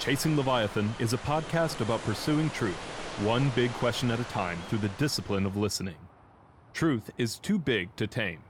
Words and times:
Chasing 0.00 0.34
Leviathan 0.34 0.94
is 0.98 1.12
a 1.12 1.18
podcast 1.18 1.82
about 1.82 2.02
pursuing 2.04 2.48
truth, 2.50 2.74
one 3.22 3.50
big 3.50 3.70
question 3.72 4.10
at 4.10 4.18
a 4.18 4.24
time 4.24 4.56
through 4.66 4.78
the 4.78 4.88
discipline 4.96 5.44
of 5.44 5.58
listening. 5.58 5.96
Truth 6.72 7.10
is 7.18 7.38
too 7.38 7.58
big 7.58 7.94
to 7.96 8.06
tame, 8.06 8.42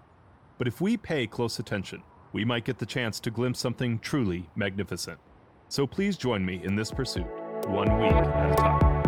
but 0.58 0.68
if 0.68 0.80
we 0.80 0.96
pay 0.96 1.26
close 1.26 1.58
attention, 1.58 2.04
we 2.32 2.44
might 2.44 2.64
get 2.64 2.78
the 2.78 2.86
chance 2.86 3.18
to 3.18 3.32
glimpse 3.32 3.58
something 3.58 3.98
truly 3.98 4.48
magnificent. 4.54 5.18
So 5.68 5.88
please 5.88 6.16
join 6.16 6.46
me 6.46 6.60
in 6.62 6.76
this 6.76 6.92
pursuit, 6.92 7.26
one 7.66 7.98
week 7.98 8.12
at 8.12 8.52
a 8.52 8.54
time. 8.54 8.99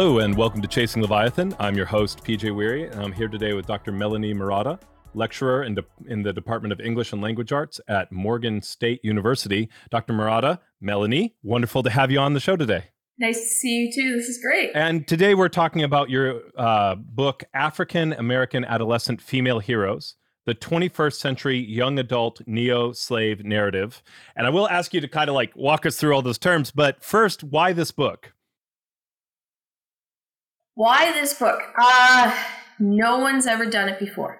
Hello, 0.00 0.20
and 0.20 0.34
welcome 0.34 0.62
to 0.62 0.66
Chasing 0.66 1.02
Leviathan. 1.02 1.54
I'm 1.58 1.76
your 1.76 1.84
host, 1.84 2.24
PJ 2.24 2.50
Wehry, 2.52 2.90
and 2.90 3.02
I'm 3.02 3.12
here 3.12 3.28
today 3.28 3.52
with 3.52 3.66
Dr. 3.66 3.92
Melanie 3.92 4.32
Marotta, 4.32 4.80
lecturer 5.12 5.64
in, 5.64 5.74
de- 5.74 5.84
in 6.06 6.22
the 6.22 6.32
Department 6.32 6.72
of 6.72 6.80
English 6.80 7.12
and 7.12 7.20
Language 7.20 7.52
Arts 7.52 7.82
at 7.86 8.10
Morgan 8.10 8.62
State 8.62 9.00
University. 9.04 9.68
Dr. 9.90 10.14
Marotta, 10.14 10.58
Melanie, 10.80 11.34
wonderful 11.42 11.82
to 11.82 11.90
have 11.90 12.10
you 12.10 12.18
on 12.18 12.32
the 12.32 12.40
show 12.40 12.56
today. 12.56 12.84
Nice 13.18 13.40
to 13.40 13.44
see 13.44 13.76
you 13.76 13.92
too. 13.92 14.16
This 14.16 14.26
is 14.26 14.40
great. 14.42 14.70
And 14.74 15.06
today 15.06 15.34
we're 15.34 15.50
talking 15.50 15.82
about 15.82 16.08
your 16.08 16.44
uh, 16.56 16.94
book, 16.94 17.44
African 17.52 18.14
American 18.14 18.64
Adolescent 18.64 19.20
Female 19.20 19.58
Heroes 19.58 20.14
the 20.46 20.54
21st 20.54 21.12
century 21.12 21.58
young 21.58 21.98
adult 21.98 22.40
neo 22.46 22.92
slave 22.92 23.44
narrative. 23.44 24.02
And 24.34 24.46
I 24.46 24.50
will 24.50 24.66
ask 24.66 24.94
you 24.94 25.02
to 25.02 25.08
kind 25.08 25.28
of 25.28 25.34
like 25.34 25.54
walk 25.54 25.84
us 25.84 25.96
through 25.96 26.14
all 26.14 26.22
those 26.22 26.38
terms, 26.38 26.70
but 26.70 27.04
first, 27.04 27.44
why 27.44 27.74
this 27.74 27.90
book? 27.90 28.32
Why 30.74 31.12
this 31.12 31.34
book? 31.34 31.60
Uh, 31.78 32.34
no 32.78 33.18
one's 33.18 33.46
ever 33.46 33.66
done 33.66 33.88
it 33.88 33.98
before. 33.98 34.38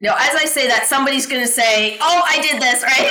No, 0.00 0.14
as 0.18 0.34
I 0.34 0.46
say 0.46 0.66
that, 0.68 0.86
somebody's 0.86 1.26
going 1.26 1.42
to 1.42 1.48
say, 1.48 1.98
"Oh, 2.00 2.22
I 2.26 2.40
did 2.40 2.62
this," 2.62 2.82
right? 2.82 3.10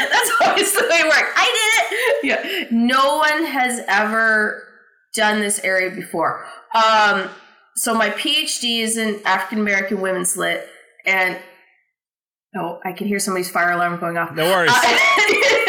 That's 0.10 0.30
always 0.40 0.72
the 0.72 0.86
way 0.88 0.96
it 1.00 1.04
works. 1.04 1.32
I 1.36 1.46
did 1.58 1.96
it. 1.98 2.22
Yeah. 2.22 2.66
No 2.70 3.16
one 3.18 3.44
has 3.44 3.82
ever 3.88 4.66
done 5.14 5.40
this 5.40 5.58
area 5.60 5.90
before. 5.90 6.46
Um, 6.74 7.28
so 7.76 7.94
my 7.94 8.10
PhD 8.10 8.80
is 8.80 8.96
in 8.96 9.20
African 9.24 9.58
American 9.60 10.00
women's 10.00 10.36
lit, 10.36 10.66
and 11.04 11.38
oh, 12.56 12.78
I 12.84 12.92
can 12.92 13.06
hear 13.06 13.18
somebody's 13.18 13.50
fire 13.50 13.72
alarm 13.72 13.98
going 14.00 14.16
off. 14.16 14.34
No 14.34 14.44
worries. 14.44 14.72
Uh, 14.72 15.56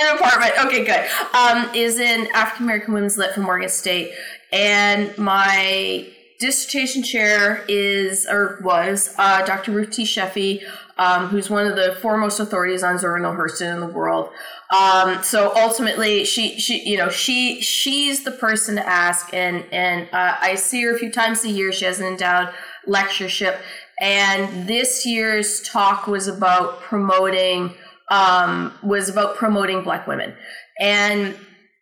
an 0.00 0.16
apartment. 0.16 0.52
Okay, 0.66 0.84
good. 0.84 1.08
Um, 1.34 1.74
is 1.74 1.98
in 1.98 2.28
African 2.34 2.64
American 2.66 2.94
women's 2.94 3.18
lit 3.18 3.32
from 3.32 3.44
Morgan 3.44 3.68
State, 3.68 4.12
and 4.52 5.16
my 5.18 6.06
dissertation 6.42 7.04
chair 7.04 7.64
is 7.68 8.26
or 8.26 8.58
was 8.62 9.14
uh, 9.16 9.46
Dr. 9.46 9.70
Ruth 9.70 9.90
T. 9.90 10.02
Sheffey, 10.04 10.60
um, 10.98 11.28
who's 11.28 11.48
one 11.48 11.68
of 11.68 11.76
the 11.76 11.96
foremost 12.02 12.40
authorities 12.40 12.82
on 12.82 12.98
Zora 12.98 13.20
Neale 13.20 13.32
Hurston 13.32 13.74
in 13.74 13.80
the 13.80 13.86
world. 13.86 14.30
Um, 14.76 15.22
so 15.22 15.52
ultimately, 15.54 16.24
she 16.24 16.58
she 16.58 16.82
you 16.88 16.96
know 16.96 17.08
she 17.08 17.60
she's 17.60 18.24
the 18.24 18.32
person 18.32 18.74
to 18.76 18.86
ask, 18.86 19.32
and 19.32 19.64
and 19.70 20.08
uh, 20.12 20.36
I 20.40 20.56
see 20.56 20.82
her 20.82 20.94
a 20.94 20.98
few 20.98 21.10
times 21.10 21.44
a 21.44 21.48
year. 21.48 21.72
She 21.72 21.84
has 21.84 22.00
an 22.00 22.06
endowed 22.06 22.52
lectureship, 22.86 23.60
and 24.00 24.66
this 24.66 25.06
year's 25.06 25.62
talk 25.62 26.06
was 26.08 26.26
about 26.26 26.80
promoting 26.80 27.74
um, 28.12 28.72
was 28.82 29.08
about 29.08 29.36
promoting 29.36 29.82
Black 29.82 30.06
women, 30.06 30.34
and 30.78 31.34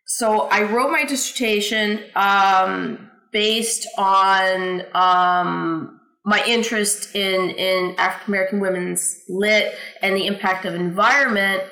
so 0.05 0.47
I 0.49 0.63
wrote 0.63 0.91
my 0.91 1.05
dissertation 1.05 2.03
um, 2.15 3.09
based 3.31 3.87
on 3.97 4.83
um, 4.93 5.99
my 6.25 6.43
interest 6.47 7.15
in 7.15 7.49
in 7.51 7.95
African 7.97 8.33
American 8.33 8.59
women's 8.59 9.21
lit 9.29 9.75
and 10.01 10.15
the 10.15 10.27
impact 10.27 10.65
of 10.65 10.75
environment, 10.75 11.63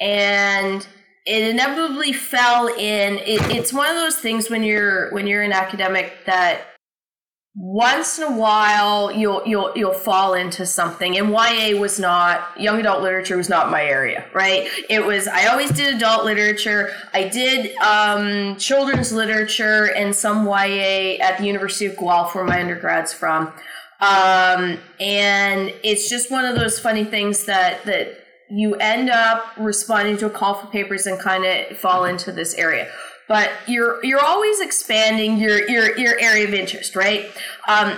and 0.00 0.86
it 1.26 1.50
inevitably 1.50 2.12
fell 2.12 2.68
in. 2.68 3.18
It, 3.18 3.54
it's 3.54 3.72
one 3.72 3.88
of 3.88 3.96
those 3.96 4.16
things 4.16 4.48
when 4.48 4.62
you're 4.62 5.12
when 5.12 5.26
you're 5.26 5.42
an 5.42 5.52
academic 5.52 6.24
that 6.26 6.62
once 7.56 8.16
in 8.16 8.24
a 8.24 8.36
while 8.36 9.10
you'll 9.10 9.42
you'll 9.44 9.72
you'll 9.74 9.92
fall 9.92 10.34
into 10.34 10.64
something. 10.64 11.18
And 11.18 11.30
YA 11.30 11.78
was 11.78 11.98
not 11.98 12.48
young 12.60 12.78
adult 12.78 13.02
literature 13.02 13.36
was 13.36 13.48
not 13.48 13.70
my 13.70 13.84
area 13.84 14.24
right? 14.32 14.68
It 14.88 15.04
was 15.04 15.26
I 15.26 15.46
always 15.46 15.70
did 15.70 15.94
adult 15.94 16.24
literature. 16.24 16.92
I 17.12 17.28
did 17.28 17.74
um, 17.78 18.56
children's 18.56 19.12
literature 19.12 19.92
and 19.96 20.14
some 20.14 20.46
YA 20.46 21.16
at 21.20 21.38
the 21.38 21.44
University 21.44 21.86
of 21.86 21.96
Guelph 21.96 22.34
where 22.34 22.44
my 22.44 22.58
undergrad's 22.58 23.12
from. 23.12 23.52
Um, 24.00 24.78
and 24.98 25.74
it's 25.82 26.08
just 26.08 26.30
one 26.30 26.44
of 26.44 26.54
those 26.54 26.78
funny 26.78 27.04
things 27.04 27.44
that 27.46 27.84
that 27.84 28.16
you 28.48 28.76
end 28.76 29.10
up 29.10 29.44
responding 29.56 30.16
to 30.18 30.26
a 30.26 30.30
call 30.30 30.54
for 30.54 30.66
papers 30.68 31.06
and 31.06 31.18
kind 31.18 31.44
of 31.44 31.76
fall 31.76 32.04
into 32.04 32.30
this 32.32 32.54
area 32.54 32.90
but 33.30 33.52
you're 33.68 34.04
you're 34.04 34.24
always 34.24 34.60
expanding 34.60 35.38
your 35.38 35.66
your 35.70 35.96
your 35.96 36.18
area 36.18 36.48
of 36.48 36.52
interest, 36.52 36.96
right? 36.96 37.26
Um, 37.68 37.96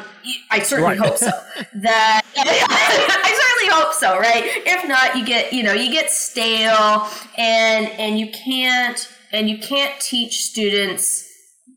I 0.50 0.58
certainly 0.60 0.98
right. 0.98 1.08
hope 1.08 1.16
so. 1.16 1.30
That 1.74 2.20
I 2.36 3.40
certainly 3.40 3.74
hope 3.74 3.94
so, 3.94 4.18
right? 4.18 4.42
If 4.44 4.86
not, 4.86 5.16
you 5.16 5.24
get 5.24 5.54
you 5.54 5.62
know 5.62 5.72
you 5.72 5.90
get 5.90 6.10
stale, 6.10 7.08
and 7.38 7.86
and 7.98 8.20
you 8.20 8.30
can't 8.30 9.10
and 9.32 9.48
you 9.48 9.56
can't 9.58 9.98
teach 10.02 10.44
students 10.44 11.26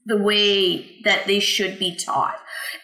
the 0.06 0.18
way 0.18 1.00
that 1.06 1.26
they 1.26 1.40
should 1.40 1.80
be 1.80 1.96
taught, 1.96 2.38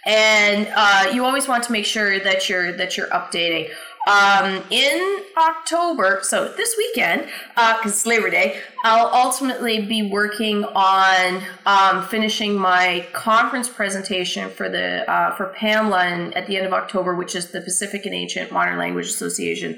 and 0.05 0.71
uh, 0.73 1.11
you 1.13 1.25
always 1.25 1.49
want 1.49 1.65
to 1.65 1.73
make 1.73 1.85
sure 1.85 2.17
that 2.17 2.47
you're 2.47 2.71
that 2.77 2.95
you're 2.95 3.09
updating. 3.09 3.69
Um, 4.07 4.63
in 4.71 5.19
October, 5.37 6.21
so 6.23 6.51
this 6.57 6.75
weekend, 6.75 7.27
because 7.49 7.85
uh, 7.85 7.89
it's 7.89 8.05
Labor 8.05 8.31
Day, 8.31 8.59
I'll 8.83 9.13
ultimately 9.13 9.85
be 9.85 10.09
working 10.09 10.63
on 10.65 11.43
um, 11.67 12.07
finishing 12.07 12.55
my 12.55 13.07
conference 13.13 13.69
presentation 13.69 14.49
for 14.49 14.69
the 14.69 15.09
uh, 15.09 15.35
for 15.35 15.53
PAMLA 15.55 16.35
at 16.35 16.47
the 16.47 16.57
end 16.57 16.65
of 16.65 16.73
October, 16.73 17.15
which 17.15 17.35
is 17.35 17.51
the 17.51 17.61
Pacific 17.61 18.05
and 18.07 18.15
Ancient 18.15 18.51
Modern 18.51 18.79
Language 18.79 19.05
Association, 19.05 19.77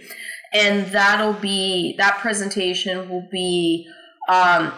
and 0.54 0.86
that'll 0.88 1.34
be 1.34 1.96
that 1.98 2.20
presentation 2.20 3.10
will 3.10 3.28
be 3.30 3.90
um, 4.30 4.72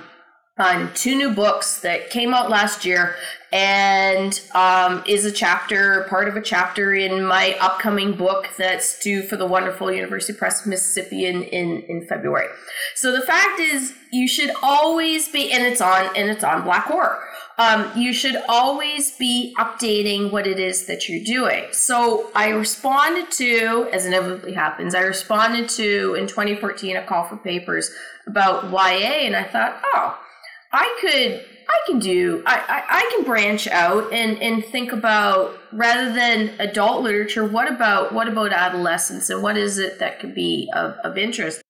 on 0.57 0.93
two 0.93 1.16
new 1.16 1.33
books 1.33 1.81
that 1.81 2.09
came 2.09 2.33
out 2.33 2.49
last 2.49 2.85
year 2.85 3.16
and 3.51 4.41
um, 4.53 5.03
is 5.05 5.25
a 5.25 5.31
chapter, 5.31 6.05
part 6.09 6.29
of 6.29 6.38
a 6.38 6.41
chapter 6.41 6.93
in 6.93 7.25
my 7.25 7.57
upcoming 7.59 8.13
book 8.16 8.47
that's 8.57 8.97
due 8.99 9.21
for 9.21 9.35
the 9.35 9.45
wonderful 9.45 9.91
University 9.91 10.38
Press 10.38 10.61
of 10.61 10.67
Mississippi 10.67 11.25
in, 11.25 11.44
in, 11.44 11.81
in 11.83 12.07
February. 12.07 12.47
So 12.95 13.11
the 13.11 13.25
fact 13.25 13.59
is, 13.59 13.94
you 14.11 14.29
should 14.29 14.51
always 14.63 15.27
be, 15.27 15.51
and 15.51 15.63
it's 15.63 15.81
on, 15.81 16.05
and 16.15 16.29
it's 16.29 16.44
on 16.44 16.63
Black 16.63 16.85
Horror. 16.85 17.19
Um, 17.57 17.91
you 17.95 18.13
should 18.13 18.38
always 18.49 19.15
be 19.17 19.53
updating 19.57 20.31
what 20.31 20.47
it 20.47 20.59
is 20.59 20.85
that 20.88 21.07
you're 21.07 21.23
doing. 21.23 21.65
So 21.71 22.29
I 22.33 22.49
responded 22.49 23.31
to, 23.31 23.89
as 23.91 24.05
inevitably 24.05 24.53
happens, 24.53 24.95
I 24.95 25.01
responded 25.01 25.69
to 25.71 26.15
in 26.15 26.27
2014 26.27 26.97
a 26.97 27.05
call 27.05 27.25
for 27.25 27.38
papers 27.38 27.91
about 28.27 28.71
YA, 28.71 29.25
and 29.25 29.35
I 29.35 29.44
thought, 29.44 29.81
oh, 29.94 30.19
I 30.71 30.97
could 30.99 31.45
I 31.67 31.77
can 31.87 31.99
do 31.99 32.43
I, 32.45 32.55
I, 32.55 32.83
I, 32.97 33.11
can 33.15 33.23
branch 33.23 33.67
out 33.67 34.11
and, 34.13 34.41
and 34.41 34.63
think 34.63 34.91
about 34.91 35.57
rather 35.71 36.13
than 36.13 36.51
adult 36.59 37.01
literature, 37.01 37.45
what 37.45 37.71
about 37.71 38.13
what 38.13 38.27
about 38.27 38.53
adolescence 38.53 39.29
and 39.29 39.41
what 39.41 39.57
is 39.57 39.77
it 39.77 40.00
that 40.00 40.19
could 40.19 40.35
be 40.35 40.69
of, 40.73 40.94
of 41.03 41.17
interest? 41.17 41.62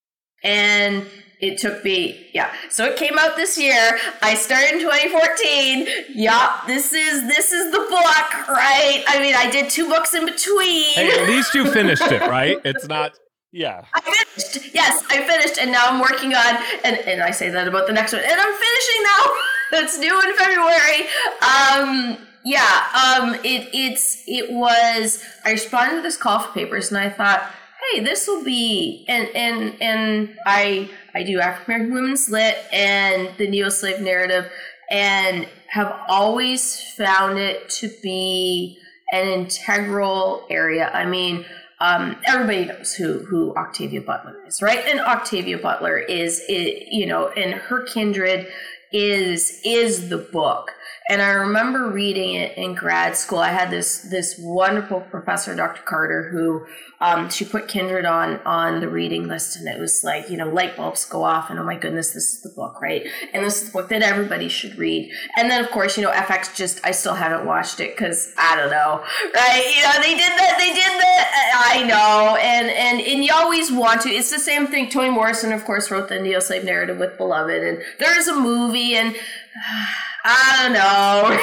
And 0.44 1.06
it 1.40 1.58
took 1.58 1.84
me 1.84 2.30
yeah. 2.34 2.54
So 2.70 2.86
it 2.86 2.98
came 2.98 3.18
out 3.18 3.36
this 3.36 3.58
year. 3.58 3.98
I 4.22 4.36
started 4.36 4.74
in 4.74 4.80
2014. 4.80 5.88
Yeah, 6.14 6.62
this 6.68 6.94
is 6.94 7.28
this 7.28 7.52
is 7.52 7.72
the 7.72 7.80
book, 7.80 8.48
right? 8.50 9.04
I 9.08 9.20
mean 9.22 9.36
I 9.36 9.50
did 9.50 9.70
two 9.70 9.88
books 9.88 10.14
in 10.14 10.26
between. 10.26 10.94
Hey, 10.94 11.12
at 11.12 11.28
least 11.28 11.54
you 11.54 11.72
finished 11.72 12.12
it, 12.12 12.22
right? 12.22 12.58
It's 12.66 12.88
not 12.88 13.18
yeah. 13.56 13.86
I 13.94 14.02
finished. 14.02 14.74
Yes, 14.74 15.02
I 15.10 15.26
finished, 15.26 15.58
and 15.60 15.72
now 15.72 15.88
I'm 15.88 16.02
working 16.02 16.34
on, 16.34 16.58
and, 16.84 16.98
and 16.98 17.24
I 17.24 17.32
say 17.32 17.50
that 17.50 17.68
about 17.68 17.88
the 17.88 17.94
next 17.94 18.12
one, 18.12 18.22
and 18.22 18.34
I'm 18.34 18.54
finishing 18.54 19.04
now. 19.04 19.34
That's 19.72 19.98
new 19.98 20.22
in 20.22 20.36
February. 20.36 21.08
Um, 21.42 22.18
yeah. 22.44 22.84
Um, 22.94 23.36
it 23.36 23.70
it's 23.74 24.24
it 24.28 24.52
was. 24.52 25.24
I 25.46 25.52
responded 25.52 25.96
to 25.96 26.02
this 26.02 26.18
call 26.18 26.40
for 26.40 26.52
papers, 26.54 26.90
and 26.90 26.98
I 26.98 27.10
thought, 27.10 27.50
hey, 27.92 28.02
this 28.02 28.28
will 28.28 28.44
be, 28.44 29.06
and 29.08 29.30
and 29.30 29.82
and 29.82 30.38
I 30.46 30.90
I 31.14 31.24
do 31.24 31.40
African 31.40 31.76
American 31.76 31.94
women's 31.96 32.30
lit 32.30 32.58
and 32.74 33.30
the 33.38 33.48
neo 33.48 33.70
slave 33.70 34.02
narrative, 34.02 34.52
and 34.92 35.48
have 35.70 35.98
always 36.10 36.82
found 36.98 37.40
it 37.40 37.70
to 37.70 37.90
be 38.04 38.80
an 39.14 39.28
integral 39.28 40.46
area. 40.50 40.92
I 40.94 41.06
mean 41.06 41.46
um, 41.80 42.16
everybody 42.26 42.66
knows 42.66 42.94
who 42.94 43.20
who 43.20 43.54
Octavia 43.56 44.02
Butler 44.02 44.38
is, 44.48 44.62
right? 44.62 44.80
And 44.86 45.00
Octavia 45.00 45.58
Butler 45.58 45.98
is, 45.98 46.42
is 46.48 46.84
you 46.90 47.06
know, 47.06 47.30
and 47.30 47.54
her 47.54 47.84
kindred 47.84 48.48
is 48.92 49.62
is 49.66 50.10
the 50.10 50.18
book. 50.18 50.72
And 51.08 51.22
I 51.22 51.30
remember 51.30 51.92
reading 51.92 52.34
it 52.34 52.58
in 52.58 52.74
grad 52.74 53.16
school. 53.16 53.38
I 53.38 53.50
had 53.50 53.70
this 53.70 54.00
this 54.00 54.40
wonderful 54.40 55.02
professor, 55.02 55.56
Dr. 55.56 55.84
Carter, 55.84 56.30
who 56.32 56.66
um, 57.00 57.30
she 57.30 57.46
put 57.46 57.68
Kindred 57.68 58.06
on 58.06 58.40
on 58.40 58.80
the 58.80 58.90
reading 58.90 59.28
list, 59.28 59.56
and 59.56 59.68
it 59.68 59.80
was 59.80 60.04
like 60.04 60.32
you 60.32 60.38
know 60.38 60.50
light 60.50 60.76
bulbs 60.76 61.06
go 61.06 61.24
off, 61.24 61.52
and 61.52 61.60
oh 61.60 61.64
my 61.64 61.78
goodness, 61.78 62.14
this 62.14 62.34
is 62.34 62.42
the 62.42 62.50
book, 62.50 62.82
right? 62.82 63.06
And 63.34 63.46
this 63.46 63.62
is 63.62 63.68
the 63.68 63.74
book 63.74 63.90
that 63.90 64.02
everybody 64.02 64.50
should 64.50 64.80
read. 64.80 65.12
And 65.38 65.52
then 65.52 65.64
of 65.64 65.70
course, 65.70 65.96
you 65.96 66.02
know, 66.02 66.12
FX 66.12 66.56
just 66.56 66.84
I 66.84 66.90
still 66.90 67.14
haven't 67.14 67.46
watched 67.46 67.80
it 67.80 67.96
because 67.96 68.34
I 68.40 68.56
don't 68.56 68.72
know, 68.72 69.04
right? 69.36 69.74
You 69.78 69.84
know, 69.84 70.02
they 70.02 70.18
did 70.18 70.32
that, 70.40 70.56
they 70.58 70.74
did 70.74 71.02
that. 71.02 71.72
I 71.72 71.84
know, 71.84 72.36
and 72.38 72.68
and 72.68 73.00
and 73.00 73.24
you 73.24 73.32
always 73.32 73.72
want 73.72 74.02
to. 74.02 74.10
It's 74.10 74.32
the 74.32 74.40
same 74.40 74.66
thing. 74.66 74.90
Toni 74.90 75.12
Morrison, 75.12 75.52
of 75.52 75.66
course, 75.66 75.92
wrote 75.92 76.10
the 76.10 76.20
Neo 76.20 76.40
Slave 76.40 76.64
narrative 76.64 76.98
with 76.98 77.16
Beloved, 77.16 77.64
and 77.64 77.84
there's 78.00 78.28
a 78.28 78.34
movie 78.34 78.96
and. 78.96 79.16
I 80.28 80.64
don't 80.64 80.74
know. 80.74 81.38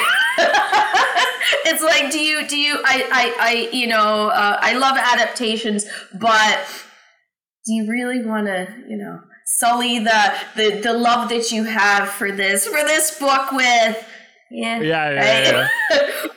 it's 1.71 1.81
like, 1.81 2.11
do 2.11 2.19
you, 2.19 2.45
do 2.47 2.57
you, 2.57 2.75
I, 2.83 3.07
I, 3.11 3.35
I 3.39 3.69
you 3.71 3.87
know, 3.87 4.29
uh, 4.29 4.57
I 4.59 4.73
love 4.73 4.97
adaptations, 4.97 5.85
but 6.19 6.67
do 7.65 7.73
you 7.73 7.89
really 7.89 8.25
want 8.25 8.47
to, 8.47 8.67
you 8.89 8.97
know, 8.97 9.21
sully 9.45 9.99
the, 9.99 10.33
the, 10.55 10.81
the 10.81 10.93
love 10.93 11.29
that 11.29 11.51
you 11.51 11.63
have 11.63 12.09
for 12.09 12.31
this, 12.31 12.67
for 12.67 12.83
this 12.83 13.17
book 13.19 13.51
with, 13.53 14.05
yeah, 14.51 14.81
yeah, 14.81 15.11
yeah, 15.11 15.67
yeah. 15.89 16.27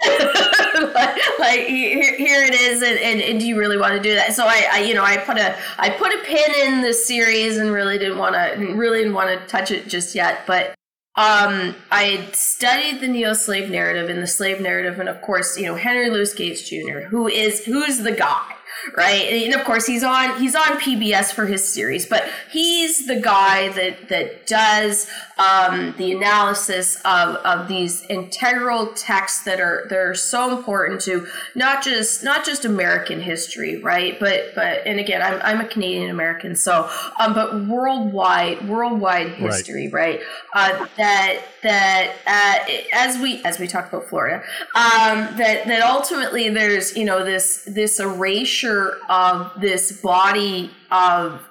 like, 1.38 1.66
here, 1.66 2.16
here, 2.16 2.44
it 2.44 2.54
is 2.54 2.82
and, 2.82 2.98
and, 2.98 3.20
and, 3.20 3.40
do 3.40 3.46
you 3.46 3.58
really 3.58 3.78
want 3.78 3.94
to 3.94 4.00
do 4.00 4.14
that 4.14 4.32
so 4.32 4.44
I, 4.46 4.68
I, 4.70 4.80
you 4.80 4.94
know 4.94 5.02
i 5.02 5.16
put 5.16 5.38
a 5.38 5.56
i 5.76 5.90
put 5.90 6.12
a 6.12 6.18
pin 6.18 6.54
in 6.66 6.82
the 6.82 6.92
series 6.92 7.56
and 7.56 7.72
really 7.72 7.98
didn't 7.98 8.18
want 8.18 8.34
to 8.34 8.74
really 8.74 8.98
didn't 8.98 9.14
want 9.14 9.40
to 9.40 9.46
touch 9.48 9.72
it 9.72 9.88
just 9.88 10.14
yet 10.14 10.46
but 10.46 10.77
um, 11.18 11.74
I 11.90 12.28
studied 12.32 13.00
the 13.00 13.08
neo 13.08 13.32
slave 13.32 13.70
narrative 13.70 14.08
and 14.08 14.22
the 14.22 14.26
slave 14.28 14.60
narrative, 14.60 15.00
and 15.00 15.08
of 15.08 15.20
course, 15.20 15.58
you 15.58 15.66
know 15.66 15.74
Henry 15.74 16.10
Louis 16.10 16.32
Gates 16.32 16.68
Jr., 16.68 17.00
who 17.00 17.26
is 17.26 17.64
who's 17.64 17.98
the 17.98 18.12
guy 18.12 18.54
right? 18.96 19.32
And 19.32 19.54
of 19.54 19.64
course, 19.64 19.86
he's 19.86 20.04
on 20.04 20.40
he's 20.40 20.54
on 20.54 20.78
PBS 20.78 21.32
for 21.32 21.46
his 21.46 21.66
series, 21.66 22.06
but 22.06 22.28
he's 22.50 23.06
the 23.06 23.20
guy 23.20 23.68
that 23.70 24.08
that 24.08 24.46
does 24.46 25.08
um, 25.38 25.94
the 25.98 26.12
analysis 26.12 26.96
of 27.04 27.36
of 27.36 27.68
these 27.68 28.04
integral 28.06 28.88
texts 28.88 29.44
that 29.44 29.60
are 29.60 29.86
that 29.88 29.98
are 29.98 30.14
so 30.14 30.56
important 30.56 31.00
to 31.02 31.26
not 31.54 31.82
just 31.82 32.24
not 32.24 32.44
just 32.44 32.64
American 32.64 33.20
history, 33.20 33.80
right? 33.82 34.18
But 34.18 34.54
but 34.54 34.86
and 34.86 34.98
again, 34.98 35.22
I'm 35.22 35.40
I'm 35.42 35.64
a 35.64 35.68
Canadian 35.68 36.10
American, 36.10 36.56
so 36.56 36.90
um, 37.20 37.34
but 37.34 37.66
worldwide 37.66 38.68
worldwide 38.68 39.28
history, 39.30 39.88
right? 39.88 39.98
right? 40.18 40.20
Uh, 40.54 40.86
that 40.96 41.42
that 41.62 42.14
uh, 42.26 42.72
as 42.92 43.18
we 43.18 43.42
as 43.44 43.58
we 43.58 43.66
talk 43.66 43.88
about 43.88 44.08
Florida, 44.08 44.42
um, 44.74 45.36
that 45.36 45.66
that 45.66 45.82
ultimately 45.82 46.48
there's 46.48 46.96
you 46.96 47.04
know 47.04 47.24
this 47.24 47.64
this 47.64 48.00
erasure 48.00 48.67
of 49.08 49.60
this 49.60 50.00
body 50.00 50.70
of 50.90 51.42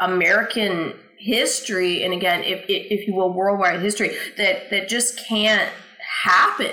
American 0.00 0.94
history, 1.18 2.02
and 2.02 2.12
again, 2.12 2.42
if 2.44 2.64
if 2.68 3.06
you 3.06 3.14
will, 3.14 3.32
worldwide 3.32 3.80
history 3.80 4.16
that 4.36 4.70
that 4.70 4.88
just 4.88 5.18
can't 5.18 5.70
happen. 6.22 6.72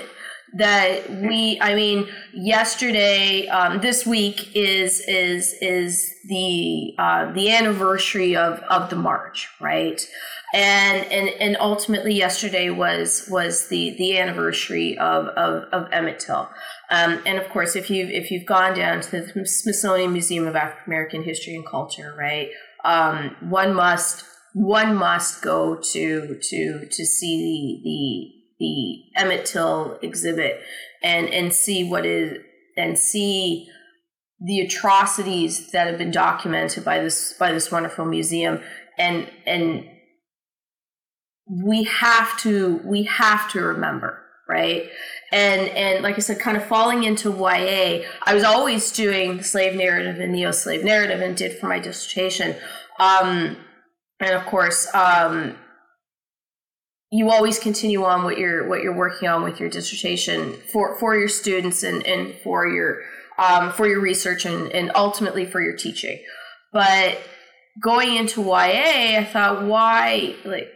That 0.54 1.08
we 1.08 1.58
i 1.62 1.74
mean 1.74 2.08
yesterday 2.34 3.48
um, 3.48 3.80
this 3.80 4.04
week 4.04 4.54
is 4.54 5.00
is 5.08 5.54
is 5.62 6.14
the 6.28 6.94
uh, 6.98 7.32
the 7.32 7.50
anniversary 7.50 8.36
of 8.36 8.58
of 8.68 8.90
the 8.90 8.96
march 8.96 9.48
right? 9.62 10.06
And 10.52 11.06
and 11.10 11.28
and 11.40 11.56
ultimately 11.58 12.12
yesterday 12.12 12.68
was 12.68 13.26
was 13.30 13.68
the 13.68 13.94
the 13.96 14.18
anniversary 14.18 14.98
of 14.98 15.28
of, 15.28 15.62
of 15.72 15.90
emmett 15.90 16.20
till 16.20 16.50
um, 16.92 17.20
and 17.26 17.38
of 17.38 17.48
course 17.48 17.74
if 17.74 17.90
you've 17.90 18.10
if 18.10 18.30
you've 18.30 18.46
gone 18.46 18.76
down 18.76 19.00
to 19.00 19.10
the 19.10 19.46
smithsonian 19.46 20.12
museum 20.12 20.46
of 20.46 20.54
african 20.54 20.84
american 20.86 21.22
history 21.24 21.54
and 21.54 21.66
culture 21.66 22.14
right 22.16 22.50
um, 22.84 23.36
one 23.40 23.74
must 23.74 24.24
one 24.54 24.94
must 24.94 25.42
go 25.42 25.76
to 25.76 26.38
to 26.40 26.86
to 26.90 27.06
see 27.06 27.82
the 27.82 27.88
the 27.88 28.42
the 28.62 29.20
Emmett 29.20 29.46
Till 29.46 29.98
exhibit 30.02 30.60
and 31.02 31.28
and 31.28 31.52
see 31.52 31.88
what 31.88 32.06
is 32.06 32.38
and 32.76 32.98
see 32.98 33.68
the 34.40 34.60
atrocities 34.60 35.70
that 35.72 35.86
have 35.86 35.98
been 35.98 36.10
documented 36.10 36.84
by 36.84 36.98
this 36.98 37.34
by 37.34 37.52
this 37.52 37.70
wonderful 37.70 38.04
museum. 38.04 38.60
And 38.98 39.28
and 39.46 39.88
we 41.48 41.84
have 41.84 42.38
to 42.40 42.80
we 42.84 43.04
have 43.04 43.50
to 43.50 43.60
remember 43.60 44.18
right 44.48 44.88
and 45.32 45.68
and 45.70 46.02
like 46.02 46.16
i 46.16 46.18
said 46.18 46.38
kind 46.38 46.56
of 46.56 46.64
falling 46.64 47.04
into 47.04 47.30
ya 47.30 48.04
i 48.24 48.34
was 48.34 48.44
always 48.44 48.92
doing 48.92 49.42
slave 49.42 49.74
narrative 49.74 50.20
and 50.20 50.32
neo-slave 50.32 50.84
narrative 50.84 51.20
and 51.20 51.36
did 51.36 51.58
for 51.58 51.66
my 51.66 51.78
dissertation. 51.78 52.54
Um, 52.98 53.56
and 54.20 54.30
of 54.30 54.46
course 54.46 54.88
um, 54.94 55.56
you 57.10 57.30
always 57.30 57.58
continue 57.58 58.04
on 58.04 58.24
what 58.24 58.38
you're 58.38 58.68
what 58.68 58.82
you're 58.82 58.96
working 58.96 59.28
on 59.28 59.42
with 59.42 59.60
your 59.60 59.68
dissertation 59.68 60.54
for 60.72 60.98
for 60.98 61.16
your 61.16 61.28
students 61.28 61.82
and 61.82 62.06
and 62.06 62.34
for 62.42 62.66
your 62.66 63.02
um, 63.38 63.72
for 63.72 63.86
your 63.86 64.00
research 64.00 64.44
and 64.44 64.70
and 64.72 64.92
ultimately 64.94 65.44
for 65.44 65.60
your 65.60 65.76
teaching. 65.76 66.22
But 66.72 67.18
going 67.82 68.16
into 68.16 68.42
YA 68.42 69.18
I 69.18 69.28
thought 69.30 69.64
why 69.64 70.36
like 70.44 70.68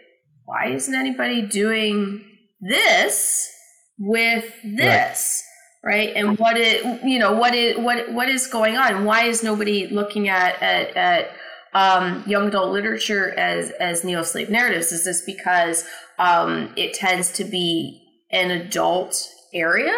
why 0.44 0.68
isn't 0.68 0.94
anybody 0.94 1.42
doing 1.42 2.24
this 2.60 3.52
with 3.98 4.44
this 4.62 5.44
right, 5.82 6.08
right? 6.08 6.16
and 6.16 6.38
what 6.38 6.56
it 6.56 6.84
you 7.04 7.18
know 7.18 7.32
what 7.32 7.54
is 7.54 7.78
what 7.78 8.12
what 8.12 8.28
is 8.28 8.46
going 8.46 8.76
on 8.76 9.04
why 9.04 9.24
is 9.24 9.42
nobody 9.42 9.86
looking 9.88 10.28
at 10.28 10.60
at, 10.62 10.96
at 10.96 11.30
um, 11.76 12.24
young 12.26 12.48
adult 12.48 12.72
literature 12.72 13.32
as 13.38 13.70
as 13.72 14.02
neo 14.02 14.22
slave 14.22 14.48
narratives? 14.48 14.92
Is 14.92 15.04
this 15.04 15.20
because 15.22 15.84
um, 16.18 16.72
it 16.74 16.94
tends 16.94 17.32
to 17.32 17.44
be 17.44 18.02
an 18.30 18.50
adult 18.50 19.28
area? 19.52 19.94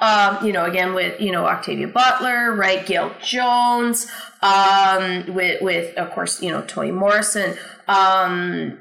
Um, 0.00 0.44
you 0.44 0.52
know, 0.52 0.64
again 0.64 0.94
with 0.94 1.20
you 1.20 1.30
know 1.30 1.46
Octavia 1.46 1.86
Butler, 1.86 2.56
right? 2.56 2.84
Gayl 2.84 3.12
Jones, 3.22 4.10
um, 4.42 5.32
with 5.32 5.62
with 5.62 5.96
of 5.96 6.10
course 6.10 6.42
you 6.42 6.50
know 6.50 6.62
Toni 6.62 6.90
Morrison. 6.90 7.56
Um, 7.86 8.78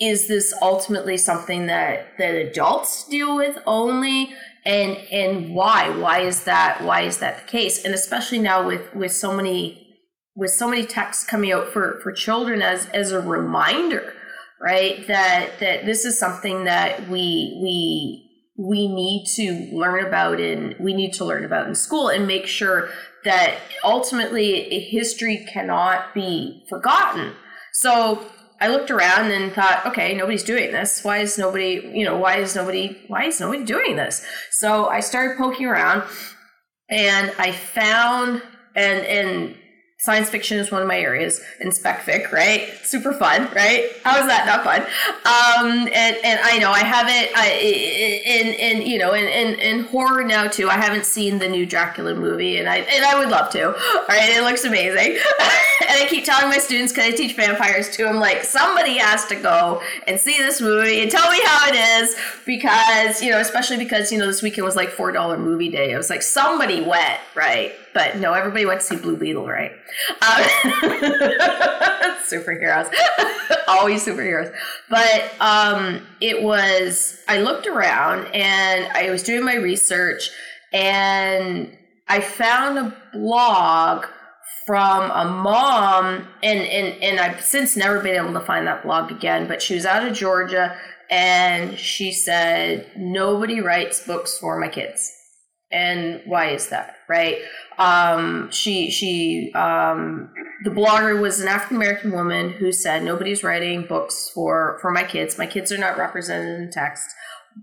is 0.00 0.28
this 0.28 0.54
ultimately 0.62 1.16
something 1.16 1.66
that 1.66 2.18
that 2.18 2.34
adults 2.34 3.04
deal 3.08 3.36
with 3.36 3.58
only? 3.66 4.34
And 4.64 4.96
and 5.12 5.54
why? 5.54 5.90
Why 5.90 6.20
is 6.20 6.44
that? 6.44 6.82
Why 6.82 7.02
is 7.02 7.18
that 7.18 7.46
the 7.46 7.50
case? 7.50 7.84
And 7.84 7.94
especially 7.94 8.38
now 8.38 8.66
with 8.66 8.94
with 8.94 9.12
so 9.12 9.32
many 9.34 9.90
with 10.36 10.50
so 10.50 10.68
many 10.68 10.86
texts 10.86 11.24
coming 11.24 11.52
out 11.52 11.68
for 11.68 12.00
for 12.02 12.12
children 12.12 12.62
as 12.62 12.86
as 12.88 13.12
a 13.12 13.20
reminder 13.20 14.14
right 14.60 15.06
that 15.06 15.50
that 15.60 15.84
this 15.86 16.04
is 16.04 16.18
something 16.18 16.64
that 16.64 17.08
we 17.08 17.58
we 17.62 18.26
we 18.58 18.88
need 18.88 19.26
to 19.36 19.74
learn 19.76 20.04
about 20.04 20.38
and 20.38 20.76
we 20.78 20.94
need 20.94 21.12
to 21.14 21.24
learn 21.24 21.44
about 21.44 21.66
in 21.66 21.74
school 21.74 22.08
and 22.08 22.26
make 22.26 22.46
sure 22.46 22.90
that 23.24 23.56
ultimately 23.84 24.80
history 24.80 25.46
cannot 25.52 26.14
be 26.14 26.64
forgotten 26.68 27.32
so 27.72 28.24
i 28.60 28.68
looked 28.68 28.90
around 28.90 29.30
and 29.30 29.52
thought 29.52 29.84
okay 29.86 30.14
nobody's 30.14 30.44
doing 30.44 30.72
this. 30.72 31.02
Why 31.02 31.18
is 31.18 31.38
nobody 31.38 31.90
you 31.92 32.04
know 32.04 32.16
why 32.16 32.36
is 32.36 32.54
nobody 32.54 32.98
why 33.08 33.24
is 33.24 33.40
nobody 33.40 33.64
doing 33.64 33.96
this? 33.96 34.24
So 34.50 34.88
i 34.88 35.00
started 35.00 35.36
poking 35.38 35.66
around 35.66 36.02
and 36.88 37.32
i 37.38 37.52
found 37.52 38.42
and 38.74 39.06
and 39.06 39.56
science 40.00 40.30
fiction 40.30 40.58
is 40.58 40.70
one 40.72 40.80
of 40.80 40.88
my 40.88 40.98
areas 40.98 41.42
in 41.60 41.70
spec 41.70 42.00
fic 42.06 42.32
right? 42.32 42.70
Super 42.82 43.12
fun 43.12 43.48
right? 43.54 43.90
How 44.02 44.18
is 44.18 44.26
that 44.26 44.46
not 44.46 44.64
fun? 44.64 44.80
Um 44.80 45.88
and 45.92 46.16
and 46.24 46.40
i 46.42 46.58
know 46.58 46.70
i 46.70 46.80
haven't 46.80 47.36
i 47.36 47.50
in 47.50 48.46
in 48.54 48.86
you 48.86 48.98
know 48.98 49.12
in, 49.12 49.24
in 49.26 49.58
in 49.60 49.84
horror 49.84 50.24
now 50.24 50.46
too 50.46 50.70
i 50.70 50.74
haven't 50.74 51.04
seen 51.04 51.38
the 51.38 51.48
new 51.48 51.66
dracula 51.66 52.14
movie 52.14 52.56
and 52.56 52.68
i 52.68 52.76
and 52.78 53.04
i 53.04 53.18
would 53.18 53.28
love 53.28 53.50
to 53.52 53.66
all 53.66 54.04
right? 54.08 54.30
It 54.30 54.42
looks 54.42 54.64
amazing. 54.64 55.18
And 55.80 55.98
i 56.04 56.06
keep 56.08 56.24
telling 56.24 56.48
my 56.50 56.58
students 56.58 56.92
because 56.92 57.12
i 57.12 57.16
teach 57.16 57.34
vampires 57.34 57.90
too 57.90 58.06
i'm 58.06 58.20
like 58.20 58.44
somebody 58.44 58.98
has 58.98 59.26
to 59.26 59.34
go 59.34 59.82
and 60.06 60.20
see 60.20 60.36
this 60.36 60.60
movie 60.60 61.00
and 61.00 61.10
tell 61.10 61.28
me 61.32 61.40
how 61.44 61.68
it 61.68 61.74
is 61.74 62.16
because 62.46 63.22
you 63.22 63.30
know 63.30 63.40
especially 63.40 63.78
because 63.78 64.12
you 64.12 64.18
know 64.18 64.26
this 64.26 64.42
weekend 64.42 64.64
was 64.64 64.76
like 64.76 64.90
four 64.90 65.10
dollar 65.10 65.36
movie 65.36 65.68
day. 65.68 65.92
I 65.92 65.96
was 65.96 66.10
like 66.10 66.22
somebody 66.22 66.80
went 66.80 67.18
right 67.34 67.72
but 67.94 68.16
no, 68.18 68.32
everybody 68.32 68.66
went 68.66 68.80
to 68.80 68.86
see 68.86 68.96
Blue 68.96 69.16
Beetle, 69.16 69.46
right? 69.46 69.72
Um, 70.22 70.42
superheroes, 72.28 72.92
always 73.68 74.04
superheroes. 74.04 74.54
But 74.88 75.30
um, 75.40 76.06
it 76.20 76.42
was, 76.42 77.20
I 77.28 77.40
looked 77.40 77.66
around 77.66 78.26
and 78.34 78.86
I 78.92 79.10
was 79.10 79.22
doing 79.22 79.44
my 79.44 79.56
research 79.56 80.30
and 80.72 81.76
I 82.08 82.20
found 82.20 82.78
a 82.78 82.96
blog 83.12 84.06
from 84.66 85.10
a 85.10 85.24
mom 85.24 86.28
and 86.42 86.60
and 86.60 87.02
and 87.02 87.18
I've 87.18 87.40
since 87.40 87.76
never 87.76 88.00
been 88.00 88.14
able 88.14 88.32
to 88.34 88.40
find 88.40 88.66
that 88.66 88.84
blog 88.84 89.10
again, 89.10 89.48
but 89.48 89.62
she 89.62 89.74
was 89.74 89.84
out 89.84 90.06
of 90.06 90.14
Georgia 90.14 90.76
and 91.10 91.78
she 91.78 92.12
said 92.12 92.86
nobody 92.96 93.60
writes 93.60 94.06
books 94.06 94.38
for 94.38 94.58
my 94.60 94.68
kids. 94.68 95.12
And 95.72 96.22
why 96.24 96.50
is 96.50 96.68
that, 96.68 96.96
right? 97.08 97.38
Um, 97.80 98.50
she 98.50 98.90
she 98.90 99.52
um, 99.54 100.30
the 100.64 100.70
blogger 100.70 101.18
was 101.18 101.40
an 101.40 101.48
African 101.48 101.78
American 101.78 102.12
woman 102.12 102.50
who 102.50 102.72
said 102.72 103.02
nobody's 103.02 103.42
writing 103.42 103.86
books 103.86 104.30
for 104.32 104.78
for 104.82 104.90
my 104.90 105.02
kids. 105.02 105.38
My 105.38 105.46
kids 105.46 105.72
are 105.72 105.78
not 105.78 105.96
represented 105.96 106.60
in 106.60 106.70
text 106.70 107.16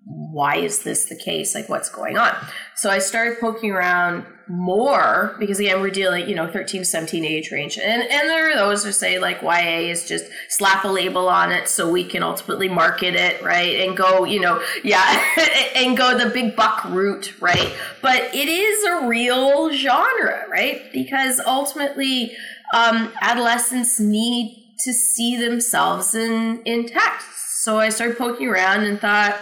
why 0.05 0.57
is 0.57 0.83
this 0.83 1.05
the 1.05 1.15
case? 1.15 1.55
Like, 1.55 1.69
what's 1.69 1.89
going 1.89 2.17
on? 2.17 2.35
So 2.75 2.89
I 2.89 2.99
started 2.99 3.39
poking 3.39 3.71
around 3.71 4.25
more 4.47 5.35
because 5.39 5.59
again, 5.59 5.81
we're 5.81 5.89
dealing, 5.89 6.29
you 6.29 6.35
know, 6.35 6.47
13 6.47 6.81
to 6.81 6.85
17 6.85 7.25
age 7.25 7.51
range. 7.51 7.77
And, 7.77 8.01
and 8.01 8.29
there 8.29 8.51
are 8.51 8.55
those 8.55 8.83
who 8.83 8.91
say 8.91 9.19
like 9.19 9.41
YA 9.41 9.89
is 9.89 10.07
just 10.07 10.25
slap 10.49 10.83
a 10.85 10.87
label 10.87 11.27
on 11.27 11.51
it 11.51 11.67
so 11.67 11.91
we 11.91 12.03
can 12.03 12.23
ultimately 12.23 12.69
market 12.69 13.15
it, 13.15 13.41
right? 13.43 13.81
And 13.81 13.97
go, 13.97 14.23
you 14.23 14.39
know, 14.39 14.63
yeah, 14.83 15.25
and 15.75 15.97
go 15.97 16.17
the 16.17 16.29
big 16.29 16.55
buck 16.55 16.85
route, 16.85 17.33
right? 17.41 17.73
But 18.01 18.33
it 18.33 18.47
is 18.47 18.83
a 18.83 19.07
real 19.07 19.73
genre, 19.73 20.45
right? 20.49 20.91
Because 20.93 21.41
ultimately, 21.45 22.35
um, 22.73 23.11
adolescents 23.21 23.99
need 23.99 24.75
to 24.79 24.93
see 24.93 25.35
themselves 25.35 26.13
in, 26.13 26.61
in 26.63 26.87
text. 26.87 27.27
So 27.63 27.79
I 27.79 27.89
started 27.89 28.17
poking 28.17 28.47
around 28.47 28.83
and 28.83 28.99
thought, 28.99 29.37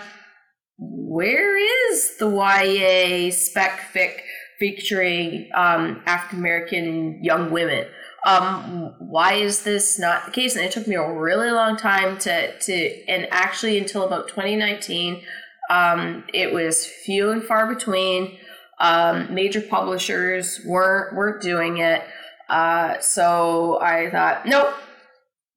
where 0.77 1.57
is 1.91 2.17
the 2.17 2.29
YA 2.29 3.31
spec 3.31 3.93
fic 3.93 4.21
featuring 4.59 5.49
um, 5.53 6.01
African 6.05 6.39
American 6.39 7.23
young 7.23 7.51
women? 7.51 7.87
Um, 8.25 8.95
why 8.99 9.33
is 9.33 9.63
this 9.63 9.99
not 9.99 10.25
the 10.25 10.31
case? 10.31 10.55
And 10.55 10.65
it 10.65 10.71
took 10.71 10.87
me 10.87 10.95
a 10.95 11.13
really 11.13 11.51
long 11.51 11.77
time 11.77 12.17
to 12.19 12.57
to, 12.57 13.07
and 13.07 13.27
actually 13.31 13.77
until 13.77 14.03
about 14.03 14.27
2019, 14.27 15.21
um, 15.69 16.23
it 16.33 16.53
was 16.53 16.85
few 16.85 17.31
and 17.31 17.43
far 17.43 17.73
between. 17.73 18.37
Um, 18.77 19.33
major 19.33 19.61
publishers 19.61 20.59
weren't 20.65 21.15
weren't 21.15 21.41
doing 21.41 21.77
it. 21.77 22.03
Uh, 22.49 22.99
so 22.99 23.79
I 23.81 24.09
thought, 24.09 24.45
nope, 24.45 24.73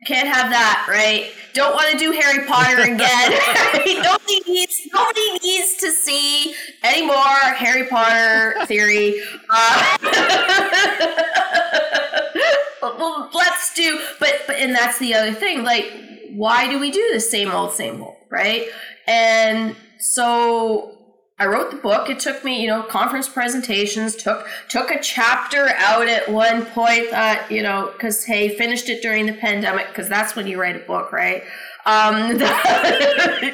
can't 0.09 0.27
have 0.27 0.51
that, 0.51 0.87
right? 0.89 1.31
Don't 1.53 1.75
want 1.75 1.91
to 1.91 1.99
do 1.99 2.13
Harry 2.13 2.47
Potter 2.47 2.81
again. 2.81 2.97
nobody 4.03 4.41
needs 4.47 4.89
nobody 4.93 5.39
needs 5.41 5.77
to 5.77 5.93
see 5.93 6.55
any 6.83 7.07
more 7.07 7.17
Harry 7.17 7.87
Potter 7.89 8.55
theory. 8.65 9.21
Uh, 9.51 9.99
let's 13.35 13.75
do, 13.75 14.01
but 14.19 14.41
but 14.47 14.57
and 14.57 14.75
that's 14.75 14.99
the 14.99 15.15
other 15.15 15.33
thing. 15.33 15.63
Like, 15.63 15.93
why 16.31 16.71
do 16.71 16.79
we 16.79 16.91
do 16.91 17.11
the 17.13 17.21
same 17.21 17.51
old, 17.51 17.73
same 17.73 18.03
old, 18.03 18.17
right? 18.31 18.67
And 19.07 19.77
so 19.99 20.98
I 21.41 21.47
wrote 21.47 21.71
the 21.71 21.77
book. 21.77 22.11
It 22.11 22.19
took 22.19 22.43
me, 22.43 22.61
you 22.61 22.67
know, 22.67 22.83
conference 22.83 23.29
presentations. 23.29 24.17
took 24.17 24.47
took 24.69 24.91
a 24.91 25.01
chapter 25.01 25.69
out 25.77 26.09
at 26.09 26.29
one 26.29 26.67
point. 26.67 27.11
Thought, 27.11 27.51
you 27.51 27.63
know, 27.63 27.91
because 27.93 28.25
hey, 28.25 28.57
finished 28.57 28.89
it 28.89 29.03
during 29.03 29.27
the 29.27 29.33
pandemic 29.35 29.87
because 29.89 30.09
that's 30.09 30.35
when 30.35 30.49
you 30.49 30.61
write 30.61 30.75
a 30.75 30.81
book, 30.81 31.13
right? 31.13 31.45
Um, 31.87 32.39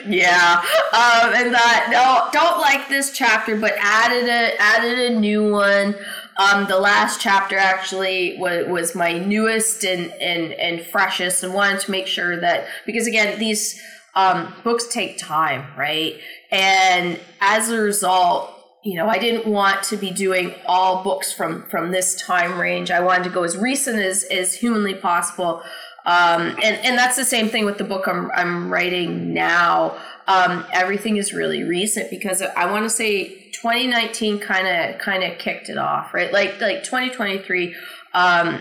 yeah, 0.08 0.62
um, 0.92 1.34
and 1.34 1.54
that 1.54 1.88
no, 1.90 2.30
don't 2.32 2.58
like 2.58 2.88
this 2.88 3.12
chapter, 3.12 3.56
but 3.56 3.74
added 3.78 4.28
a 4.28 4.56
added 4.58 5.12
a 5.12 5.20
new 5.20 5.50
one. 5.50 5.94
Um, 6.36 6.66
the 6.66 6.80
last 6.80 7.20
chapter 7.20 7.56
actually 7.56 8.36
was, 8.38 8.66
was 8.66 8.94
my 8.94 9.18
newest 9.18 9.84
and, 9.84 10.10
and 10.14 10.54
and 10.54 10.86
freshest, 10.86 11.44
and 11.44 11.52
wanted 11.52 11.80
to 11.80 11.90
make 11.90 12.06
sure 12.06 12.40
that 12.40 12.66
because 12.86 13.06
again 13.06 13.38
these 13.38 13.80
um, 14.14 14.52
books 14.62 14.86
take 14.88 15.18
time, 15.18 15.66
right? 15.76 16.18
And 16.54 17.18
as 17.40 17.68
a 17.70 17.80
result, 17.80 18.49
you 18.84 18.94
know, 18.94 19.08
I 19.08 19.18
didn't 19.18 19.50
want 19.50 19.82
to 19.84 19.96
be 19.96 20.12
doing 20.12 20.54
all 20.66 21.02
books 21.02 21.32
from 21.32 21.64
from 21.68 21.90
this 21.90 22.14
time 22.14 22.61
range. 22.61 22.92
I 22.92 23.00
wanted 23.00 23.25
to 23.25 23.30
go 23.30 23.42
as 23.42 23.56
recent 23.56 23.99
as 23.99 24.23
as 24.25 24.54
humanly 24.54 24.94
possible. 24.94 25.62
Um, 26.06 26.56
and 26.62 26.76
and 26.84 26.96
that's 26.96 27.16
the 27.16 27.25
same 27.25 27.49
thing 27.49 27.64
with 27.64 27.78
the 27.78 27.84
book 27.84 28.06
I'm 28.06 28.30
I'm 28.30 28.70
writing 28.70 29.34
now. 29.34 29.96
Um, 30.28 30.64
everything 30.73 31.16
is 31.16 31.32
really 31.32 31.64
recent 31.64 32.08
because 32.08 32.40
I 32.40 32.70
want 32.70 32.84
to 32.84 32.90
say 32.90 33.50
2019 33.50 34.38
kind 34.38 34.68
of 34.68 35.00
kind 35.00 35.25
of 35.25 35.38
kicked 35.38 35.68
it 35.68 35.76
off, 35.76 36.14
right? 36.14 36.32
Like 36.32 36.61
like 36.61 36.84
2023. 36.84 37.75
Um, 38.12 38.61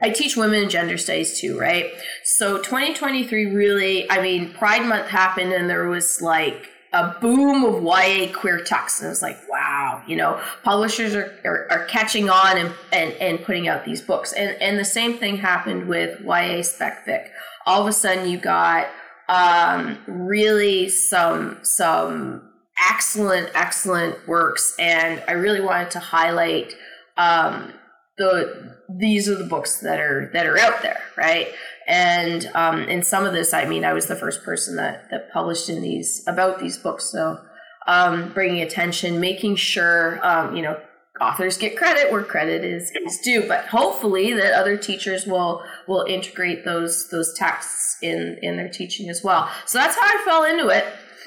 I 0.00 0.08
teach 0.10 0.38
women 0.38 0.62
and 0.62 0.70
gender 0.70 0.96
studies 0.96 1.38
too, 1.38 1.58
right? 1.58 1.92
So 2.24 2.58
2023 2.58 3.46
really, 3.46 4.10
I 4.10 4.22
mean, 4.22 4.52
Pride 4.54 4.86
Month 4.86 5.08
happened 5.08 5.52
and 5.52 5.68
there 5.68 5.88
was 5.88 6.22
like 6.22 6.70
a 6.96 7.18
boom 7.20 7.62
of 7.62 7.82
YA 7.82 8.32
queer 8.32 8.60
texts. 8.62 9.00
And 9.00 9.06
it 9.06 9.10
was 9.10 9.22
like, 9.22 9.38
wow, 9.50 10.02
you 10.06 10.16
know, 10.16 10.40
publishers 10.64 11.14
are, 11.14 11.38
are, 11.44 11.66
are, 11.70 11.84
catching 11.84 12.30
on 12.30 12.56
and, 12.56 12.72
and, 12.90 13.12
and 13.14 13.44
putting 13.44 13.68
out 13.68 13.84
these 13.84 14.00
books. 14.00 14.32
And, 14.32 14.56
and 14.62 14.78
the 14.78 14.84
same 14.84 15.18
thing 15.18 15.36
happened 15.36 15.88
with 15.88 16.20
YA 16.22 16.62
spec 16.62 17.04
fic. 17.06 17.28
All 17.66 17.82
of 17.82 17.86
a 17.86 17.92
sudden 17.92 18.28
you 18.28 18.38
got 18.38 18.88
um, 19.28 19.98
really 20.06 20.88
some, 20.88 21.58
some 21.62 22.50
excellent, 22.90 23.50
excellent 23.54 24.26
works. 24.26 24.74
And 24.78 25.22
I 25.28 25.32
really 25.32 25.60
wanted 25.60 25.90
to 25.92 25.98
highlight 25.98 26.74
um, 27.18 27.74
the 28.16 28.76
these 28.88 29.28
are 29.28 29.34
the 29.34 29.44
books 29.44 29.80
that 29.80 30.00
are 30.00 30.30
that 30.32 30.46
are 30.46 30.58
out 30.58 30.80
there, 30.80 31.02
right? 31.16 31.48
And 31.86 32.50
um, 32.54 32.82
in 32.82 33.02
some 33.02 33.24
of 33.24 33.32
this, 33.32 33.54
I 33.54 33.64
mean, 33.64 33.84
I 33.84 33.92
was 33.92 34.06
the 34.06 34.16
first 34.16 34.42
person 34.42 34.76
that 34.76 35.08
that 35.10 35.32
published 35.32 35.68
in 35.68 35.82
these 35.82 36.24
about 36.26 36.58
these 36.58 36.76
books. 36.76 37.10
So 37.10 37.38
um, 37.86 38.32
bringing 38.32 38.62
attention, 38.62 39.20
making 39.20 39.56
sure 39.56 40.18
um, 40.26 40.56
you 40.56 40.62
know 40.62 40.80
authors 41.20 41.56
get 41.56 41.76
credit 41.76 42.12
where 42.12 42.22
credit 42.22 42.64
is, 42.64 42.90
is 42.90 43.18
due. 43.20 43.46
But 43.46 43.66
hopefully 43.66 44.32
that 44.34 44.52
other 44.52 44.76
teachers 44.76 45.26
will 45.26 45.62
will 45.86 46.04
integrate 46.08 46.64
those 46.64 47.08
those 47.08 47.32
texts 47.34 47.96
in 48.02 48.38
in 48.42 48.56
their 48.56 48.68
teaching 48.68 49.08
as 49.08 49.22
well. 49.22 49.48
So 49.66 49.78
that's 49.78 49.96
how 49.96 50.02
I 50.02 50.22
fell 50.24 50.44
into 50.44 50.68
it. 50.68 50.84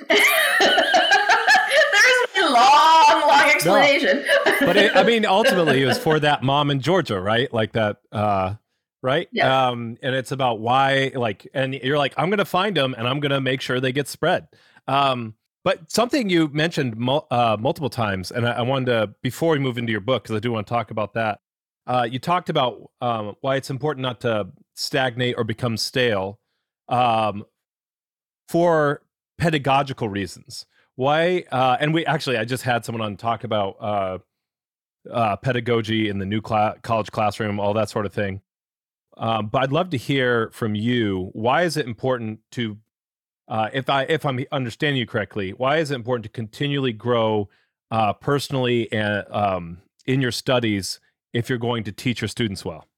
There's 2.00 2.50
a 2.50 2.54
long, 2.54 3.28
long 3.28 3.50
explanation. 3.50 4.25
No. 4.46 4.56
But 4.62 4.78
it, 4.78 4.96
I 4.96 5.04
mean, 5.08 5.25
ultimately, 5.25 5.82
it 5.82 5.86
was 5.86 5.98
for 5.98 6.20
that 6.20 6.44
mom 6.44 6.72
in 6.72 6.80
Georgia, 6.80 7.20
right? 7.20 7.51
Like 7.54 7.74
that, 7.74 7.98
uh, 8.12 8.56
right? 9.01 9.27
Yeah. 9.32 9.70
Um, 9.70 9.98
and 10.01 10.15
it's 10.15 10.32
about 10.32 10.60
why, 10.60 11.12
like, 11.15 11.48
and 11.53 11.74
you're 11.74 11.98
like, 11.98 12.13
I'm 12.18 12.29
going 12.29 12.39
to 12.39 12.46
find 12.46 12.75
them 12.75 12.96
and 12.98 13.08
I'm 13.08 13.20
going 13.20 13.32
to 13.32 13.41
make 13.41 13.62
sure 13.62 13.79
they 13.79 13.91
get 13.91 14.08
spread. 14.08 14.48
Um, 14.88 15.36
but 15.63 15.91
something 15.91 16.29
you 16.29 16.48
mentioned 16.50 16.98
mul- 16.98 17.27
uh, 17.32 17.58
multiple 17.60 17.89
times, 17.89 18.32
and 18.32 18.48
I, 18.48 18.53
I, 18.53 18.62
wanted 18.62 18.86
to, 18.88 19.13
before 19.22 19.51
we 19.51 19.60
move 19.60 19.77
into 19.77 19.91
your 19.91 20.01
book, 20.01 20.24
because 20.24 20.36
I 20.36 20.39
do 20.39 20.51
want 20.51 20.68
to 20.68 20.74
talk 20.74 20.91
about 20.91 21.13
that. 21.13 21.39
Uh, 21.86 22.08
you 22.10 22.20
talked 22.20 22.50
about 22.50 22.91
um, 23.01 23.36
why 23.41 23.56
it's 23.56 23.70
important 23.70 24.03
not 24.03 24.22
to 24.22 24.50
stagnate 24.75 25.36
or 25.38 25.44
become 25.44 25.75
stale 25.75 26.39
um, 26.88 27.44
for 28.48 29.01
pedagogical 29.38 30.08
reasons. 30.08 30.65
Why? 30.96 31.46
Uh, 31.51 31.77
and 31.79 31.94
we 31.94 32.06
actually, 32.06 32.38
I 32.38 32.46
just 32.46 32.63
had 32.63 32.86
someone 32.86 33.01
on 33.01 33.18
talk 33.18 33.44
about 33.44 33.77
uh, 33.79 34.18
uh, 35.12 35.36
pedagogy 35.38 36.10
in 36.10 36.20
the 36.20 36.25
new 36.25 36.41
cl- 36.46 36.75
college 36.82 37.12
classroom, 37.12 37.60
all 37.60 37.74
that 37.74 37.89
sort 37.89 38.06
of 38.06 38.13
thing. 38.13 38.41
Um, 39.20 39.48
but 39.48 39.62
I'd 39.64 39.72
love 39.72 39.90
to 39.92 39.98
hear 39.98 40.50
from 40.52 40.76
you. 40.76 41.30
Why 41.34 41.64
is 41.64 41.76
it 41.78 41.86
important 41.86 42.40
to, 42.52 42.78
uh, 43.50 43.70
if 43.74 43.90
I 43.90 44.04
if 44.04 44.26
I'm 44.26 44.40
understanding 44.52 44.98
you 44.98 45.06
correctly, 45.06 45.52
why 45.52 45.78
is 45.78 45.92
it 45.92 45.96
important 45.96 46.24
to 46.24 46.30
continually 46.30 46.94
grow 46.94 47.50
uh, 47.92 48.14
personally 48.14 48.92
and 48.92 49.26
um, 49.30 49.82
in 50.06 50.22
your 50.22 50.32
studies 50.32 51.00
if 51.34 51.50
you're 51.50 51.60
going 51.60 51.84
to 51.84 51.92
teach 51.92 52.22
your 52.22 52.30
students 52.30 52.64
well? 52.64 52.88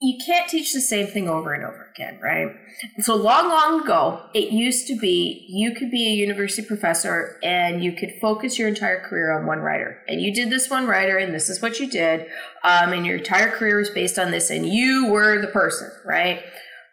You 0.00 0.16
can't 0.24 0.48
teach 0.48 0.72
the 0.72 0.80
same 0.80 1.08
thing 1.08 1.28
over 1.28 1.52
and 1.52 1.64
over 1.64 1.90
again, 1.92 2.20
right? 2.22 2.54
so 3.00 3.16
long, 3.16 3.48
long 3.48 3.82
ago, 3.82 4.22
it 4.32 4.52
used 4.52 4.86
to 4.86 4.96
be 4.96 5.44
you 5.48 5.74
could 5.74 5.90
be 5.90 6.06
a 6.06 6.14
university 6.14 6.64
professor 6.64 7.36
and 7.42 7.82
you 7.82 7.90
could 7.92 8.14
focus 8.20 8.58
your 8.58 8.68
entire 8.68 9.00
career 9.00 9.36
on 9.36 9.46
one 9.46 9.58
writer. 9.58 10.00
And 10.06 10.20
you 10.20 10.32
did 10.32 10.50
this 10.50 10.70
one 10.70 10.86
writer, 10.86 11.16
and 11.16 11.34
this 11.34 11.48
is 11.48 11.60
what 11.60 11.80
you 11.80 11.90
did. 11.90 12.26
Um, 12.62 12.92
and 12.92 13.04
your 13.04 13.16
entire 13.16 13.50
career 13.50 13.78
was 13.78 13.90
based 13.90 14.18
on 14.20 14.30
this, 14.30 14.50
and 14.50 14.68
you 14.68 15.08
were 15.08 15.40
the 15.40 15.48
person, 15.48 15.90
right? 16.06 16.44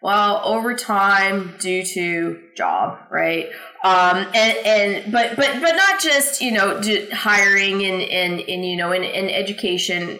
Well, 0.02 0.42
over 0.44 0.74
time, 0.74 1.54
due 1.58 1.84
to 1.84 2.40
job, 2.56 2.98
right? 3.10 3.48
Um, 3.84 4.26
and, 4.34 4.56
and 4.66 5.12
but 5.12 5.36
but 5.36 5.60
but 5.60 5.76
not 5.76 6.00
just 6.00 6.40
you 6.40 6.52
know 6.52 6.80
hiring 7.12 7.84
and 7.84 8.02
and, 8.02 8.40
and 8.40 8.66
you 8.66 8.76
know 8.76 8.92
in, 8.92 9.04
in 9.04 9.30
education 9.30 10.18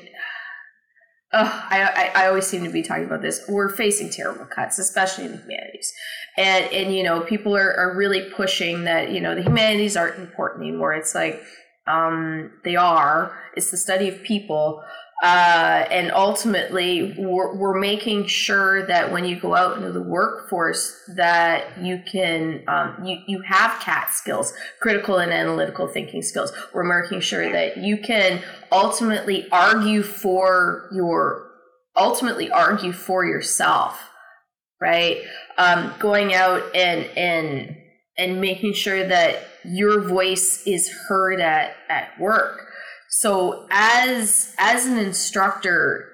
I, 1.32 2.12
I, 2.14 2.22
I 2.22 2.28
always 2.28 2.46
seem 2.46 2.64
to 2.64 2.70
be 2.70 2.82
talking 2.82 3.04
about 3.04 3.22
this. 3.22 3.44
We're 3.48 3.68
facing 3.68 4.10
terrible 4.10 4.46
cuts, 4.46 4.78
especially 4.78 5.24
in 5.24 5.32
the 5.32 5.38
humanities, 5.38 5.92
and 6.36 6.64
and 6.72 6.94
you 6.94 7.02
know 7.02 7.20
people 7.22 7.56
are, 7.56 7.74
are 7.74 7.96
really 7.96 8.30
pushing 8.30 8.84
that 8.84 9.10
you 9.10 9.20
know 9.20 9.34
the 9.34 9.42
humanities 9.42 9.96
aren't 9.96 10.18
important 10.18 10.62
anymore. 10.62 10.94
It's 10.94 11.14
like 11.14 11.42
um, 11.86 12.52
they 12.64 12.76
are. 12.76 13.36
It's 13.56 13.70
the 13.70 13.76
study 13.76 14.08
of 14.08 14.22
people. 14.22 14.82
Uh, 15.22 15.86
and 15.90 16.12
ultimately, 16.12 17.14
we're, 17.16 17.54
we're, 17.56 17.78
making 17.78 18.26
sure 18.26 18.86
that 18.86 19.10
when 19.10 19.24
you 19.24 19.40
go 19.40 19.54
out 19.54 19.78
into 19.78 19.90
the 19.90 20.02
workforce, 20.02 20.94
that 21.16 21.82
you 21.82 22.02
can 22.04 22.62
um, 22.68 23.02
you 23.02 23.16
you 23.26 23.40
have 23.40 23.80
CAT 23.80 24.12
skills, 24.12 24.52
critical 24.78 25.16
and 25.16 25.32
analytical 25.32 25.88
thinking 25.88 26.20
skills. 26.20 26.52
We're 26.74 26.84
making 26.84 27.20
sure 27.20 27.50
that 27.50 27.78
you 27.78 27.96
can 27.96 28.42
ultimately 28.70 29.48
argue 29.50 30.02
for 30.02 30.90
your 30.92 31.50
ultimately 31.96 32.50
argue 32.50 32.92
for 32.92 33.24
yourself, 33.24 34.10
right? 34.82 35.22
Um, 35.56 35.94
going 35.98 36.34
out 36.34 36.62
and 36.76 37.06
and 37.16 37.74
and 38.18 38.38
making 38.38 38.74
sure 38.74 39.06
that 39.06 39.48
your 39.64 40.02
voice 40.02 40.62
is 40.66 40.90
heard 41.08 41.40
at 41.40 41.74
at 41.88 42.20
work 42.20 42.65
so 43.18 43.66
as 43.70 44.54
as 44.58 44.84
an 44.84 44.98
instructor, 44.98 46.06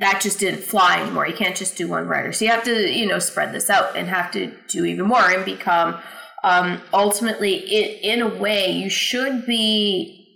that 0.00 0.20
just 0.20 0.40
didn't 0.40 0.64
fly 0.64 1.00
anymore. 1.00 1.24
You 1.28 1.36
can't 1.36 1.54
just 1.54 1.76
do 1.76 1.86
one 1.86 2.08
writer. 2.08 2.32
So 2.32 2.46
you 2.46 2.50
have 2.50 2.64
to, 2.64 2.92
you 2.92 3.06
know, 3.06 3.20
spread 3.20 3.52
this 3.52 3.70
out 3.70 3.94
and 3.94 4.08
have 4.08 4.32
to 4.32 4.52
do 4.66 4.84
even 4.84 5.06
more 5.06 5.30
and 5.30 5.44
become 5.44 6.00
um, 6.42 6.80
ultimately 6.92 7.58
it, 7.58 8.00
in 8.02 8.22
a 8.22 8.26
way 8.26 8.72
you 8.72 8.90
should 8.90 9.46
be 9.46 10.26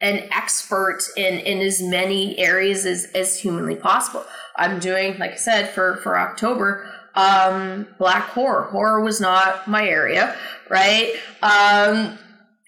an 0.00 0.26
expert 0.32 0.98
in 1.16 1.38
in 1.38 1.60
as 1.60 1.80
many 1.80 2.36
areas 2.36 2.84
as, 2.84 3.04
as 3.14 3.38
humanly 3.38 3.76
possible. 3.76 4.24
I'm 4.56 4.80
doing, 4.80 5.16
like 5.18 5.34
I 5.34 5.36
said, 5.36 5.70
for 5.70 5.98
for 5.98 6.18
October, 6.18 6.92
um, 7.14 7.86
black 7.98 8.24
horror. 8.30 8.64
Horror 8.64 9.00
was 9.00 9.20
not 9.20 9.68
my 9.68 9.86
area, 9.86 10.36
right? 10.68 11.14
Um, 11.40 12.18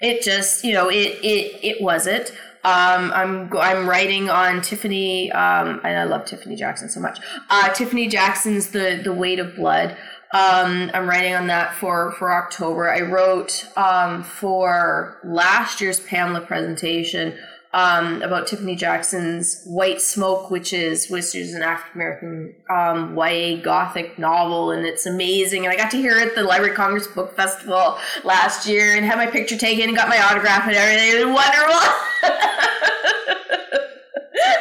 it 0.01 0.23
just 0.23 0.65
you 0.65 0.73
know 0.73 0.89
it 0.89 1.19
it 1.23 1.59
it 1.63 1.83
wasn't 1.83 2.33
um, 2.67 3.13
I'm 3.13 3.57
I'm 3.57 3.89
writing 3.89 4.29
on 4.29 4.61
Tiffany, 4.61 5.31
um, 5.31 5.81
and 5.85 5.97
I 6.01 6.03
love 6.03 6.25
Tiffany 6.25 6.57
Jackson 6.57 6.89
so 6.89 6.99
much. 6.99 7.21
Uh, 7.49 7.73
Tiffany 7.73 8.09
Jackson's 8.09 8.71
the 8.71 9.01
the 9.05 9.13
Weight 9.13 9.39
of 9.39 9.55
Blood. 9.55 9.97
Um, 10.33 10.91
I'm 10.93 11.09
writing 11.09 11.35
on 11.35 11.47
that 11.47 11.75
for 11.75 12.11
for 12.19 12.33
October. 12.33 12.91
I 12.91 13.03
wrote 13.03 13.69
um, 13.77 14.25
for 14.25 15.21
last 15.23 15.81
year's 15.81 16.01
PAMLA 16.01 16.49
presentation 16.49 17.39
um, 17.77 18.23
about 18.23 18.47
Tiffany 18.47 18.75
Jackson's 18.75 19.63
White 19.67 20.01
Smoke, 20.01 20.51
which 20.51 20.73
is 20.73 21.11
which 21.11 21.35
is 21.35 21.53
an 21.53 21.61
African 21.63 22.01
American 22.01 22.55
um, 22.71 23.15
YA 23.15 23.61
Gothic 23.63 24.19
novel, 24.19 24.71
and 24.71 24.87
it's 24.87 25.05
amazing. 25.05 25.67
And 25.67 25.73
I 25.75 25.77
got 25.77 25.91
to 25.91 25.99
hear 25.99 26.17
it 26.17 26.29
at 26.29 26.35
the 26.35 26.43
Library 26.43 26.71
of 26.71 26.77
Congress 26.79 27.07
Book 27.07 27.37
Festival 27.37 27.99
last 28.25 28.67
year, 28.67 28.97
and 28.97 29.05
had 29.05 29.19
my 29.19 29.27
picture 29.27 29.59
taken, 29.59 29.89
and 29.89 29.97
got 29.97 30.09
my 30.09 30.19
autograph 30.19 30.67
and 30.67 30.75
everything. 30.75 31.21
It 31.21 31.27
was 31.27 31.35
wonderful. 31.35 31.75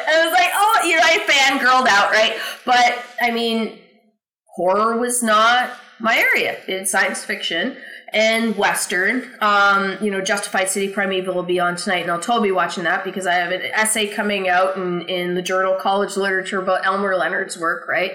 I 0.08 0.22
was 0.22 0.32
like, 0.32 0.50
oh, 0.52 0.80
you 0.84 0.96
know, 0.96 1.02
I 1.02 1.18
fangirled 1.26 1.88
out, 1.88 2.10
right? 2.10 2.38
But 2.66 3.02
I 3.22 3.30
mean, 3.30 3.78
horror 4.56 4.98
was 4.98 5.22
not 5.22 5.70
my 6.00 6.18
area. 6.18 6.58
It's 6.68 6.90
science 6.90 7.24
fiction 7.24 7.78
and 8.16 8.56
Western. 8.56 9.30
Um, 9.42 9.98
you 10.00 10.10
know, 10.10 10.22
Justified 10.22 10.70
City 10.70 10.88
Primeval 10.88 11.34
will 11.34 11.42
be 11.42 11.60
on 11.60 11.76
tonight, 11.76 12.00
and 12.00 12.10
I'll 12.10 12.18
totally 12.18 12.48
be 12.48 12.52
watching 12.52 12.84
that 12.84 13.04
because 13.04 13.26
I 13.26 13.34
have 13.34 13.52
an 13.52 13.60
essay 13.60 14.08
coming 14.08 14.48
out 14.48 14.76
in, 14.78 15.02
in 15.02 15.34
the 15.34 15.42
journal 15.42 15.76
College 15.78 16.16
Literature 16.16 16.62
about 16.62 16.86
Elmore 16.86 17.14
Leonard's 17.14 17.58
work, 17.58 17.86
right? 17.86 18.12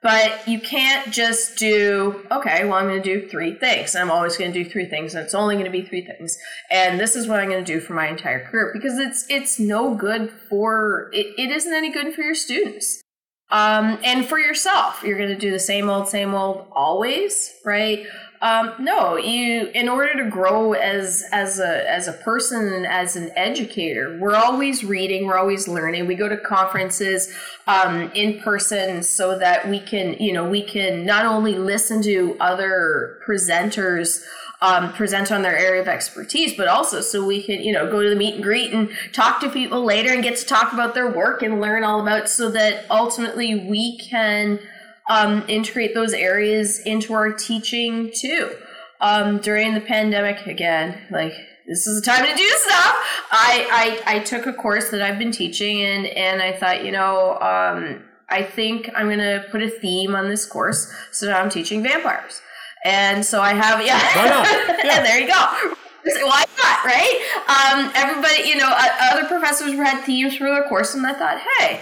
But 0.00 0.46
you 0.46 0.60
can't 0.60 1.12
just 1.12 1.58
do, 1.58 2.24
okay, 2.30 2.64
well, 2.64 2.74
I'm 2.74 2.86
going 2.86 3.02
to 3.02 3.20
do 3.20 3.28
three 3.28 3.54
things. 3.54 3.96
I'm 3.96 4.12
always 4.12 4.36
going 4.36 4.52
to 4.52 4.64
do 4.64 4.68
three 4.68 4.86
things, 4.86 5.14
and 5.14 5.24
it's 5.24 5.34
only 5.34 5.56
going 5.56 5.66
to 5.66 5.72
be 5.72 5.82
three 5.82 6.04
things. 6.06 6.38
And 6.70 7.00
this 7.00 7.16
is 7.16 7.26
what 7.26 7.40
I'm 7.40 7.50
going 7.50 7.64
to 7.64 7.72
do 7.72 7.80
for 7.80 7.94
my 7.94 8.08
entire 8.08 8.44
career 8.44 8.70
because 8.72 8.98
it's 8.98 9.26
it's 9.28 9.58
no 9.58 9.96
good 9.96 10.30
for, 10.48 11.10
it, 11.12 11.34
it 11.36 11.50
isn't 11.50 11.72
any 11.72 11.90
good 11.90 12.14
for 12.14 12.22
your 12.22 12.36
students. 12.36 13.02
Um, 13.50 13.98
and 14.02 14.24
for 14.24 14.38
yourself, 14.38 15.02
you're 15.04 15.18
going 15.18 15.28
to 15.28 15.38
do 15.38 15.50
the 15.50 15.60
same 15.60 15.90
old, 15.90 16.08
same 16.08 16.34
old 16.34 16.66
always, 16.72 17.52
right? 17.66 18.06
Um, 18.42 18.74
no, 18.80 19.16
you 19.16 19.70
in 19.72 19.88
order 19.88 20.20
to 20.20 20.28
grow 20.28 20.72
as 20.72 21.24
as 21.30 21.60
a 21.60 21.88
as 21.88 22.08
a 22.08 22.12
person 22.12 22.84
as 22.84 23.14
an 23.14 23.30
educator, 23.36 24.18
we're 24.20 24.34
always 24.34 24.82
reading, 24.82 25.26
we're 25.26 25.38
always 25.38 25.68
learning. 25.68 26.08
We 26.08 26.16
go 26.16 26.28
to 26.28 26.36
conferences 26.36 27.32
um, 27.68 28.10
in 28.16 28.40
person 28.40 29.04
so 29.04 29.38
that 29.38 29.68
we 29.68 29.78
can, 29.78 30.14
you 30.14 30.32
know, 30.32 30.48
we 30.48 30.60
can 30.60 31.06
not 31.06 31.24
only 31.24 31.54
listen 31.54 32.02
to 32.02 32.36
other 32.40 33.20
presenters. 33.24 34.24
Um, 34.60 34.92
present 34.92 35.32
on 35.32 35.42
their 35.42 35.58
area 35.58 35.82
of 35.82 35.88
expertise, 35.88 36.56
but 36.56 36.68
also 36.68 37.00
so 37.00 37.26
we 37.26 37.42
can, 37.42 37.64
you 37.64 37.72
know, 37.72 37.90
go 37.90 38.00
to 38.00 38.08
the 38.08 38.14
meet 38.14 38.34
and 38.34 38.44
greet 38.44 38.72
and 38.72 38.90
talk 39.12 39.40
to 39.40 39.48
people 39.48 39.84
later 39.84 40.12
and 40.12 40.22
get 40.22 40.36
to 40.36 40.46
talk 40.46 40.72
about 40.72 40.94
their 40.94 41.10
work 41.10 41.42
and 41.42 41.60
learn 41.60 41.82
all 41.82 42.00
about 42.00 42.28
so 42.28 42.48
that 42.48 42.84
ultimately 42.88 43.56
we 43.68 43.98
can 43.98 44.60
um, 45.08 45.44
integrate 45.48 45.94
those 45.94 46.12
areas 46.12 46.80
into 46.80 47.14
our 47.14 47.32
teaching 47.32 48.10
too. 48.14 48.54
Um, 49.00 49.38
during 49.38 49.74
the 49.74 49.80
pandemic, 49.80 50.46
again, 50.46 50.96
like 51.10 51.34
this 51.66 51.86
is 51.86 52.00
the 52.00 52.06
time 52.06 52.24
to 52.26 52.34
do 52.34 52.48
stuff. 52.48 52.96
I, 53.30 54.00
I 54.06 54.16
I 54.16 54.18
took 54.20 54.46
a 54.46 54.52
course 54.52 54.90
that 54.90 55.02
I've 55.02 55.18
been 55.18 55.32
teaching, 55.32 55.82
and 55.82 56.06
and 56.06 56.42
I 56.42 56.52
thought, 56.52 56.84
you 56.84 56.92
know, 56.92 57.38
um, 57.40 58.02
I 58.28 58.42
think 58.42 58.90
I'm 58.94 59.08
gonna 59.08 59.44
put 59.50 59.62
a 59.62 59.70
theme 59.70 60.14
on 60.14 60.28
this 60.28 60.46
course. 60.46 60.92
So 61.10 61.26
now 61.26 61.40
I'm 61.40 61.50
teaching 61.50 61.82
vampires, 61.82 62.40
and 62.84 63.24
so 63.24 63.40
I 63.40 63.54
have 63.54 63.84
yeah, 63.84 63.98
yeah. 64.84 64.96
and 64.96 65.06
there 65.06 65.20
you 65.20 65.28
go. 65.28 65.74
Why 66.04 66.44
not, 66.58 66.84
right? 66.84 67.22
Um, 67.46 67.92
everybody, 67.94 68.48
you 68.48 68.56
know, 68.56 68.72
other 69.02 69.24
professors 69.26 69.72
had 69.74 70.04
themes 70.04 70.36
for 70.36 70.44
their 70.44 70.64
course, 70.64 70.94
and 70.94 71.06
I 71.06 71.12
thought, 71.12 71.40
hey, 71.58 71.80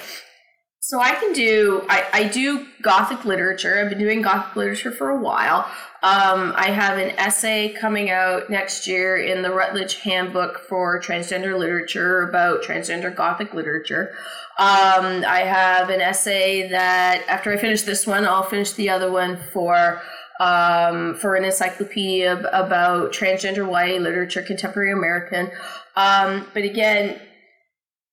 so 0.91 1.01
I 1.01 1.13
can 1.13 1.33
do 1.33 1.87
I, 1.89 2.05
I 2.13 2.25
do 2.25 2.67
Gothic 2.83 3.25
literature. 3.25 3.79
I've 3.79 3.91
been 3.91 4.01
doing 4.01 4.23
Gothic 4.23 4.57
literature 4.57 4.91
for 4.91 5.11
a 5.11 5.17
while. 5.17 5.61
Um, 6.03 6.53
I 6.57 6.71
have 6.71 6.99
an 6.99 7.11
essay 7.11 7.69
coming 7.69 8.11
out 8.11 8.51
next 8.51 8.89
year 8.89 9.17
in 9.17 9.43
the 9.43 9.53
Routledge 9.53 10.01
Handbook 10.01 10.59
for 10.69 11.01
Transgender 11.01 11.57
Literature 11.57 12.29
about 12.29 12.65
transgender 12.65 13.15
Gothic 13.15 13.55
literature. 13.55 14.11
Um, 14.59 15.25
I 15.25 15.45
have 15.47 15.91
an 15.91 16.01
essay 16.01 16.69
that 16.71 17.23
after 17.29 17.53
I 17.53 17.57
finish 17.57 17.83
this 17.83 18.05
one, 18.05 18.27
I'll 18.27 18.43
finish 18.43 18.73
the 18.73 18.91
other 18.91 19.13
one 19.13 19.39
for 19.53 20.03
um, 20.41 21.15
for 21.15 21.37
an 21.37 21.45
encyclopedia 21.45 22.37
about 22.53 23.13
transgender 23.13 23.65
YA 23.71 24.01
literature, 24.01 24.43
contemporary 24.43 24.91
American. 24.91 25.53
Um, 25.95 26.49
but 26.53 26.65
again, 26.65 27.21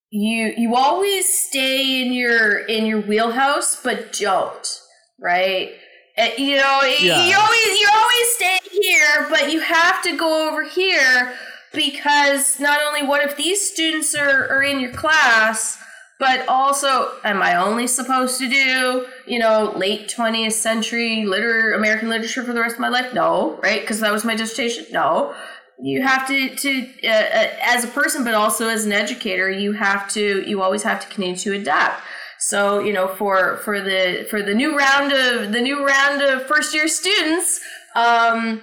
you 0.10 0.54
you 0.58 0.76
always 0.76 1.28
stay 1.28 2.02
in 2.02 2.14
your 2.14 2.60
in 2.60 2.86
your 2.86 3.02
wheelhouse 3.02 3.82
but 3.84 4.14
don't 4.14 4.82
right? 5.20 5.72
Eh, 6.16 6.34
you 6.38 6.56
know 6.56 6.80
yeah. 7.00 7.28
you 7.28 7.38
always 7.38 7.80
you 7.80 7.88
always 7.94 8.30
stay 8.36 8.58
here 8.72 9.28
but 9.30 9.52
you 9.52 9.60
have 9.60 10.02
to 10.02 10.18
go 10.18 10.50
over 10.50 10.64
here 10.64 11.36
because 11.74 12.60
not 12.60 12.80
only 12.88 13.06
what 13.06 13.24
if 13.24 13.36
these 13.36 13.70
students 13.70 14.16
are, 14.16 14.48
are 14.50 14.64
in 14.64 14.80
your 14.80 14.92
class 14.94 15.78
but 16.20 16.48
also 16.48 17.12
am 17.24 17.44
i 17.44 17.56
only 17.56 17.86
supposed 17.86 18.40
to 18.40 18.50
do 18.50 19.06
you 19.28 19.38
know 19.38 19.74
late 19.76 20.08
20th 20.08 20.54
century 20.54 21.26
liter 21.26 21.74
american 21.74 22.10
literature 22.10 22.44
for 22.44 22.54
the 22.54 22.62
rest 22.62 22.76
of 22.76 22.82
my 22.82 22.90
life? 22.90 23.14
No 23.14 23.60
right? 23.62 23.82
Because 23.82 24.00
that 24.00 24.12
was 24.12 24.26
my 24.26 24.36
dissertation? 24.36 24.86
No 24.92 25.36
you 25.80 26.02
have 26.02 26.28
to 26.28 26.56
to 26.56 26.90
uh, 27.04 27.08
uh, 27.08 27.50
as 27.62 27.84
a 27.84 27.88
person 27.88 28.24
but 28.24 28.34
also 28.34 28.68
as 28.68 28.86
an 28.86 28.92
educator 28.92 29.50
you 29.50 29.74
have 29.74 30.10
to 30.10 30.42
you 30.48 30.62
always 30.62 30.84
have 30.84 31.00
to 31.00 31.08
continue 31.08 31.36
to 31.36 31.54
adapt. 31.54 32.02
So 32.40 32.80
you 32.80 32.94
know 32.94 33.08
for 33.08 33.58
for 33.58 33.80
the 33.82 34.26
for 34.30 34.42
the 34.42 34.54
new 34.54 34.78
round 34.78 35.12
of 35.12 35.52
the 35.52 35.62
new 35.62 35.86
round 35.86 36.22
of 36.22 36.46
first 36.48 36.74
year 36.74 36.88
students 36.88 37.60
um 37.96 38.62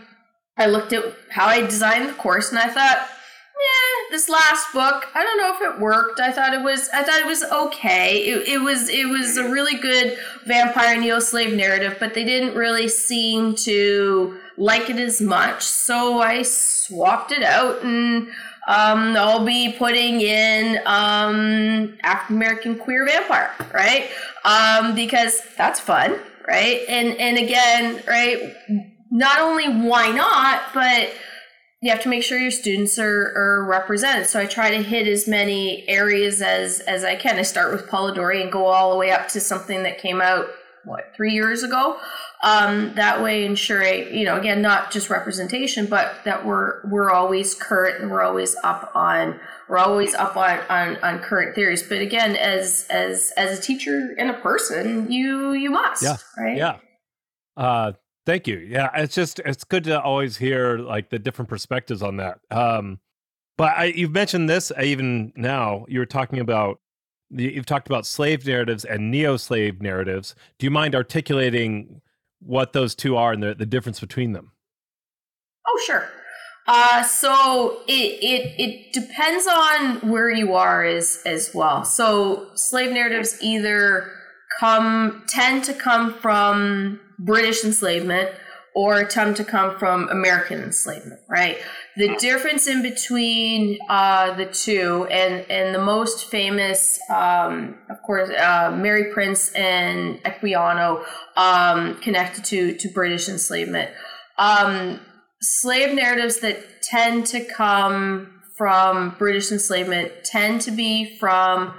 i 0.57 0.67
looked 0.67 0.93
at 0.93 1.05
how 1.31 1.47
i 1.47 1.61
designed 1.61 2.09
the 2.09 2.13
course 2.13 2.51
and 2.51 2.59
i 2.59 2.69
thought 2.69 3.09
yeah 3.09 4.11
this 4.11 4.29
last 4.29 4.73
book 4.73 5.07
i 5.15 5.23
don't 5.25 5.39
know 5.39 5.53
if 5.55 5.75
it 5.75 5.81
worked. 5.81 6.21
I 6.21 6.31
thought 6.31 6.55
it 6.55 6.63
was 6.63 6.89
i 6.95 7.03
thought 7.03 7.21
it 7.21 7.27
was 7.27 7.43
okay. 7.43 8.19
It, 8.19 8.49
it 8.49 8.59
was 8.59 8.89
it 8.89 9.09
was 9.09 9.37
a 9.37 9.49
really 9.49 9.77
good 9.77 10.19
vampire 10.47 11.01
neo-slave 11.01 11.55
narrative 11.55 11.97
but 11.99 12.15
they 12.15 12.25
didn't 12.25 12.55
really 12.55 12.89
seem 12.89 13.55
to 13.57 14.39
like 14.57 14.91
it 14.91 14.97
as 14.97 15.21
much. 15.21 15.63
So 15.63 16.21
I 16.21 16.43
swapped 16.43 17.33
it 17.33 17.43
out 17.43 17.83
and 17.83 18.29
um, 18.67 19.17
I'll 19.17 19.45
be 19.45 19.73
putting 19.73 20.21
in 20.21 20.79
um, 20.87 21.97
African 22.03 22.37
American 22.37 22.79
queer 22.79 23.07
vampire, 23.07 23.53
right? 23.73 24.09
Um, 24.45 24.95
because 24.95 25.43
that's 25.57 25.81
fun, 25.81 26.19
right? 26.47 26.83
And 26.89 27.19
and 27.21 27.37
again, 27.37 28.03
right? 28.07 28.55
Not 29.11 29.41
only 29.41 29.69
why 29.69 30.11
not, 30.11 30.63
but 30.73 31.13
you 31.83 31.91
have 31.91 32.03
to 32.03 32.09
make 32.09 32.23
sure 32.23 32.39
your 32.39 32.51
students 32.51 32.99
are, 32.99 33.33
are 33.37 33.67
represented. 33.69 34.27
So 34.27 34.41
I 34.41 34.47
try 34.47 34.71
to 34.71 34.83
hit 34.83 35.07
as 35.07 35.29
many 35.29 35.87
areas 35.87 36.41
as 36.41 36.81
as 36.81 37.05
I 37.05 37.17
can. 37.17 37.39
I 37.39 37.43
start 37.43 37.73
with 37.73 37.87
Polidori 37.89 38.41
and 38.41 38.51
go 38.51 38.65
all 38.67 38.93
the 38.93 38.97
way 38.97 39.11
up 39.11 39.29
to 39.29 39.41
something 39.41 39.83
that 39.83 39.99
came 39.99 40.23
out 40.23 40.47
what 40.85 41.13
three 41.15 41.33
years 41.33 41.63
ago 41.63 41.99
Um, 42.45 42.93
that 42.97 43.23
way, 43.23 43.47
ensuring 43.47 44.15
you 44.15 44.27
know 44.27 44.37
again 44.37 44.61
not 44.61 44.91
just 44.91 45.09
representation, 45.09 45.87
but 45.87 46.15
that 46.27 46.45
we're 46.45 46.87
we're 46.87 47.11
always 47.11 47.55
current 47.55 48.03
and 48.03 48.11
we're 48.11 48.21
always 48.21 48.55
up 48.63 48.93
on 48.95 49.41
we're 49.67 49.79
always 49.79 50.15
up 50.15 50.37
on, 50.37 50.61
on 50.69 50.97
on 50.99 51.21
current 51.21 51.55
theories. 51.55 51.83
But 51.83 52.03
again, 52.03 52.37
as 52.37 52.87
as 52.91 53.33
as 53.39 53.59
a 53.59 53.63
teacher 53.63 54.15
and 54.19 54.29
a 54.29 54.35
person, 54.35 55.11
you 55.11 55.55
you 55.55 55.71
must 55.71 56.03
yeah 56.03 56.17
right 56.37 56.59
yeah. 56.59 56.77
Uh, 57.57 57.93
thank 58.27 58.47
you. 58.47 58.59
Yeah, 58.59 58.91
it's 58.95 59.15
just 59.15 59.39
it's 59.39 59.65
good 59.65 59.85
to 59.85 60.03
always 60.03 60.37
hear 60.37 60.77
like 60.77 61.09
the 61.09 61.19
different 61.19 61.49
perspectives 61.49 62.03
on 62.03 62.19
that. 62.19 62.41
Um, 62.51 63.01
but 63.57 63.73
I, 63.75 63.85
you've 63.85 64.13
mentioned 64.13 64.51
this 64.51 64.71
even 64.79 65.33
now. 65.35 65.87
You 65.89 65.99
were 66.01 66.07
talking 66.07 66.41
about 66.41 66.79
you've 67.31 67.65
talked 67.67 67.89
about 67.89 68.05
slave 68.05 68.47
narratives 68.47 68.85
and 68.85 69.11
neo-slave 69.11 69.81
narratives. 69.81 70.35
Do 70.59 70.67
you 70.67 70.71
mind 70.71 70.95
articulating 70.95 72.03
what 72.45 72.73
those 72.73 72.95
two 72.95 73.17
are 73.17 73.33
and 73.33 73.43
the, 73.43 73.55
the 73.55 73.67
difference 73.67 74.01
between 74.01 74.33
them? 74.33 74.53
Oh, 75.67 75.81
sure. 75.87 76.09
Uh, 76.67 77.03
so 77.03 77.83
it, 77.87 78.19
it 78.23 78.55
it 78.59 78.93
depends 78.93 79.47
on 79.47 80.11
where 80.11 80.31
you 80.31 80.55
are 80.55 80.83
as 80.83 81.21
as 81.27 81.51
well. 81.55 81.85
So 81.85 82.49
slave 82.55 82.91
narratives 82.91 83.37
either 83.43 84.11
come 84.59 85.25
tend 85.29 85.65
to 85.65 85.75
come 85.75 86.15
from 86.15 87.01
British 87.19 87.65
enslavement 87.65 88.31
or 88.75 89.05
tend 89.05 89.37
to 89.37 89.45
come 89.45 89.79
from 89.79 90.09
American 90.09 90.63
enslavement, 90.63 91.21
right? 91.29 91.59
The 91.97 92.17
difference 92.17 92.67
in 92.67 92.83
between 92.83 93.79
uh, 93.89 94.35
the 94.35 94.47
two, 94.47 95.07
and 95.11 95.49
and 95.49 95.73
the 95.73 95.81
most 95.81 96.25
famous, 96.25 96.99
um, 97.09 97.77
of 97.89 98.03
course, 98.03 98.31
uh, 98.31 98.77
Mary 98.77 99.13
Prince 99.13 99.53
and 99.53 100.21
Equiano, 100.25 101.05
um, 101.37 101.95
connected 102.01 102.45
to 102.47 102.75
to 102.77 102.89
British 102.89 103.29
enslavement. 103.29 103.93
Um, 104.39 105.01
slave 105.41 105.95
narratives 105.95 106.41
that 106.41 106.83
tend 106.83 107.27
to 107.27 107.45
come 107.45 108.41
from 108.57 109.15
British 109.19 109.53
enslavement 109.53 110.11
tend 110.25 110.63
to 110.63 110.73
be 110.73 111.17
from 111.19 111.75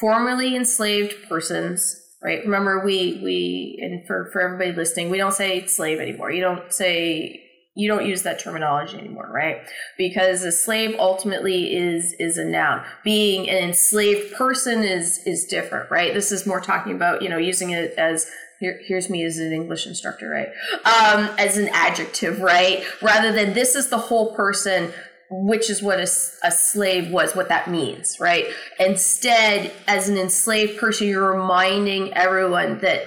formerly 0.00 0.56
enslaved 0.56 1.14
persons 1.28 2.00
right 2.22 2.42
remember 2.44 2.84
we 2.84 3.20
we 3.22 3.78
and 3.80 4.04
for 4.06 4.28
for 4.32 4.40
everybody 4.40 4.72
listening 4.72 5.08
we 5.08 5.18
don't 5.18 5.34
say 5.34 5.64
slave 5.66 6.00
anymore 6.00 6.32
you 6.32 6.40
don't 6.40 6.72
say 6.72 7.43
you 7.76 7.88
don't 7.88 8.06
use 8.06 8.22
that 8.22 8.38
terminology 8.38 8.96
anymore 8.96 9.28
right 9.32 9.58
because 9.98 10.42
a 10.42 10.52
slave 10.52 10.94
ultimately 10.98 11.74
is 11.74 12.14
is 12.18 12.38
a 12.38 12.44
noun 12.44 12.84
being 13.02 13.48
an 13.48 13.64
enslaved 13.64 14.32
person 14.34 14.82
is 14.82 15.18
is 15.26 15.44
different 15.44 15.90
right 15.90 16.14
this 16.14 16.30
is 16.30 16.46
more 16.46 16.60
talking 16.60 16.94
about 16.94 17.22
you 17.22 17.28
know 17.28 17.38
using 17.38 17.70
it 17.70 17.92
as 17.98 18.30
here, 18.60 18.80
here's 18.84 19.10
me 19.10 19.24
as 19.24 19.38
an 19.38 19.52
English 19.52 19.86
instructor, 19.86 20.28
right? 20.28 20.48
Um, 20.84 21.28
as 21.38 21.58
an 21.58 21.68
adjective, 21.72 22.40
right? 22.40 22.84
Rather 23.02 23.32
than 23.32 23.52
this 23.52 23.74
is 23.74 23.88
the 23.88 23.98
whole 23.98 24.34
person, 24.34 24.92
which 25.30 25.68
is 25.68 25.82
what 25.82 25.98
a, 25.98 26.08
a 26.42 26.50
slave 26.50 27.10
was, 27.10 27.34
what 27.34 27.48
that 27.48 27.70
means, 27.70 28.18
right? 28.20 28.46
Instead, 28.78 29.72
as 29.86 30.08
an 30.08 30.16
enslaved 30.16 30.78
person, 30.78 31.08
you're 31.08 31.32
reminding 31.32 32.14
everyone 32.14 32.78
that 32.78 33.02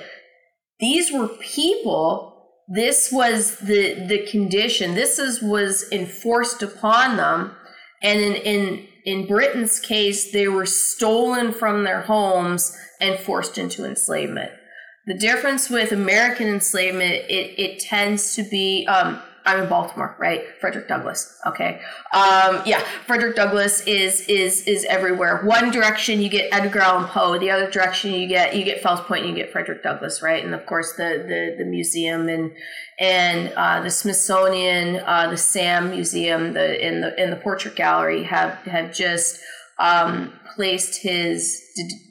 these 0.80 1.12
were 1.12 1.28
people. 1.28 2.37
This 2.68 3.12
was 3.12 3.58
the 3.60 3.94
the 3.94 4.26
condition. 4.28 4.94
This 4.94 5.20
is 5.20 5.42
was 5.42 5.90
enforced 5.92 6.62
upon 6.62 7.18
them, 7.18 7.56
and 8.02 8.20
in 8.20 8.36
in 8.36 8.88
in 9.06 9.26
Britain's 9.26 9.80
case, 9.80 10.32
they 10.32 10.50
were 10.50 10.66
stolen 10.66 11.54
from 11.54 11.86
their 11.86 12.02
homes 12.02 12.78
and 13.00 13.18
forced 13.18 13.58
into 13.58 13.86
enslavement. 13.86 14.52
The 15.06 15.14
difference 15.14 15.70
with 15.70 15.94
American 15.94 16.50
enslavement, 16.50 17.14
it, 17.14 17.58
it 17.58 17.80
tends 17.80 18.36
to 18.36 18.44
be, 18.44 18.86
um, 18.88 19.22
I'm 19.48 19.64
in 19.64 19.70
Baltimore, 19.70 20.16
right? 20.20 20.44
Frederick 20.60 20.90
Douglass. 20.90 21.40
Okay. 21.48 21.80
Um, 22.14 22.62
yeah, 22.66 22.80
Frederick 23.06 23.36
Douglass 23.36 23.82
is 23.88 24.22
is 24.28 24.68
is 24.68 24.86
everywhere. 24.86 25.42
One 25.46 25.72
direction 25.72 26.22
you 26.22 26.30
get 26.30 26.54
Edgar 26.54 26.80
Allan 26.80 27.08
Poe, 27.08 27.40
the 27.40 27.50
other 27.50 27.72
direction 27.72 28.12
you 28.12 28.28
get 28.28 28.56
you 28.56 28.66
get 28.66 28.84
Fells 28.84 29.00
Point, 29.00 29.26
and 29.26 29.30
you 29.30 29.42
get 29.42 29.52
Frederick 29.52 29.84
Douglass, 29.84 30.22
right? 30.22 30.44
And 30.44 30.54
of 30.54 30.66
course 30.66 30.94
the 30.94 31.24
the, 31.26 31.64
the 31.64 31.66
museum 31.66 32.28
and 32.28 32.52
and 33.00 33.54
uh, 33.56 33.82
the 33.82 33.90
Smithsonian, 33.90 34.98
uh, 35.06 35.30
the 35.30 35.38
Sam 35.38 35.92
Museum, 35.92 36.54
the 36.54 36.86
in 36.86 37.02
the 37.02 37.22
in 37.22 37.30
the 37.30 37.38
portrait 37.38 37.76
gallery 37.76 38.24
have 38.24 38.56
have 38.66 38.94
just 38.94 39.40
um, 39.80 40.34
placed 40.58 41.04
his 41.04 41.64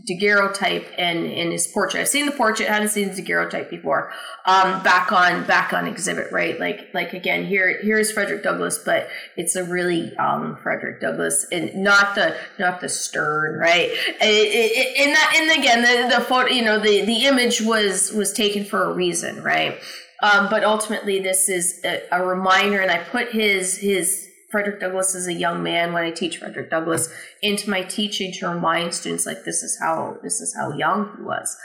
daguerreotype 0.07 0.87
in 0.97 1.27
in 1.27 1.51
his 1.51 1.67
portrait. 1.67 2.01
I've 2.01 2.09
seen 2.09 2.27
the 2.27 2.33
portrait, 2.33 2.69
hadn't 2.69 2.91
seen 2.91 3.09
the 3.09 3.21
daguerreotype 3.21 3.69
before. 3.69 4.13
Um, 4.47 4.83
back 4.85 5.11
on 5.11 5.45
back 5.47 5.73
on 5.73 5.89
exhibit, 5.89 6.31
right? 6.31 6.59
Like 6.59 6.89
like 6.95 7.13
again, 7.13 7.45
here 7.45 7.79
here's 7.83 8.13
Frederick 8.13 8.45
Douglass, 8.45 8.79
but 8.79 9.09
it's 9.37 9.57
a 9.57 9.65
really 9.65 10.15
young 10.15 10.57
Frederick 10.63 11.01
Douglass, 11.01 11.45
and 11.51 11.75
not 11.75 12.15
the 12.15 12.37
not 12.61 12.81
the 12.81 12.89
stern, 12.89 13.59
right? 13.59 13.91
In 14.23 15.11
that, 15.13 15.35
and 15.37 15.61
again, 15.61 15.83
the 15.83 16.17
the 16.17 16.25
photo, 16.25 16.49
you 16.49 16.63
know, 16.63 16.79
the 16.79 17.05
the 17.05 17.27
image 17.27 17.61
was 17.61 18.13
was 18.13 18.33
taken 18.33 18.65
for 18.65 18.85
a 18.85 18.95
reason, 18.95 19.43
right? 19.43 19.81
Um, 20.23 20.49
but 20.49 20.63
ultimately, 20.63 21.19
this 21.19 21.49
is 21.49 21.81
a, 21.85 22.01
a 22.13 22.25
reminder, 22.25 22.81
and 22.81 22.93
I 22.93 22.99
put 22.99 23.33
his 23.33 23.77
his 23.77 24.31
Frederick 24.51 24.81
Douglass 24.81 25.15
as 25.15 25.27
a 25.27 25.33
young 25.33 25.63
man 25.63 25.93
when 25.93 26.05
I 26.05 26.11
teach 26.11 26.39
Frederick 26.39 26.71
Douglass 26.71 27.09
into 27.43 27.69
my 27.69 27.83
teaching 27.83 28.33
to 28.35 28.49
remind 28.49 28.95
students 28.95 29.27
like 29.27 29.45
this 29.45 29.63
is 29.63 29.79
how 29.81 30.19
this 30.23 30.41
is 30.41 30.55
how 30.55 30.73
young 30.73 31.17
he 31.17 31.23
was. 31.23 31.57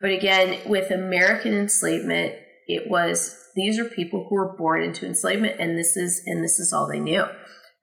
But 0.00 0.10
again, 0.10 0.58
with 0.66 0.90
American 0.90 1.54
enslavement, 1.54 2.34
it 2.66 2.88
was 2.88 3.36
these 3.54 3.78
are 3.78 3.84
people 3.84 4.26
who 4.28 4.36
were 4.36 4.56
born 4.56 4.82
into 4.82 5.06
enslavement, 5.06 5.56
and 5.58 5.78
this 5.78 5.96
is 5.96 6.22
and 6.26 6.42
this 6.42 6.58
is 6.58 6.72
all 6.72 6.88
they 6.88 7.00
knew, 7.00 7.24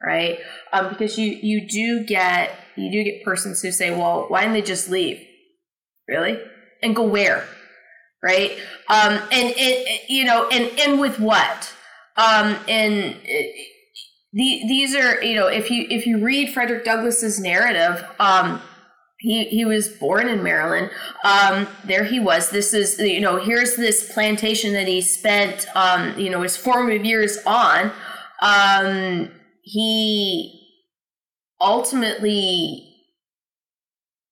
right? 0.04 0.40
Um, 0.74 0.90
because 0.90 1.18
you 1.20 1.28
you 1.30 1.68
do 1.68 2.04
get 2.04 2.58
you 2.76 2.92
do 2.92 3.04
get 3.04 3.24
persons 3.24 3.62
who 3.62 3.72
say, 3.72 3.92
well, 3.92 4.26
why 4.28 4.42
didn't 4.42 4.54
they 4.54 4.62
just 4.62 4.90
leave? 4.90 5.24
Really? 6.08 6.40
And 6.82 6.96
go 6.96 7.04
where? 7.04 7.46
Right? 8.24 8.58
Um, 8.90 9.14
and 9.32 9.54
it, 9.56 10.10
you 10.10 10.26
know, 10.26 10.48
and 10.50 10.72
and 10.80 11.00
with 11.00 11.20
what? 11.20 11.74
Um, 12.16 12.58
and 12.68 13.16
the, 14.34 14.62
these 14.68 14.96
are 14.96 15.24
you 15.24 15.36
know 15.36 15.48
if 15.48 15.70
you 15.72 15.88
if 15.90 16.06
you 16.06 16.24
read 16.24 16.54
Frederick 16.54 16.84
Douglass's 16.84 17.40
narrative, 17.40 18.06
um, 18.20 18.62
he 19.20 19.46
he 19.46 19.66
was 19.66 19.90
born 19.90 20.28
in 20.28 20.44
Maryland. 20.44 20.92
Um, 21.24 21.68
there 21.86 22.04
he 22.04 22.20
was. 22.20 22.50
This 22.50 22.74
is 22.74 23.00
you 23.00 23.22
know 23.22 23.38
here's 23.38 23.76
this 23.76 24.12
plantation 24.12 24.74
that 24.74 24.88
he 24.88 25.02
spent 25.02 25.66
um, 25.76 26.18
you 26.20 26.30
know 26.30 26.42
his 26.42 26.58
formative 26.58 27.06
years 27.06 27.40
on. 27.46 27.92
Um, 28.42 29.32
he 29.64 30.62
ultimately 31.60 32.84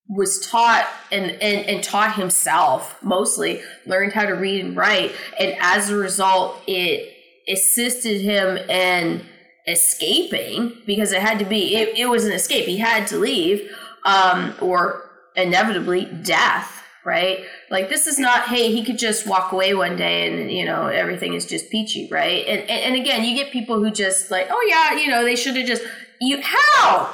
was 0.07 0.45
taught 0.47 0.87
and, 1.11 1.31
and 1.31 1.65
and 1.67 1.83
taught 1.83 2.15
himself 2.15 3.01
mostly 3.01 3.61
learned 3.87 4.13
how 4.13 4.23
to 4.23 4.33
read 4.33 4.63
and 4.63 4.77
write 4.77 5.11
and 5.39 5.55
as 5.59 5.89
a 5.89 5.95
result 5.95 6.61
it 6.67 7.11
assisted 7.47 8.21
him 8.21 8.57
in 8.69 9.25
escaping 9.67 10.73
because 10.85 11.11
it 11.11 11.21
had 11.21 11.39
to 11.39 11.45
be 11.45 11.75
it, 11.75 11.97
it 11.97 12.05
was 12.07 12.25
an 12.25 12.31
escape. 12.31 12.65
He 12.65 12.77
had 12.77 13.07
to 13.07 13.17
leave 13.17 13.71
um, 14.03 14.53
or 14.61 15.09
inevitably 15.35 16.05
death 16.23 16.75
right? 17.05 17.45
Like 17.69 17.87
this 17.87 18.07
is 18.07 18.17
not 18.17 18.47
hey 18.47 18.71
he 18.71 18.83
could 18.83 18.97
just 18.97 19.27
walk 19.27 19.51
away 19.51 19.73
one 19.75 19.95
day 19.95 20.27
and 20.27 20.51
you 20.51 20.65
know 20.65 20.87
everything 20.87 21.35
is 21.35 21.45
just 21.45 21.69
peachy 21.69 22.09
right? 22.11 22.45
And 22.47 22.61
and, 22.61 22.93
and 22.93 22.95
again 22.95 23.23
you 23.23 23.35
get 23.35 23.51
people 23.51 23.81
who 23.81 23.91
just 23.91 24.31
like 24.31 24.47
oh 24.49 24.67
yeah 24.67 24.99
you 24.99 25.07
know 25.07 25.23
they 25.23 25.35
should 25.35 25.55
have 25.55 25.67
just 25.67 25.83
you 26.19 26.41
how? 26.41 27.13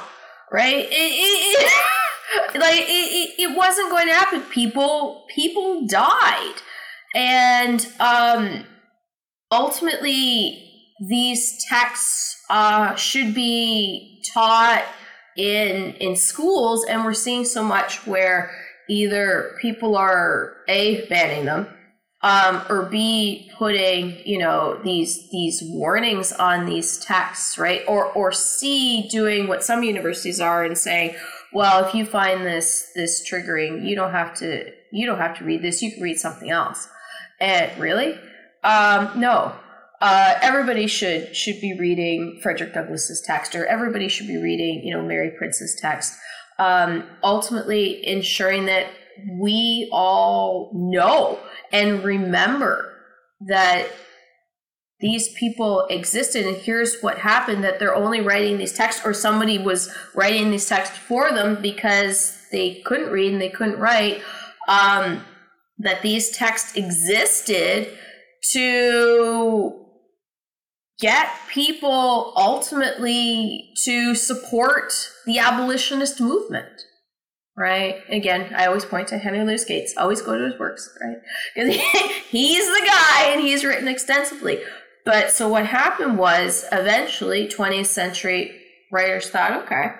Right? 0.50 0.86
It, 0.86 0.90
it, 0.90 1.68
it 2.54 2.60
like 2.60 2.84
it, 2.88 3.34
it 3.38 3.56
wasn't 3.56 3.90
going 3.90 4.06
to 4.08 4.14
happen. 4.14 4.40
People 4.42 5.24
people 5.34 5.86
died. 5.86 6.54
And 7.14 7.86
um 8.00 8.64
ultimately 9.50 10.71
these 11.08 11.64
texts 11.64 12.40
uh, 12.48 12.94
should 12.94 13.34
be 13.34 14.22
taught 14.32 14.84
in 15.36 15.94
in 15.94 16.16
schools, 16.16 16.84
and 16.84 17.04
we're 17.04 17.14
seeing 17.14 17.44
so 17.44 17.62
much 17.62 18.06
where 18.06 18.50
either 18.88 19.56
people 19.60 19.96
are 19.96 20.56
a 20.68 21.06
banning 21.08 21.44
them 21.44 21.66
um, 22.22 22.62
or 22.68 22.84
b 22.84 23.50
putting 23.58 24.16
you 24.26 24.38
know 24.38 24.78
these 24.84 25.30
these 25.30 25.62
warnings 25.64 26.32
on 26.32 26.66
these 26.66 26.98
texts 26.98 27.58
right? 27.58 27.82
Or 27.88 28.06
or 28.06 28.32
c 28.32 29.08
doing 29.08 29.48
what 29.48 29.64
some 29.64 29.82
universities 29.82 30.40
are 30.40 30.64
and 30.64 30.76
saying 30.76 31.16
well 31.52 31.84
if 31.84 31.94
you 31.94 32.04
find 32.04 32.44
this 32.44 32.90
this 32.94 33.28
triggering 33.28 33.84
you 33.84 33.96
don't 33.96 34.12
have 34.12 34.34
to 34.34 34.70
you 34.90 35.06
don't 35.06 35.18
have 35.18 35.36
to 35.38 35.44
read 35.44 35.62
this 35.62 35.82
you 35.82 35.92
can 35.92 36.02
read 36.02 36.18
something 36.18 36.50
else. 36.50 36.88
And 37.40 37.76
really? 37.80 38.18
Um, 38.62 39.10
no 39.16 39.52
uh, 40.02 40.34
everybody 40.42 40.88
should 40.88 41.34
should 41.34 41.60
be 41.60 41.78
reading 41.78 42.40
Frederick 42.42 42.74
Douglass's 42.74 43.20
text, 43.20 43.54
or 43.54 43.64
everybody 43.66 44.08
should 44.08 44.26
be 44.26 44.36
reading, 44.36 44.82
you 44.84 44.92
know, 44.92 45.00
Mary 45.00 45.30
Prince's 45.38 45.78
text. 45.80 46.18
Um, 46.58 47.04
ultimately, 47.22 48.04
ensuring 48.04 48.66
that 48.66 48.88
we 49.38 49.88
all 49.92 50.72
know 50.74 51.38
and 51.70 52.02
remember 52.02 52.92
that 53.46 53.86
these 54.98 55.32
people 55.34 55.86
existed 55.90 56.46
and 56.46 56.56
here's 56.56 57.00
what 57.00 57.18
happened 57.18 57.62
that 57.62 57.78
they're 57.78 57.94
only 57.94 58.20
writing 58.20 58.58
these 58.58 58.72
texts 58.72 59.04
or 59.04 59.12
somebody 59.12 59.58
was 59.58 59.94
writing 60.14 60.50
these 60.50 60.66
texts 60.66 60.96
for 60.96 61.30
them 61.32 61.60
because 61.60 62.38
they 62.50 62.80
couldn't 62.84 63.10
read 63.10 63.32
and 63.32 63.40
they 63.40 63.48
couldn't 63.48 63.78
write 63.78 64.22
um, 64.68 65.24
that 65.78 66.02
these 66.02 66.30
texts 66.30 66.76
existed 66.76 67.88
to 68.52 69.81
get 71.02 71.28
people 71.52 72.32
ultimately 72.36 73.74
to 73.84 74.14
support 74.14 74.92
the 75.26 75.38
abolitionist 75.38 76.20
movement 76.20 76.82
right? 77.54 77.96
Again 78.08 78.54
i 78.56 78.64
always 78.66 78.84
point 78.84 79.08
to 79.08 79.18
henry 79.18 79.44
louis 79.44 79.64
gates. 79.64 79.94
Always 79.96 80.22
go 80.22 80.38
to 80.38 80.44
his 80.44 80.58
works 80.58 80.88
right? 81.02 81.16
Because 81.54 81.74
he's 82.30 82.66
the 82.66 82.86
guy 82.86 83.24
and 83.26 83.40
he's 83.42 83.64
written 83.64 83.88
extensively. 83.88 84.62
But 85.04 85.32
so 85.32 85.48
what 85.48 85.66
happened 85.66 86.16
was 86.16 86.64
eventually 86.70 87.48
20th 87.48 87.86
century 87.86 88.58
writers 88.92 89.28
thought, 89.28 89.64
okay, 89.64 89.94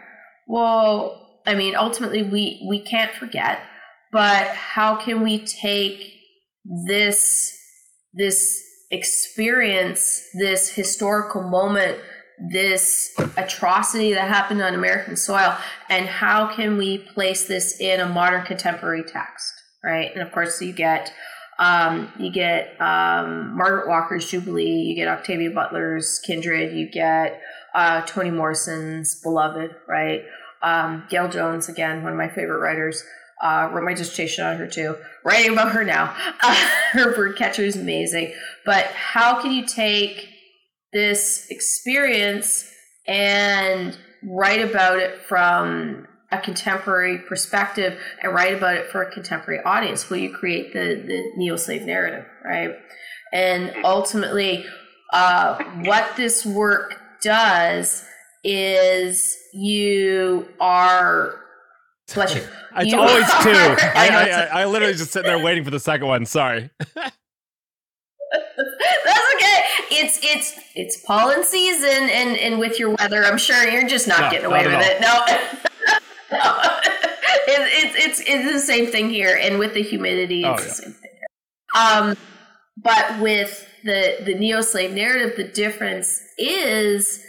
well, 0.46 1.40
I 1.46 1.54
mean, 1.54 1.74
ultimately 1.74 2.22
we 2.22 2.64
we 2.68 2.80
can't 2.80 3.12
forget, 3.12 3.60
but 4.12 4.46
how 4.48 4.96
can 4.96 5.22
we 5.22 5.44
take 5.44 6.12
this 6.86 7.58
this 8.14 8.62
experience, 8.92 10.28
this 10.34 10.68
historical 10.68 11.42
moment, 11.42 11.98
this 12.38 13.12
atrocity 13.36 14.12
that 14.12 14.28
happened 14.28 14.62
on 14.62 14.74
American 14.74 15.16
soil, 15.16 15.56
and 15.88 16.06
how 16.06 16.54
can 16.54 16.76
we 16.76 16.98
place 16.98 17.46
this 17.46 17.80
in 17.80 18.00
a 18.00 18.06
modern 18.06 18.44
contemporary 18.44 19.02
text, 19.02 19.52
right? 19.82 20.12
And 20.12 20.22
of 20.22 20.30
course, 20.30 20.60
you 20.60 20.72
get 20.72 21.12
um, 21.58 22.12
you 22.18 22.32
get 22.32 22.80
um, 22.80 23.56
Margaret 23.56 23.88
Walker's 23.88 24.28
Jubilee, 24.28 24.64
you 24.64 24.94
get 24.96 25.08
Octavia 25.08 25.50
Butler's 25.50 26.18
Kindred, 26.18 26.76
you 26.76 26.90
get 26.90 27.40
uh, 27.74 28.00
Toni 28.02 28.30
Morrison's 28.30 29.20
Beloved, 29.22 29.74
right? 29.86 30.22
Um, 30.62 31.04
Gayl 31.10 31.30
Jones, 31.30 31.68
again, 31.68 32.02
one 32.02 32.12
of 32.12 32.18
my 32.18 32.28
favorite 32.28 32.60
writers. 32.60 33.04
Uh, 33.42 33.68
wrote 33.72 33.84
my 33.84 33.92
dissertation 33.92 34.44
on 34.44 34.56
her 34.56 34.68
too. 34.68 34.96
Writing 35.24 35.52
about 35.52 35.72
her 35.72 35.82
now. 35.82 36.06
Her 36.92 37.12
bird 37.12 37.36
catcher 37.36 37.62
is 37.62 37.74
amazing. 37.74 38.32
But 38.64 38.86
how 38.86 39.40
can 39.40 39.52
you 39.52 39.66
take 39.66 40.28
this 40.92 41.46
experience 41.50 42.70
and 43.06 43.96
write 44.22 44.60
about 44.60 44.98
it 44.98 45.18
from 45.18 46.06
a 46.30 46.38
contemporary 46.38 47.18
perspective 47.18 48.00
and 48.22 48.32
write 48.32 48.54
about 48.54 48.76
it 48.76 48.90
for 48.90 49.02
a 49.02 49.10
contemporary 49.10 49.62
audience? 49.64 50.08
Will 50.08 50.18
you 50.18 50.32
create 50.32 50.72
the, 50.72 51.02
the 51.06 51.32
neo 51.36 51.56
slave 51.56 51.82
narrative, 51.82 52.24
right? 52.44 52.76
And 53.32 53.72
ultimately, 53.84 54.64
uh, 55.12 55.62
what 55.84 56.16
this 56.16 56.44
work 56.44 57.00
does 57.22 58.04
is 58.44 59.36
you 59.52 60.48
are. 60.60 61.38
Bless 62.14 62.34
you. 62.34 62.42
It's 62.76 62.92
you 62.92 62.98
always 62.98 63.24
are, 63.24 63.42
two. 63.42 63.50
I, 63.94 64.08
I, 64.08 64.30
I, 64.30 64.62
I 64.62 64.64
literally 64.66 64.94
just 64.94 65.12
sitting 65.12 65.30
there 65.30 65.42
waiting 65.42 65.64
for 65.64 65.70
the 65.70 65.80
second 65.80 66.06
one. 66.06 66.26
Sorry. 66.26 66.70
It's 70.12 70.18
it's 70.22 70.60
it's 70.74 71.04
pollen 71.04 71.44
season, 71.44 71.88
and 71.90 72.36
and 72.36 72.58
with 72.58 72.78
your 72.78 72.90
weather, 72.90 73.24
I'm 73.24 73.38
sure 73.38 73.68
you're 73.68 73.88
just 73.88 74.08
not 74.08 74.20
no, 74.20 74.30
getting 74.30 74.46
away 74.46 74.64
not 74.64 74.78
with 74.78 74.86
it. 74.86 75.00
No. 75.00 75.24
it, 76.32 77.94
it's, 77.96 78.20
it's 78.20 78.28
it's 78.28 78.52
the 78.52 78.60
same 78.60 78.86
thing 78.86 79.10
here, 79.10 79.38
and 79.40 79.58
with 79.58 79.74
the 79.74 79.82
humidity, 79.82 80.44
it's 80.44 80.48
oh, 80.48 80.50
yeah. 80.50 80.68
the 80.68 80.74
same 80.74 80.92
thing. 80.92 81.10
Here. 81.12 81.82
Um, 81.82 82.16
but 82.76 83.20
with 83.20 83.66
the 83.84 84.18
the 84.24 84.34
neo 84.34 84.60
slave 84.60 84.92
narrative, 84.92 85.36
the 85.36 85.44
difference 85.44 86.22
is 86.38 87.24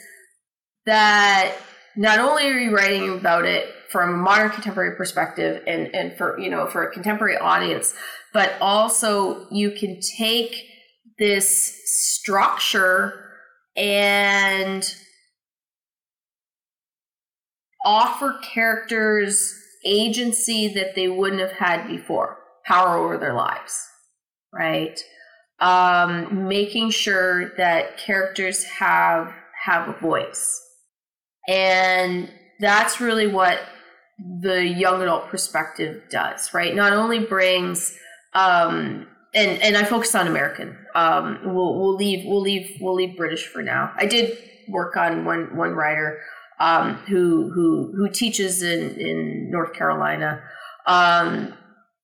that 0.86 1.56
not 1.96 2.20
only 2.20 2.46
are 2.46 2.58
you 2.58 2.76
writing 2.76 3.10
about 3.10 3.46
it 3.46 3.68
from 3.90 4.14
a 4.14 4.18
modern 4.18 4.50
contemporary 4.50 4.96
perspective 4.96 5.62
and 5.68 5.94
and 5.96 6.18
for 6.18 6.40
you 6.40 6.50
know 6.50 6.68
for 6.68 6.84
a 6.84 6.92
contemporary 6.92 7.38
audience, 7.38 7.94
but 8.34 8.54
also 8.60 9.48
you 9.52 9.72
can 9.72 10.00
take 10.18 10.73
this 11.20 11.82
structure 11.86 13.32
and 13.76 14.96
offer 17.86 18.40
characters 18.54 19.60
agency 19.86 20.70
that 20.70 20.96
they 20.96 21.08
wouldn't 21.08 21.42
have 21.42 21.52
had 21.52 21.88
before, 21.88 22.38
power 22.66 22.98
over 22.98 23.18
their 23.18 23.34
lives, 23.34 23.88
right? 24.54 25.00
Um, 25.60 26.48
making 26.48 26.92
sure 26.92 27.56
that 27.58 27.98
characters 27.98 28.64
have 28.64 29.34
have 29.66 29.88
a 29.88 30.00
voice, 30.00 30.62
and 31.48 32.30
that's 32.60 33.00
really 33.00 33.28
what 33.28 33.60
the 34.42 34.66
young 34.66 35.02
adult 35.02 35.28
perspective 35.30 36.04
does, 36.10 36.54
right? 36.54 36.76
Not 36.76 36.94
only 36.94 37.20
brings 37.20 37.98
um, 38.34 39.08
and 39.34 39.62
and 39.62 39.78
I 39.78 39.84
focus 39.84 40.14
on 40.16 40.28
American. 40.28 40.78
Um, 40.96 41.40
we'll 41.44 41.80
we'll 41.80 41.96
leave 41.96 42.26
we'll 42.26 42.42
leave 42.42 42.78
we'll 42.80 42.96
leave 42.96 43.18
British 43.18 43.48
for 43.48 43.62
now. 43.62 43.92
I 43.98 44.06
did 44.06 44.38
work 44.68 44.96
on 44.96 45.26
one 45.26 45.56
one 45.56 45.74
writer 45.74 46.22
um, 46.60 46.96
who 47.08 47.52
who 47.52 47.94
who 47.96 48.10
teaches 48.10 48.62
in 48.62 48.96
in 49.00 49.50
North 49.50 49.74
Carolina, 49.74 50.42
um, 50.86 51.54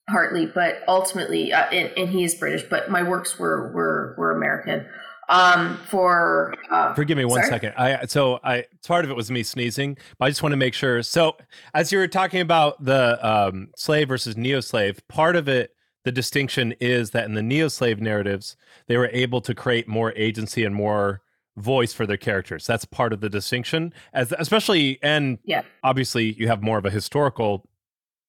Hartley, 0.09 0.45
but 0.47 0.83
ultimately, 0.87 1.53
uh, 1.53 1.65
and, 1.71 1.91
and, 1.97 2.09
he 2.09 2.23
is 2.23 2.35
British. 2.35 2.63
But 2.69 2.89
my 2.89 3.03
works 3.03 3.37
were 3.37 3.71
were 3.73 4.15
were 4.17 4.31
American. 4.31 4.85
Um, 5.29 5.77
for 5.85 6.55
uh, 6.71 6.95
forgive 6.95 7.15
me 7.15 7.25
one 7.25 7.41
sorry? 7.41 7.49
second. 7.49 7.73
I 7.77 8.05
so 8.07 8.39
I 8.43 8.65
part 8.87 9.05
of 9.05 9.11
it 9.11 9.15
was 9.15 9.29
me 9.29 9.43
sneezing, 9.43 9.97
but 10.17 10.25
I 10.25 10.29
just 10.29 10.41
want 10.41 10.53
to 10.53 10.57
make 10.57 10.73
sure. 10.73 11.03
So 11.03 11.37
as 11.75 11.91
you 11.91 11.99
were 11.99 12.07
talking 12.07 12.41
about 12.41 12.83
the 12.83 13.19
um, 13.25 13.69
slave 13.75 14.07
versus 14.07 14.35
neo-slave, 14.35 15.07
part 15.07 15.35
of 15.35 15.47
it 15.47 15.75
the 16.09 16.13
distinction 16.13 16.73
is 16.79 17.11
that 17.11 17.25
in 17.25 17.35
the 17.35 17.43
neo-slave 17.43 18.01
narratives 18.01 18.57
they 18.87 18.97
were 18.97 19.11
able 19.13 19.41
to 19.41 19.53
create 19.53 19.87
more 19.87 20.11
agency 20.15 20.63
and 20.63 20.73
more 20.73 21.21
voice 21.55 21.93
for 21.93 22.07
their 22.07 22.17
characters. 22.17 22.65
That's 22.65 22.83
part 22.83 23.13
of 23.13 23.21
the 23.21 23.29
distinction, 23.29 23.93
as 24.11 24.33
especially 24.39 24.97
and 25.03 25.37
yeah. 25.43 25.61
obviously 25.83 26.31
you 26.31 26.47
have 26.47 26.63
more 26.63 26.79
of 26.79 26.85
a 26.87 26.89
historical 26.89 27.69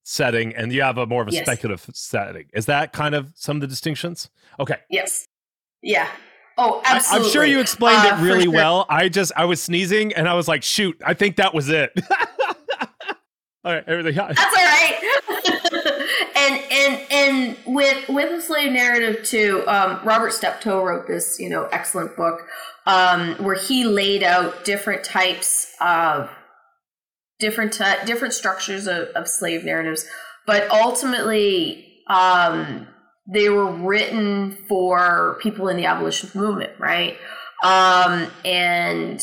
setting 0.05 0.55
and 0.55 0.75
you 0.75 0.83
have 0.83 0.99
a 0.99 1.07
more 1.07 1.23
of 1.23 1.29
a 1.29 1.33
yes. 1.33 1.47
speculative 1.47 1.89
setting. 1.95 2.51
Is 2.53 2.67
that 2.67 2.93
kind 2.93 3.15
of 3.15 3.33
some 3.35 3.57
of 3.57 3.61
the 3.63 3.67
distinctions? 3.67 4.29
Okay. 4.59 4.77
Yes. 4.91 5.27
Yeah. 5.83 6.11
Oh, 6.59 6.83
absolutely. 6.85 7.25
I, 7.25 7.29
am 7.29 7.33
sure 7.33 7.45
you 7.47 7.61
explained 7.61 8.05
uh, 8.05 8.15
it 8.15 8.23
really 8.23 8.43
sure. 8.43 8.53
well. 8.53 8.87
I 8.91 9.09
just 9.09 9.33
I 9.37 9.47
was 9.47 9.63
sneezing 9.63 10.13
and 10.13 10.29
I 10.29 10.35
was 10.35 10.49
like, 10.49 10.63
shoot, 10.63 11.01
I 11.03 11.15
think 11.15 11.37
that 11.37 11.55
was 11.55 11.71
it. 11.71 11.99
all 13.65 13.73
right, 13.73 13.85
everything. 13.87 14.17
That's 14.17 14.39
all 14.39 14.45
right. 14.45 15.21
And 15.73 16.63
and 16.71 17.01
and 17.11 17.57
with 17.67 18.09
with 18.09 18.31
the 18.31 18.41
slave 18.41 18.73
narrative 18.73 19.25
too, 19.25 19.63
um, 19.67 20.01
Robert 20.05 20.33
Stepto 20.33 20.83
wrote 20.83 21.07
this, 21.07 21.39
you 21.39 21.49
know, 21.49 21.69
excellent 21.71 22.17
book 22.17 22.47
um, 22.87 23.35
where 23.37 23.57
he 23.57 23.85
laid 23.85 24.23
out 24.23 24.65
different 24.65 25.05
types 25.05 25.75
of 25.81 26.31
different 27.39 27.81
uh, 27.81 28.05
different 28.05 28.35
structures 28.35 28.87
of, 28.87 29.09
of, 29.09 29.29
slave 29.29 29.65
narratives, 29.65 30.07
but 30.47 30.71
ultimately 30.71 32.03
um, 32.07 32.87
they 33.29 33.49
were 33.49 33.71
written 33.71 34.57
for 34.69 35.39
people 35.41 35.69
in 35.69 35.77
the 35.77 35.87
abolition 35.87 36.31
movement, 36.35 36.73
right? 36.79 37.17
Um, 37.63 38.29
and 38.45 39.23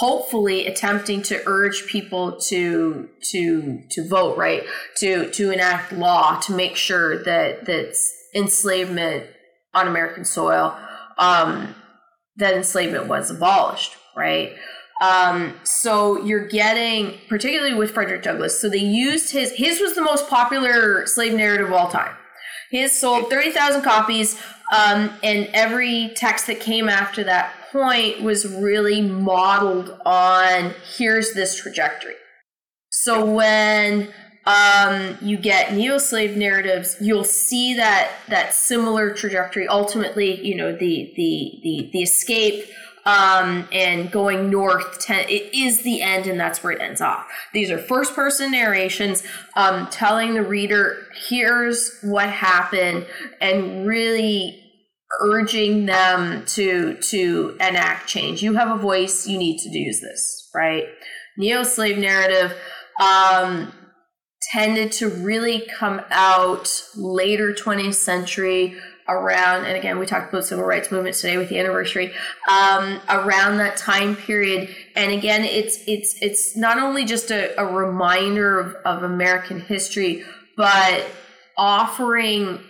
hopefully 0.00 0.66
attempting 0.66 1.22
to 1.22 1.40
urge 1.46 1.86
people 1.86 2.38
to 2.40 3.08
to 3.22 3.82
to 3.90 4.08
vote 4.08 4.36
right 4.36 4.62
to 4.96 5.30
to 5.30 5.50
enact 5.50 5.92
law 5.92 6.38
to 6.40 6.52
make 6.52 6.76
sure 6.76 7.22
that 7.24 7.66
that 7.66 7.94
enslavement 8.34 9.26
on 9.74 9.86
american 9.86 10.24
soil 10.24 10.76
um, 11.20 11.74
that 12.36 12.54
enslavement 12.54 13.06
was 13.06 13.30
abolished, 13.30 13.96
right? 14.16 14.56
Um, 15.00 15.54
so 15.62 16.22
you're 16.24 16.46
getting, 16.46 17.18
particularly 17.28 17.74
with 17.74 17.92
Frederick 17.92 18.22
Douglass, 18.22 18.60
so 18.60 18.68
they 18.68 18.78
used 18.78 19.30
his, 19.30 19.52
his 19.52 19.80
was 19.80 19.94
the 19.94 20.02
most 20.02 20.28
popular 20.28 21.06
slave 21.06 21.34
narrative 21.34 21.68
of 21.68 21.72
all 21.72 21.88
time. 21.88 22.14
His 22.70 22.92
sold 22.92 23.30
30,000 23.30 23.82
copies, 23.82 24.40
um, 24.72 25.10
and 25.22 25.48
every 25.52 26.12
text 26.16 26.46
that 26.48 26.60
came 26.60 26.88
after 26.88 27.24
that 27.24 27.52
point 27.72 28.22
was 28.22 28.46
really 28.46 29.00
modeled 29.00 29.98
on 30.04 30.74
here's 30.96 31.32
this 31.34 31.56
trajectory. 31.56 32.14
So 32.90 33.24
when 33.24 34.08
um, 34.46 35.16
you 35.20 35.36
get 35.36 35.74
neo-slave 35.74 36.36
narratives, 36.36 36.96
you'll 37.00 37.24
see 37.24 37.74
that 37.74 38.10
that 38.28 38.54
similar 38.54 39.14
trajectory. 39.14 39.68
Ultimately, 39.68 40.44
you 40.44 40.56
know, 40.56 40.72
the 40.72 41.12
the 41.16 41.60
the 41.62 41.90
the 41.92 42.02
escape 42.02 42.64
um, 43.06 43.68
and 43.72 44.10
going 44.10 44.50
north 44.50 45.00
ten, 45.00 45.28
it 45.28 45.54
is 45.54 45.82
the 45.82 46.02
end 46.02 46.26
and 46.26 46.38
that's 46.38 46.62
where 46.62 46.72
it 46.72 46.80
ends 46.80 47.00
off 47.00 47.26
these 47.54 47.70
are 47.70 47.78
first 47.78 48.14
person 48.14 48.50
narrations 48.52 49.22
um, 49.56 49.86
telling 49.88 50.34
the 50.34 50.42
reader 50.42 51.06
here's 51.28 51.98
what 52.02 52.28
happened 52.28 53.06
and 53.40 53.86
really 53.86 54.59
urging 55.20 55.86
them 55.86 56.44
to 56.46 56.94
to 56.94 57.56
enact 57.60 58.08
change. 58.08 58.42
You 58.42 58.54
have 58.54 58.70
a 58.70 58.80
voice 58.80 59.26
you 59.26 59.38
need 59.38 59.58
to 59.58 59.68
use 59.68 60.00
this 60.00 60.40
right? 60.54 60.86
Neo-slave 61.36 61.98
narrative 61.98 62.56
um, 63.00 63.72
tended 64.42 64.92
to 64.92 65.08
really 65.08 65.60
come 65.60 66.00
out 66.10 66.84
later 66.96 67.52
20th 67.52 67.94
century 67.94 68.76
around 69.08 69.64
and 69.64 69.76
again 69.76 69.98
we 69.98 70.06
talked 70.06 70.32
about 70.32 70.44
civil 70.44 70.64
rights 70.64 70.92
movement 70.92 71.16
today 71.16 71.36
with 71.36 71.48
the 71.48 71.58
anniversary 71.58 72.12
um, 72.48 73.00
around 73.08 73.56
that 73.56 73.76
time 73.76 74.14
period. 74.14 74.74
And 74.94 75.10
again 75.10 75.44
it's 75.44 75.82
it's 75.86 76.20
it's 76.22 76.56
not 76.56 76.78
only 76.78 77.04
just 77.04 77.30
a, 77.30 77.58
a 77.60 77.66
reminder 77.66 78.60
of, 78.60 78.74
of 78.84 79.02
american 79.02 79.60
history 79.60 80.24
but 80.56 81.04
offering 81.56 82.60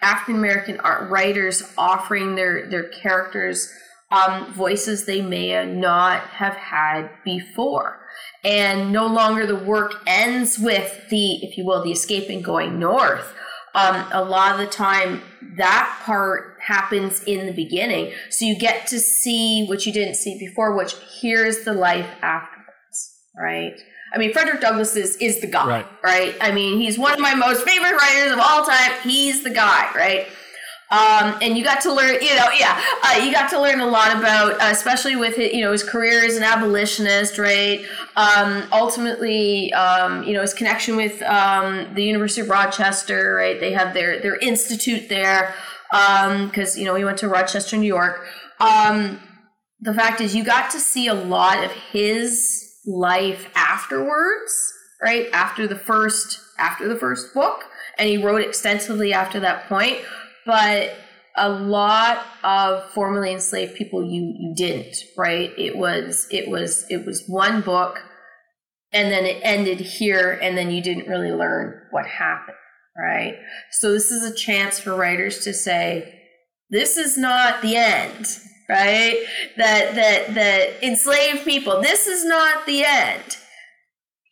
african 0.00 0.36
american 0.36 0.78
art 0.80 1.10
writers 1.10 1.62
offering 1.76 2.34
their 2.34 2.68
their 2.68 2.88
characters 2.88 3.72
um, 4.10 4.52
voices 4.52 5.04
they 5.04 5.20
may 5.20 5.66
not 5.66 6.22
have 6.22 6.54
had 6.54 7.10
before. 7.24 8.00
And 8.44 8.92
no 8.92 9.06
longer 9.06 9.46
the 9.46 9.56
work 9.56 10.02
ends 10.06 10.58
with 10.58 11.08
the 11.10 11.44
if 11.44 11.58
you 11.58 11.64
will 11.64 11.82
the 11.82 11.92
escape 11.92 12.28
and 12.30 12.42
going 12.42 12.78
north. 12.78 13.34
Um, 13.74 14.06
a 14.12 14.24
lot 14.24 14.52
of 14.52 14.58
the 14.58 14.66
time 14.66 15.22
that 15.56 16.00
part 16.04 16.56
happens 16.60 17.22
in 17.24 17.46
the 17.46 17.52
beginning. 17.52 18.12
So 18.30 18.44
you 18.44 18.58
get 18.58 18.86
to 18.88 18.98
see 18.98 19.66
what 19.66 19.86
you 19.86 19.92
didn't 19.92 20.14
see 20.14 20.38
before 20.38 20.74
which 20.74 20.94
here's 21.20 21.64
the 21.64 21.74
life 21.74 22.08
afterwards 22.22 23.14
right 23.36 23.78
i 24.12 24.18
mean 24.18 24.32
frederick 24.32 24.60
douglass 24.60 24.96
is, 24.96 25.16
is 25.16 25.40
the 25.40 25.46
guy 25.46 25.66
right. 25.66 25.86
right 26.02 26.36
i 26.40 26.50
mean 26.50 26.78
he's 26.78 26.98
one 26.98 27.12
of 27.12 27.20
my 27.20 27.34
most 27.34 27.66
favorite 27.66 27.92
writers 27.92 28.32
of 28.32 28.38
all 28.38 28.64
time 28.64 28.92
he's 29.02 29.42
the 29.42 29.50
guy 29.50 29.90
right 29.94 30.28
um, 30.90 31.36
and 31.42 31.58
you 31.58 31.62
got 31.62 31.82
to 31.82 31.92
learn, 31.92 32.14
you 32.14 32.34
know, 32.34 32.48
yeah, 32.58 32.82
uh, 33.04 33.20
you 33.22 33.30
got 33.30 33.50
to 33.50 33.60
learn 33.60 33.80
a 33.80 33.86
lot 33.86 34.16
about, 34.16 34.52
uh, 34.52 34.70
especially 34.70 35.16
with 35.16 35.36
his, 35.36 35.52
you 35.52 35.60
know 35.60 35.72
his 35.72 35.82
career 35.82 36.24
as 36.24 36.36
an 36.36 36.42
abolitionist, 36.42 37.38
right? 37.38 37.84
Um, 38.16 38.64
ultimately, 38.72 39.70
um, 39.74 40.22
you 40.22 40.32
know, 40.32 40.40
his 40.40 40.54
connection 40.54 40.96
with 40.96 41.20
um, 41.22 41.94
the 41.94 42.02
University 42.02 42.40
of 42.40 42.48
Rochester, 42.48 43.34
right? 43.34 43.60
They 43.60 43.72
have 43.72 43.92
their 43.92 44.18
their 44.20 44.36
institute 44.36 45.10
there 45.10 45.54
because 45.90 46.74
um, 46.74 46.80
you 46.80 46.86
know 46.86 46.94
he 46.94 47.04
went 47.04 47.18
to 47.18 47.28
Rochester, 47.28 47.76
New 47.76 47.86
York. 47.86 48.26
Um, 48.58 49.20
the 49.80 49.92
fact 49.92 50.22
is, 50.22 50.34
you 50.34 50.42
got 50.42 50.70
to 50.70 50.80
see 50.80 51.06
a 51.06 51.14
lot 51.14 51.62
of 51.62 51.70
his 51.70 52.67
life 52.88 53.50
afterwards, 53.54 54.72
right? 55.02 55.28
After 55.32 55.66
the 55.66 55.76
first 55.76 56.40
after 56.58 56.88
the 56.88 56.96
first 56.96 57.32
book, 57.34 57.64
and 57.98 58.08
he 58.08 58.16
wrote 58.16 58.42
extensively 58.42 59.12
after 59.12 59.40
that 59.40 59.68
point 59.68 59.98
but 60.48 60.94
a 61.36 61.48
lot 61.48 62.26
of 62.42 62.82
formerly 62.90 63.32
enslaved 63.32 63.76
people 63.76 64.02
you 64.02 64.34
you 64.38 64.54
didn't 64.56 64.96
right? 65.16 65.52
It 65.56 65.76
was 65.76 66.26
it 66.32 66.48
was 66.48 66.86
it 66.90 67.04
was 67.04 67.22
one 67.28 67.60
book 67.60 68.02
and 68.92 69.12
then 69.12 69.26
it 69.26 69.40
ended 69.42 69.78
here 69.78 70.38
and 70.42 70.56
then 70.56 70.70
you 70.70 70.82
didn't 70.82 71.06
really 71.06 71.30
learn 71.30 71.82
what 71.90 72.06
happened 72.06 72.56
right? 72.96 73.36
So 73.70 73.92
this 73.92 74.10
is 74.10 74.28
a 74.28 74.34
chance 74.34 74.80
for 74.80 74.96
writers 74.96 75.44
to 75.44 75.52
say 75.52 76.14
this 76.70 76.96
is 76.96 77.16
not 77.16 77.62
the 77.62 77.76
end 77.76 78.40
right? 78.68 79.24
That 79.56 79.94
that 79.94 80.34
that 80.34 80.84
enslaved 80.84 81.44
people. 81.44 81.80
This 81.80 82.06
is 82.06 82.24
not 82.24 82.66
the 82.66 82.84
end. 82.84 83.38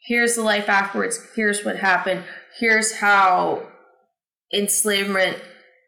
Here's 0.07 0.37
the 0.37 0.43
life 0.43 0.69
afterwards. 0.69 1.21
Here's 1.35 1.65
what 1.65 1.77
happened. 1.77 2.25
Here's 2.59 2.97
how 2.97 3.67
enslavement 4.55 5.39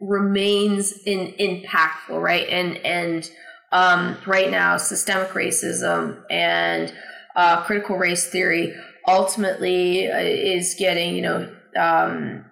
remains 0.00 0.92
in 1.04 1.34
impactful, 1.38 2.20
right? 2.20 2.48
And 2.48 2.78
and 2.78 3.30
um, 3.70 4.16
right 4.26 4.50
now, 4.50 4.76
systemic 4.76 5.30
racism 5.30 6.22
and 6.30 6.92
uh, 7.36 7.62
critical 7.64 7.96
race 7.96 8.28
theory 8.28 8.74
ultimately 9.06 10.10
uh, 10.10 10.18
is 10.18 10.74
getting, 10.78 11.14
you 11.14 11.22
know, 11.22 11.56
um, 11.78 12.44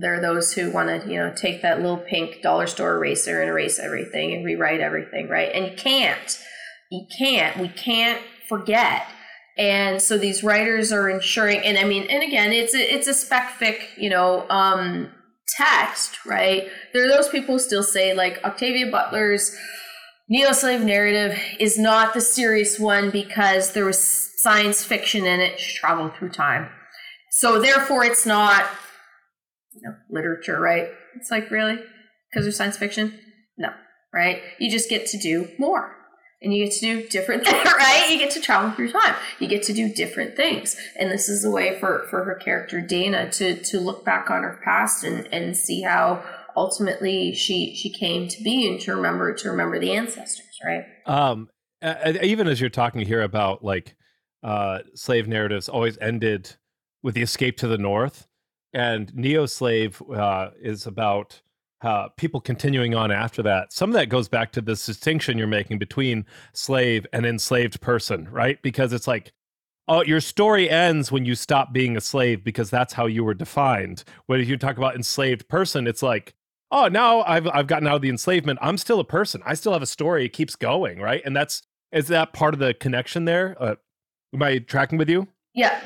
there 0.00 0.14
are 0.14 0.20
those 0.20 0.52
who 0.52 0.70
want 0.70 0.88
to, 0.88 1.10
you 1.10 1.18
know, 1.18 1.32
take 1.34 1.60
that 1.62 1.80
little 1.80 1.96
pink 1.96 2.40
dollar 2.40 2.68
store 2.68 2.94
eraser 2.94 3.40
and 3.40 3.50
erase 3.50 3.80
everything 3.80 4.32
and 4.32 4.44
rewrite 4.44 4.80
everything, 4.80 5.28
right? 5.28 5.50
And 5.52 5.66
you 5.66 5.76
can't. 5.76 6.38
You 6.90 7.04
can't. 7.18 7.58
We 7.58 7.68
can't 7.68 8.22
forget. 8.48 9.06
And 9.58 10.00
so 10.00 10.16
these 10.16 10.44
writers 10.44 10.92
are 10.92 11.08
ensuring, 11.08 11.62
and 11.64 11.76
I 11.76 11.82
mean, 11.82 12.04
and 12.04 12.22
again, 12.22 12.52
it's 12.52 12.76
a, 12.76 12.94
it's 12.94 13.08
a 13.08 13.14
spec 13.14 13.58
fic, 13.58 13.80
you 13.96 14.08
know, 14.08 14.48
um, 14.48 15.10
text, 15.48 16.24
right? 16.24 16.68
There 16.92 17.04
are 17.04 17.08
those 17.08 17.28
people 17.28 17.56
who 17.56 17.58
still 17.58 17.82
say 17.82 18.14
like 18.14 18.40
Octavia 18.44 18.88
Butler's 18.92 19.56
neo-slave 20.28 20.82
narrative 20.82 21.36
is 21.58 21.76
not 21.76 22.14
the 22.14 22.20
serious 22.20 22.78
one 22.78 23.10
because 23.10 23.72
there 23.72 23.84
was 23.84 23.98
science 24.40 24.84
fiction 24.84 25.26
in 25.26 25.40
it. 25.40 25.58
She 25.58 25.76
traveled 25.76 26.14
through 26.14 26.30
time, 26.30 26.68
so 27.32 27.60
therefore 27.60 28.04
it's 28.04 28.26
not 28.26 28.64
you 29.82 29.88
know, 29.88 29.96
literature, 30.10 30.60
right? 30.60 30.88
It's 31.16 31.30
like 31.30 31.50
really 31.50 31.78
because 32.30 32.44
there's 32.44 32.56
science 32.56 32.76
fiction? 32.76 33.18
No, 33.56 33.70
right? 34.12 34.42
You 34.58 34.70
just 34.70 34.88
get 34.88 35.06
to 35.06 35.18
do 35.18 35.48
more 35.58 35.98
and 36.40 36.54
you 36.54 36.64
get 36.64 36.74
to 36.74 36.80
do 36.80 37.08
different 37.08 37.44
things, 37.46 37.64
right? 37.64 38.08
You 38.10 38.18
get 38.18 38.30
to 38.32 38.40
travel 38.40 38.70
through 38.70 38.92
time. 38.92 39.14
You 39.38 39.48
get 39.48 39.62
to 39.64 39.72
do 39.72 39.92
different 39.92 40.36
things. 40.36 40.76
And 40.98 41.10
this 41.10 41.28
is 41.28 41.44
a 41.44 41.50
way 41.50 41.78
for, 41.78 42.06
for 42.10 42.24
her 42.24 42.34
character 42.34 42.80
Dana 42.80 43.30
to 43.32 43.56
to 43.56 43.80
look 43.80 44.04
back 44.04 44.30
on 44.30 44.42
her 44.42 44.60
past 44.64 45.04
and, 45.04 45.28
and 45.32 45.56
see 45.56 45.82
how 45.82 46.22
ultimately 46.56 47.34
she 47.34 47.74
she 47.74 47.90
came 47.90 48.28
to 48.28 48.42
be 48.42 48.68
and 48.68 48.80
to 48.80 48.94
remember 48.94 49.34
to 49.34 49.50
remember 49.50 49.78
the 49.78 49.92
ancestors, 49.92 50.58
right? 50.64 50.84
Um 51.06 51.48
even 52.22 52.48
as 52.48 52.60
you're 52.60 52.70
talking 52.70 53.02
here 53.02 53.22
about 53.22 53.64
like 53.64 53.96
uh 54.42 54.80
slave 54.94 55.28
narratives 55.28 55.68
always 55.68 55.96
ended 55.98 56.56
with 57.02 57.14
the 57.14 57.22
escape 57.22 57.56
to 57.58 57.68
the 57.68 57.78
north 57.78 58.26
and 58.72 59.14
neo 59.14 59.46
slave 59.46 60.02
uh 60.14 60.50
is 60.60 60.86
about 60.86 61.40
uh, 61.82 62.08
people 62.16 62.40
continuing 62.40 62.94
on 62.94 63.10
after 63.10 63.42
that. 63.42 63.72
Some 63.72 63.90
of 63.90 63.94
that 63.94 64.08
goes 64.08 64.28
back 64.28 64.52
to 64.52 64.60
this 64.60 64.84
distinction 64.84 65.38
you're 65.38 65.46
making 65.46 65.78
between 65.78 66.26
slave 66.52 67.06
and 67.12 67.24
enslaved 67.24 67.80
person, 67.80 68.28
right? 68.30 68.60
Because 68.62 68.92
it's 68.92 69.06
like, 69.06 69.32
oh, 69.86 70.02
your 70.02 70.20
story 70.20 70.68
ends 70.68 71.12
when 71.12 71.24
you 71.24 71.34
stop 71.34 71.72
being 71.72 71.96
a 71.96 72.00
slave 72.00 72.42
because 72.42 72.70
that's 72.70 72.92
how 72.92 73.06
you 73.06 73.24
were 73.24 73.34
defined. 73.34 74.04
When 74.26 74.40
you 74.40 74.56
talk 74.56 74.76
about 74.76 74.96
enslaved 74.96 75.48
person, 75.48 75.86
it's 75.86 76.02
like, 76.02 76.34
oh, 76.70 76.88
now 76.88 77.22
I've 77.22 77.46
I've 77.48 77.66
gotten 77.66 77.86
out 77.86 77.96
of 77.96 78.02
the 78.02 78.10
enslavement. 78.10 78.58
I'm 78.60 78.76
still 78.76 79.00
a 79.00 79.04
person. 79.04 79.42
I 79.46 79.54
still 79.54 79.72
have 79.72 79.82
a 79.82 79.86
story. 79.86 80.24
It 80.24 80.32
keeps 80.32 80.56
going, 80.56 81.00
right? 81.00 81.22
And 81.24 81.34
that's 81.34 81.62
is 81.92 82.08
that 82.08 82.32
part 82.32 82.54
of 82.54 82.60
the 82.60 82.74
connection 82.74 83.24
there? 83.24 83.56
Uh, 83.58 83.76
am 84.34 84.42
I 84.42 84.58
tracking 84.58 84.98
with 84.98 85.08
you? 85.08 85.28
Yeah. 85.54 85.80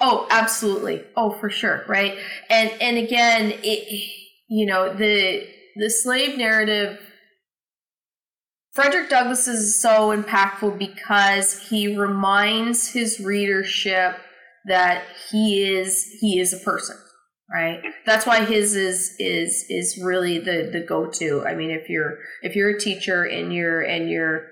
Oh, 0.00 0.26
absolutely. 0.30 1.04
Oh, 1.16 1.30
for 1.30 1.48
sure. 1.48 1.84
Right. 1.88 2.18
And 2.50 2.70
and 2.80 2.98
again, 2.98 3.54
it 3.62 4.10
you 4.48 4.66
know 4.66 4.92
the 4.92 5.46
the 5.76 5.90
slave 5.90 6.38
narrative 6.38 7.00
Frederick 8.72 9.08
Douglass 9.08 9.48
is 9.48 9.80
so 9.80 10.14
impactful 10.14 10.78
because 10.78 11.68
he 11.70 11.96
reminds 11.96 12.88
his 12.90 13.18
readership 13.18 14.18
that 14.66 15.02
he 15.30 15.64
is 15.64 16.18
he 16.20 16.38
is 16.38 16.52
a 16.52 16.58
person 16.58 16.96
right 17.52 17.80
that's 18.04 18.26
why 18.26 18.44
his 18.44 18.74
is 18.74 19.14
is 19.18 19.64
is 19.68 19.98
really 20.02 20.38
the 20.38 20.68
the 20.72 20.80
go-to 20.80 21.44
i 21.46 21.54
mean 21.54 21.70
if 21.70 21.88
you're 21.88 22.18
if 22.42 22.56
you're 22.56 22.70
a 22.70 22.80
teacher 22.80 23.22
and 23.22 23.54
you're 23.54 23.82
and 23.82 24.10
you're 24.10 24.48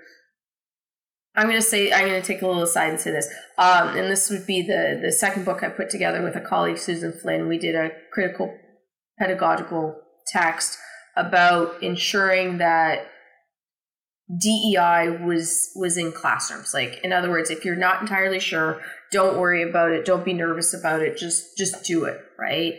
i'm 1.36 1.46
going 1.46 1.60
to 1.60 1.66
say 1.66 1.92
i'm 1.92 2.06
going 2.06 2.20
to 2.20 2.26
take 2.26 2.42
a 2.42 2.46
little 2.46 2.62
aside 2.62 2.90
and 2.90 3.00
say 3.00 3.10
this 3.10 3.28
um, 3.58 3.88
and 3.88 4.10
this 4.10 4.30
would 4.30 4.46
be 4.46 4.62
the 4.62 4.98
the 5.02 5.12
second 5.12 5.44
book 5.44 5.62
i 5.62 5.68
put 5.68 5.90
together 5.90 6.22
with 6.22 6.36
a 6.36 6.40
colleague 6.40 6.78
susan 6.78 7.12
flynn 7.12 7.48
we 7.48 7.58
did 7.58 7.74
a 7.74 7.90
critical 8.12 8.56
pedagogical 9.18 9.96
text 10.26 10.78
about 11.16 11.80
ensuring 11.82 12.58
that 12.58 13.06
DEI 14.40 15.18
was 15.22 15.70
was 15.76 15.98
in 15.98 16.12
classrooms. 16.12 16.72
Like 16.72 17.00
in 17.04 17.12
other 17.12 17.30
words, 17.30 17.50
if 17.50 17.64
you're 17.64 17.76
not 17.76 18.00
entirely 18.00 18.40
sure, 18.40 18.80
don't 19.12 19.38
worry 19.38 19.62
about 19.62 19.92
it. 19.92 20.04
Don't 20.04 20.24
be 20.24 20.32
nervous 20.32 20.72
about 20.72 21.02
it. 21.02 21.18
Just 21.18 21.58
just 21.58 21.84
do 21.84 22.04
it, 22.04 22.18
right? 22.38 22.74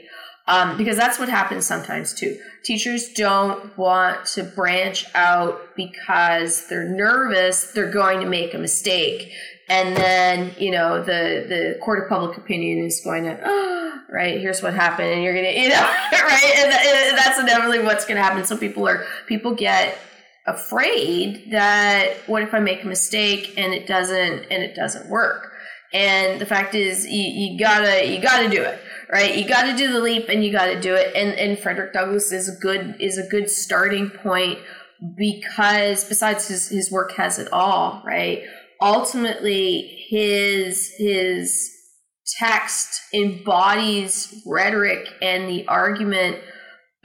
Um, 0.48 0.78
because 0.78 0.96
that's 0.96 1.18
what 1.18 1.28
happens 1.28 1.66
sometimes 1.66 2.14
too. 2.14 2.38
Teachers 2.64 3.10
don't 3.14 3.76
want 3.78 4.26
to 4.28 4.44
branch 4.44 5.08
out 5.16 5.76
because 5.76 6.68
they're 6.68 6.88
nervous 6.88 7.72
they're 7.72 7.92
going 7.92 8.20
to 8.20 8.28
make 8.28 8.54
a 8.54 8.60
mistake, 8.60 9.32
and 9.70 9.98
then 9.98 10.52
you 10.60 10.70
know 10.70 11.00
the 11.00 11.46
the 11.50 11.80
court 11.84 12.04
of 12.04 12.10
public 12.10 12.38
opinion 12.38 12.86
is 12.86 13.02
going 13.04 13.24
to. 13.24 13.40
Oh, 13.44 13.76
right? 14.10 14.40
Here's 14.40 14.62
what 14.62 14.74
happened, 14.74 15.10
and 15.10 15.24
you're 15.24 15.36
gonna, 15.36 15.50
you 15.50 15.70
know, 15.70 15.82
right? 16.12 16.54
And, 16.58 16.74
and 16.74 17.18
that's 17.18 17.40
inevitably 17.40 17.80
what's 17.80 18.06
gonna 18.06 18.22
happen. 18.22 18.46
So 18.46 18.58
people 18.58 18.88
are 18.88 19.06
people 19.28 19.54
get 19.54 19.98
afraid 20.48 21.52
that 21.52 22.18
what 22.28 22.44
if 22.44 22.54
I 22.54 22.60
make 22.60 22.84
a 22.84 22.88
mistake 22.88 23.56
and 23.58 23.74
it 23.74 23.88
doesn't 23.88 24.46
and 24.52 24.64
it 24.64 24.76
doesn't 24.76 25.10
work? 25.10 25.52
And 25.94 26.42
the 26.42 26.46
fact 26.46 26.76
is, 26.76 27.06
you, 27.06 27.22
you 27.22 27.60
gotta 27.60 28.06
you 28.06 28.22
gotta 28.22 28.50
do 28.50 28.62
it, 28.62 28.80
right? 29.16 29.38
You 29.38 29.48
gotta 29.48 29.78
do 29.78 29.94
the 29.94 30.02
leap 30.02 30.28
and 30.28 30.44
you 30.44 30.52
gotta 30.52 30.78
do 30.78 30.94
it. 30.94 31.16
And 31.16 31.34
and 31.40 31.58
Frederick 31.58 31.94
Douglass 31.94 32.34
is 32.34 32.50
a 32.50 32.60
good 32.60 32.98
is 33.00 33.18
a 33.18 33.26
good 33.26 33.50
starting 33.50 34.10
point 34.10 34.60
because 35.18 36.04
besides 36.04 36.50
his 36.50 36.68
his 36.68 36.92
work 36.92 37.14
has 37.14 37.40
it 37.40 37.48
all, 37.54 38.04
right? 38.06 38.44
Ultimately, 38.82 40.06
his 40.10 40.94
his 40.98 41.72
text 42.40 43.02
embodies 43.14 44.44
rhetoric 44.46 45.08
and 45.22 45.48
the 45.50 45.66
argument 45.70 46.40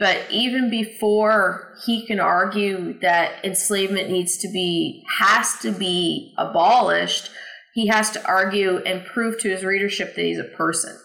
but 0.00 0.18
even 0.30 0.70
before 0.70 1.74
he 1.84 2.06
can 2.06 2.20
argue 2.20 2.98
that 3.00 3.44
enslavement 3.44 4.08
needs 4.08 4.38
to 4.38 4.48
be, 4.48 5.04
has 5.18 5.58
to 5.58 5.72
be 5.72 6.32
abolished, 6.38 7.30
he 7.74 7.88
has 7.88 8.10
to 8.12 8.26
argue 8.26 8.78
and 8.78 9.04
prove 9.04 9.38
to 9.40 9.50
his 9.50 9.62
readership 9.62 10.14
that 10.14 10.22
he's 10.22 10.38
a 10.38 10.44
person, 10.44 10.98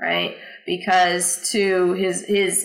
right? 0.00 0.36
Because 0.70 1.50
to 1.50 1.94
his 1.94 2.24
his 2.26 2.64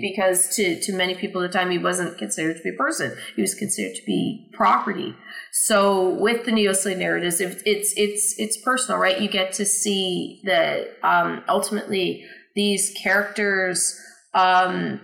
because 0.00 0.54
to 0.54 0.80
to 0.80 0.92
many 0.92 1.16
people 1.16 1.42
at 1.42 1.50
the 1.50 1.58
time 1.58 1.68
he 1.68 1.78
wasn't 1.78 2.16
considered 2.16 2.58
to 2.58 2.62
be 2.62 2.68
a 2.68 2.78
person; 2.78 3.16
he 3.34 3.42
was 3.42 3.56
considered 3.56 3.96
to 3.96 4.02
be 4.06 4.48
property. 4.52 5.16
So 5.50 6.10
with 6.10 6.44
the 6.44 6.52
neo-slave 6.52 6.98
narratives, 6.98 7.40
it's 7.40 7.92
it's 7.96 8.38
it's 8.38 8.56
personal, 8.62 9.00
right? 9.00 9.20
You 9.20 9.28
get 9.28 9.52
to 9.54 9.64
see 9.64 10.40
that 10.44 10.96
um, 11.02 11.42
ultimately 11.48 12.24
these 12.54 12.94
characters. 13.02 13.98
Um, 14.32 15.00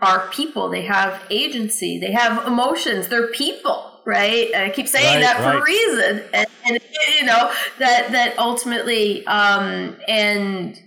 are 0.00 0.28
people. 0.28 0.68
They 0.68 0.82
have 0.82 1.22
agency. 1.30 1.98
They 1.98 2.12
have 2.12 2.46
emotions. 2.46 3.08
They're 3.08 3.28
people, 3.28 4.00
right? 4.04 4.50
And 4.52 4.64
I 4.64 4.70
keep 4.70 4.88
saying 4.88 5.14
right, 5.14 5.20
that 5.22 5.36
for 5.38 5.44
right. 5.44 5.60
a 5.60 5.62
reason. 5.62 6.24
And, 6.34 6.46
and, 6.66 6.80
you 7.20 7.24
know 7.24 7.52
that 7.78 8.10
that 8.12 8.38
ultimately, 8.38 9.26
um, 9.26 9.96
and 10.08 10.78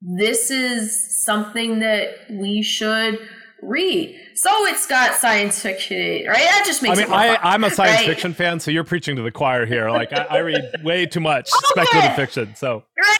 this 0.00 0.50
is 0.50 1.24
something 1.24 1.80
that 1.80 2.14
we 2.30 2.62
should 2.62 3.18
read. 3.62 4.18
So 4.34 4.50
it's 4.66 4.86
got 4.86 5.14
science 5.16 5.60
fiction, 5.60 6.26
right? 6.26 6.38
That 6.38 6.64
just 6.66 6.82
makes. 6.82 6.98
I 6.98 7.04
mean, 7.04 7.12
I, 7.12 7.54
am 7.54 7.64
a 7.64 7.70
science 7.70 7.98
right? 7.98 8.06
fiction 8.06 8.32
fan, 8.32 8.60
so 8.60 8.70
you're 8.70 8.84
preaching 8.84 9.16
to 9.16 9.22
the 9.22 9.30
choir 9.30 9.66
here. 9.66 9.90
Like 9.90 10.12
I, 10.12 10.24
I 10.24 10.38
read 10.38 10.72
way 10.82 11.06
too 11.06 11.20
much 11.20 11.50
okay. 11.72 11.84
speculative 11.84 12.16
fiction. 12.16 12.54
So 12.56 12.84
right. 12.98 13.18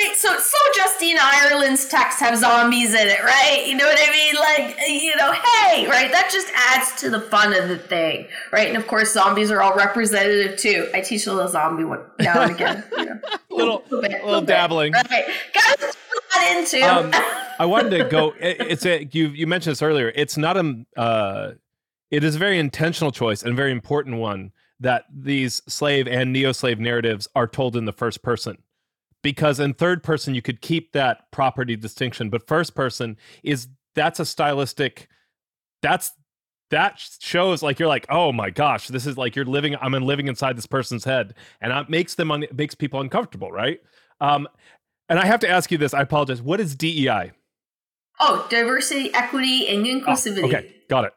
Right, 0.00 0.16
so 0.16 0.38
so 0.38 0.56
Justina 0.76 1.20
Ireland's 1.20 1.88
text 1.88 2.20
have 2.20 2.36
zombies 2.38 2.94
in 2.94 3.08
it, 3.08 3.20
right? 3.24 3.64
You 3.66 3.76
know 3.76 3.84
what 3.84 3.98
I 3.98 4.12
mean? 4.12 4.34
Like, 4.36 4.76
you 4.88 5.16
know, 5.16 5.32
hey, 5.32 5.88
right? 5.88 6.12
That 6.12 6.30
just 6.32 6.48
adds 6.54 6.94
to 7.00 7.10
the 7.10 7.20
fun 7.20 7.52
of 7.52 7.68
the 7.68 7.78
thing, 7.78 8.28
right? 8.52 8.68
And 8.68 8.76
of 8.76 8.86
course, 8.86 9.12
zombies 9.12 9.50
are 9.50 9.60
all 9.60 9.74
representative 9.74 10.56
too. 10.56 10.88
I 10.94 11.00
teach 11.00 11.26
a 11.26 11.32
little 11.32 11.50
zombie 11.50 11.82
one 11.82 12.02
now 12.20 12.42
and 12.42 12.52
again, 12.52 12.84
you 12.96 13.06
know, 13.06 13.20
little, 13.50 13.82
little, 13.90 14.02
bit, 14.02 14.12
little, 14.12 14.26
little 14.26 14.40
dabbling. 14.42 14.92
Bit. 14.92 15.10
Right, 15.10 15.24
guys, 15.52 15.96
into. 16.52 16.80
Um, 16.82 17.10
I 17.58 17.66
wanted 17.66 17.90
to 17.98 18.04
go. 18.04 18.34
It's 18.38 18.86
a 18.86 19.08
you. 19.10 19.28
You 19.28 19.48
mentioned 19.48 19.72
this 19.72 19.82
earlier. 19.82 20.12
It's 20.14 20.36
not 20.36 20.56
a. 20.56 20.84
Uh, 20.96 21.52
it 22.12 22.22
is 22.22 22.36
a 22.36 22.38
very 22.38 22.60
intentional 22.60 23.10
choice 23.10 23.42
and 23.42 23.56
very 23.56 23.72
important 23.72 24.18
one 24.18 24.52
that 24.78 25.06
these 25.12 25.60
slave 25.66 26.06
and 26.06 26.32
neo-slave 26.32 26.78
narratives 26.78 27.26
are 27.34 27.48
told 27.48 27.74
in 27.74 27.84
the 27.84 27.92
first 27.92 28.22
person 28.22 28.58
because 29.22 29.58
in 29.60 29.74
third 29.74 30.02
person 30.02 30.34
you 30.34 30.42
could 30.42 30.60
keep 30.60 30.92
that 30.92 31.30
property 31.30 31.76
distinction 31.76 32.30
but 32.30 32.46
first 32.46 32.74
person 32.74 33.16
is 33.42 33.68
that's 33.94 34.20
a 34.20 34.24
stylistic 34.24 35.08
that's 35.82 36.12
that 36.70 37.00
shows 37.20 37.62
like 37.62 37.78
you're 37.78 37.88
like 37.88 38.06
oh 38.10 38.32
my 38.32 38.50
gosh 38.50 38.88
this 38.88 39.06
is 39.06 39.16
like 39.16 39.34
you're 39.34 39.44
living 39.44 39.74
i'm 39.80 39.94
in 39.94 40.02
living 40.02 40.28
inside 40.28 40.56
this 40.56 40.66
person's 40.66 41.04
head 41.04 41.34
and 41.60 41.72
it 41.72 41.90
makes 41.90 42.14
them 42.14 42.30
un- 42.30 42.46
makes 42.54 42.74
people 42.74 43.00
uncomfortable 43.00 43.50
right? 43.50 43.80
Um 44.20 44.48
and 45.08 45.18
i 45.18 45.26
have 45.26 45.40
to 45.40 45.48
ask 45.48 45.70
you 45.70 45.78
this 45.78 45.94
i 45.94 46.02
apologize 46.02 46.42
what 46.42 46.60
is 46.60 46.74
dei 46.74 47.32
oh 48.20 48.46
diversity 48.50 49.12
equity 49.14 49.66
and 49.68 49.86
inclusivity. 49.86 50.42
oh, 50.42 50.46
okay 50.46 50.74
got 50.88 51.04
it 51.04 51.12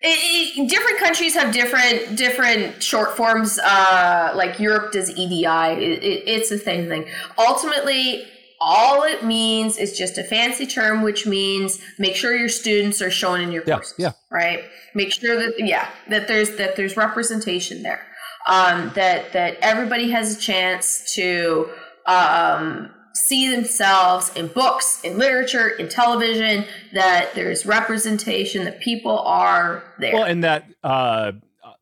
it, 0.00 0.58
it, 0.58 0.68
different 0.70 0.98
countries 0.98 1.34
have 1.34 1.52
different 1.52 2.16
different 2.16 2.82
short 2.82 3.16
forms. 3.16 3.58
Uh, 3.58 4.32
like 4.34 4.60
Europe 4.60 4.92
does 4.92 5.10
EDI. 5.10 5.46
It, 5.46 6.02
it's 6.26 6.50
the 6.50 6.58
same 6.58 6.88
thing. 6.88 7.06
Ultimately, 7.36 8.24
all 8.60 9.02
it 9.02 9.24
means 9.24 9.76
is 9.76 9.96
just 9.96 10.18
a 10.18 10.22
fancy 10.24 10.66
term, 10.66 11.02
which 11.02 11.26
means 11.26 11.80
make 11.98 12.14
sure 12.14 12.36
your 12.36 12.48
students 12.48 13.02
are 13.02 13.10
shown 13.10 13.40
in 13.40 13.50
your 13.50 13.64
yeah, 13.66 13.74
courses. 13.74 13.94
Yeah. 13.98 14.12
Right. 14.30 14.64
Make 14.94 15.12
sure 15.12 15.36
that 15.36 15.54
yeah 15.58 15.88
that 16.08 16.28
there's 16.28 16.56
that 16.56 16.76
there's 16.76 16.96
representation 16.96 17.82
there. 17.82 18.04
Um, 18.46 18.92
that 18.94 19.32
that 19.32 19.58
everybody 19.62 20.10
has 20.10 20.36
a 20.36 20.40
chance 20.40 21.12
to 21.14 21.68
um, 22.06 22.90
see 23.18 23.54
themselves 23.54 24.30
in 24.36 24.48
books, 24.48 25.00
in 25.02 25.18
literature, 25.18 25.68
in 25.68 25.88
television, 25.88 26.64
that 26.92 27.34
there's 27.34 27.66
representation, 27.66 28.64
that 28.64 28.80
people 28.80 29.18
are 29.20 29.82
there. 29.98 30.14
Well, 30.14 30.24
and 30.24 30.44
that 30.44 30.66
uh, 30.84 31.32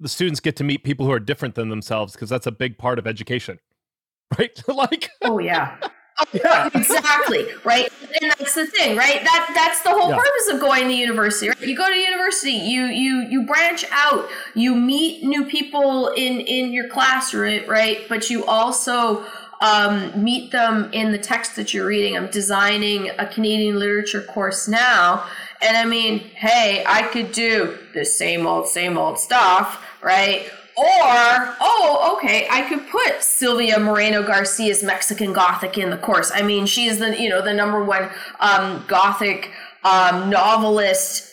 the 0.01 0.09
students 0.09 0.41
get 0.41 0.57
to 0.57 0.65
meet 0.65 0.85
people 0.85 1.07
who 1.07 1.13
are 1.13 1.21
different 1.21 1.55
than 1.55 1.69
themselves 1.69 2.13
because 2.13 2.29
that's 2.29 2.47
a 2.47 2.53
big 2.53 2.79
part 2.79 2.99
of 2.99 3.07
education, 3.07 3.59
right? 4.39 4.61
like, 4.69 5.11
oh, 5.23 5.39
yeah. 5.39 5.77
Oh, 6.19 6.25
yeah. 6.33 6.71
exactly 6.73 7.47
right 7.63 7.93
and 8.23 8.31
that's 8.31 8.55
the 8.55 8.67
thing 8.67 8.97
right 8.97 9.23
that 9.23 9.53
that's 9.55 9.83
the 9.83 9.91
whole 9.91 10.09
yeah. 10.09 10.17
purpose 10.17 10.49
of 10.51 10.61
going 10.61 10.89
to 10.89 10.95
university 10.95 11.51
right 11.51 11.61
you 11.61 11.77
go 11.77 11.87
to 11.91 11.95
university 11.95 12.53
you 12.53 12.87
you 12.87 13.27
you 13.29 13.45
branch 13.45 13.85
out 13.91 14.27
you 14.55 14.75
meet 14.75 15.23
new 15.25 15.45
people 15.45 16.09
in 16.17 16.41
in 16.41 16.73
your 16.73 16.89
classroom 16.89 17.69
right 17.69 18.07
but 18.09 18.31
you 18.31 18.47
also 18.47 19.27
um, 19.61 20.23
meet 20.23 20.53
them 20.53 20.91
in 20.93 21.13
the 21.13 21.19
text 21.19 21.57
that 21.57 21.73
you're 21.73 21.87
reading. 21.87 22.17
I'm 22.17 22.31
designing 22.31 23.11
a 23.19 23.27
Canadian 23.27 23.79
literature 23.79 24.23
course 24.23 24.69
now. 24.69 25.27
And 25.63 25.77
I 25.77 25.85
mean, 25.85 26.19
hey, 26.19 26.85
I 26.87 27.03
could 27.03 27.33
do 27.33 27.79
the 27.95 28.05
same 28.05 28.47
old, 28.47 28.69
same 28.69 28.99
old 28.99 29.19
stuff, 29.19 29.83
right? 30.03 30.51
Or, 30.77 31.57
oh, 31.59 32.17
okay, 32.19 32.47
I 32.51 32.61
could 32.69 32.87
put 32.89 33.23
Silvia 33.23 33.79
Moreno-Garcia's 33.81 34.83
Mexican 34.83 35.33
Gothic 35.33 35.79
in 35.79 35.89
the 35.89 35.97
course. 35.97 36.31
I 36.35 36.43
mean, 36.43 36.67
she's 36.67 36.99
the, 36.99 37.19
you 37.19 37.31
know, 37.31 37.41
the 37.41 37.55
number 37.55 37.83
one 37.83 38.11
um, 38.41 38.85
Gothic 38.87 39.51
um, 39.85 40.29
novelist 40.29 41.26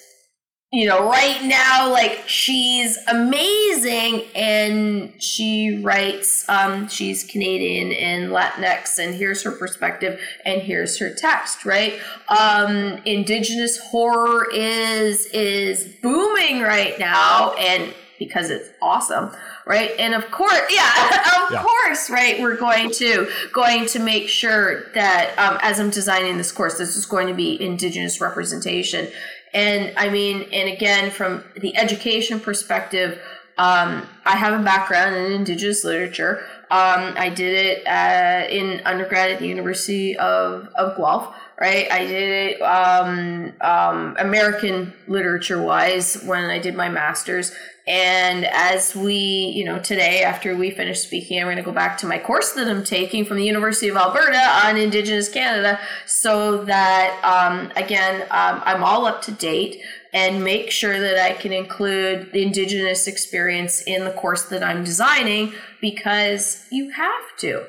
you 0.74 0.88
know, 0.88 1.08
right 1.08 1.44
now, 1.44 1.92
like 1.92 2.24
she's 2.26 2.98
amazing 3.08 4.24
and 4.36 5.14
she 5.22 5.80
writes, 5.84 6.50
um, 6.50 6.88
she's 6.88 7.24
Canadian 7.24 7.92
and 7.92 8.32
Latinx, 8.32 8.98
and 8.98 9.14
here's 9.14 9.44
her 9.44 9.52
perspective 9.52 10.20
and 10.46 10.64
here's 10.64 10.98
her 10.98 11.14
text, 11.14 11.64
right? 11.64 12.00
Um, 12.28 13.00
indigenous 13.06 13.78
horror 13.78 14.50
is 14.52 15.28
is 15.28 15.86
booming 16.02 16.62
right 16.62 16.98
now, 16.98 17.54
and 17.54 17.94
because 18.18 18.50
it's 18.50 18.70
awesome 18.82 19.32
right 19.66 19.92
and 20.00 20.14
of 20.14 20.30
course 20.32 20.54
yeah 20.70 21.46
of 21.46 21.52
yeah. 21.52 21.64
course 21.64 22.10
right 22.10 22.40
we're 22.42 22.56
going 22.56 22.92
to 22.92 23.28
going 23.52 23.86
to 23.86 24.00
make 24.00 24.28
sure 24.28 24.84
that 24.94 25.34
um, 25.38 25.58
as 25.62 25.80
i'm 25.80 25.90
designing 25.90 26.38
this 26.38 26.52
course 26.52 26.78
this 26.78 26.96
is 26.96 27.06
going 27.06 27.28
to 27.28 27.34
be 27.34 27.62
indigenous 27.62 28.22
representation 28.22 29.08
and 29.54 29.94
I 29.98 30.10
mean, 30.10 30.48
and 30.52 30.70
again, 30.70 31.12
from 31.12 31.44
the 31.56 31.76
education 31.78 32.40
perspective, 32.40 33.20
um, 33.58 34.08
I 34.26 34.36
have 34.36 34.60
a 34.60 34.64
background 34.64 35.16
in 35.16 35.32
Indigenous 35.32 35.84
literature. 35.84 36.44
Um, 36.72 37.14
I 37.18 37.30
did 37.30 37.54
it 37.54 37.88
uh, 37.88 38.48
in 38.50 38.82
undergrad 38.86 39.30
at 39.30 39.40
the 39.40 39.48
University 39.48 40.18
of, 40.18 40.70
of 40.76 40.98
Guelph, 40.98 41.36
right? 41.60 41.92
I 41.92 42.06
did 42.06 42.58
it 42.58 42.62
um, 42.62 43.54
um 43.62 44.16
American 44.20 44.94
literature 45.08 45.62
wise 45.62 46.22
when 46.24 46.46
I 46.46 46.60
did 46.60 46.76
my 46.76 46.90
master's. 46.90 47.54
And 47.86 48.46
as 48.46 48.96
we, 48.96 49.14
you 49.14 49.66
know, 49.66 49.78
today 49.78 50.24
after 50.24 50.56
we 50.56 50.72
finish 50.72 51.02
speaking, 51.02 51.40
I'm 51.40 51.48
going 51.48 51.58
to 51.58 51.64
go 51.64 51.74
back 51.74 51.98
to 51.98 52.06
my 52.06 52.18
course 52.18 52.54
that 52.54 52.70
I'm 52.70 52.84
taking 52.84 53.26
from 53.26 53.36
the 53.36 53.44
University 53.44 53.90
of 53.90 53.98
Alberta 53.98 54.40
on 54.66 54.78
Indigenous 54.78 55.28
Canada 55.28 55.78
so 56.06 56.64
that, 56.64 57.20
um, 57.26 57.74
again, 57.76 58.22
um, 58.32 58.62
I'm 58.64 58.84
all 58.84 59.06
up 59.06 59.22
to 59.24 59.32
date 59.32 59.82
and 60.14 60.44
make 60.44 60.72
sure 60.72 60.98
that 60.98 61.18
I 61.18 61.34
can 61.34 61.52
include 61.52 62.32
the 62.32 62.44
Indigenous 62.44 63.06
experience 63.08 63.82
in 63.82 64.06
the 64.06 64.12
course 64.12 64.44
that 64.44 64.64
I'm 64.64 64.86
designing 64.86 65.54
because 65.82 66.66
you 66.72 66.90
have 66.92 67.36
to, 67.40 67.66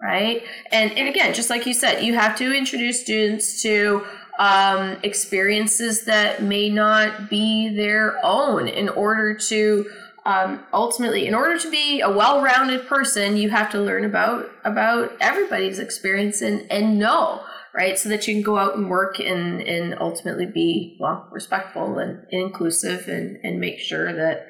right? 0.00 0.42
And, 0.70 0.92
and 0.92 1.08
again, 1.08 1.34
just 1.34 1.50
like 1.50 1.66
you 1.66 1.74
said, 1.74 2.02
you 2.02 2.14
have 2.14 2.36
to 2.38 2.56
introduce 2.56 3.00
students 3.00 3.62
to 3.62 4.04
um, 4.38 4.96
experiences 5.02 6.04
that 6.04 6.42
may 6.42 6.70
not 6.70 7.28
be 7.28 7.74
their 7.74 8.18
own 8.24 8.68
in 8.68 8.88
order 8.88 9.34
to 9.34 9.90
um, 10.24 10.62
ultimately 10.74 11.26
in 11.26 11.34
order 11.34 11.58
to 11.58 11.70
be 11.70 12.00
a 12.02 12.10
well-rounded 12.10 12.86
person 12.86 13.36
you 13.36 13.48
have 13.48 13.70
to 13.70 13.80
learn 13.80 14.04
about 14.04 14.50
about 14.62 15.10
everybody's 15.20 15.78
experience 15.78 16.42
and 16.42 16.70
and 16.70 16.98
know 16.98 17.40
right? 17.78 17.96
So 17.96 18.08
that 18.08 18.26
you 18.26 18.34
can 18.34 18.42
go 18.42 18.58
out 18.58 18.76
and 18.76 18.90
work 18.90 19.20
and, 19.20 19.62
and 19.62 19.94
ultimately 20.00 20.46
be, 20.46 20.96
well, 20.98 21.28
respectful 21.30 21.98
and, 21.98 22.26
inclusive 22.30 23.08
and, 23.08 23.38
and 23.44 23.60
make 23.60 23.78
sure 23.78 24.12
that 24.12 24.48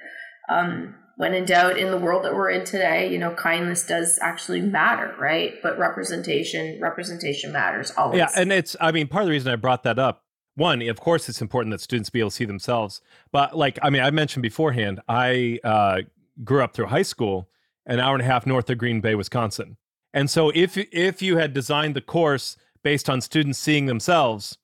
um, 0.49 0.95
when 1.19 1.35
in 1.35 1.45
doubt 1.45 1.77
in 1.77 1.91
the 1.91 1.99
world 1.99 2.25
that 2.25 2.33
we're 2.33 2.49
in 2.49 2.65
today, 2.65 3.11
you 3.11 3.19
know, 3.19 3.35
kindness 3.35 3.85
does 3.85 4.21
actually 4.23 4.61
matter, 4.61 5.13
right? 5.19 5.61
But 5.61 5.77
representation, 5.77 6.81
representation 6.81 7.51
matters 7.51 7.93
always. 7.97 8.19
Yeah, 8.19 8.29
and 8.37 8.53
it's 8.53 8.77
I 8.81 8.93
mean, 8.93 9.09
part 9.09 9.23
of 9.23 9.27
the 9.27 9.33
reason 9.33 9.53
I 9.53 9.57
brought 9.57 9.83
that 9.83 9.99
up, 9.99 10.23
one, 10.55 10.81
of 10.83 11.01
course 11.01 11.29
it's 11.29 11.43
important 11.43 11.73
that 11.73 11.81
students 11.81 12.09
be 12.09 12.21
able 12.21 12.31
to 12.31 12.37
see 12.37 12.45
themselves. 12.45 13.01
But 13.33 13.57
like 13.57 13.81
I 13.83 13.91
mean, 13.91 14.01
I 14.01 14.13
mentioned 14.13 14.45
beforehand, 14.45 15.01
I 15.09 15.59
uh, 15.65 16.03
grew 16.45 16.63
up 16.63 16.73
through 16.73 16.87
high 16.87 17.03
school 17.03 17.49
an 17.85 17.99
hour 17.99 18.15
and 18.15 18.23
a 18.23 18.27
half 18.27 18.47
north 18.47 18.71
of 18.71 18.79
Green 18.79 19.01
Bay, 19.01 19.17
Wisconsin. 19.17 19.77
And 20.15 20.31
so 20.31 20.53
if 20.55 20.77
if 20.77 21.21
you 21.21 21.37
had 21.39 21.53
designed 21.53 21.97
the 21.97 22.01
course 22.01 22.57
based 22.85 23.11
on 23.11 23.21
students 23.23 23.59
seeing 23.59 23.87
themselves, 23.87 24.57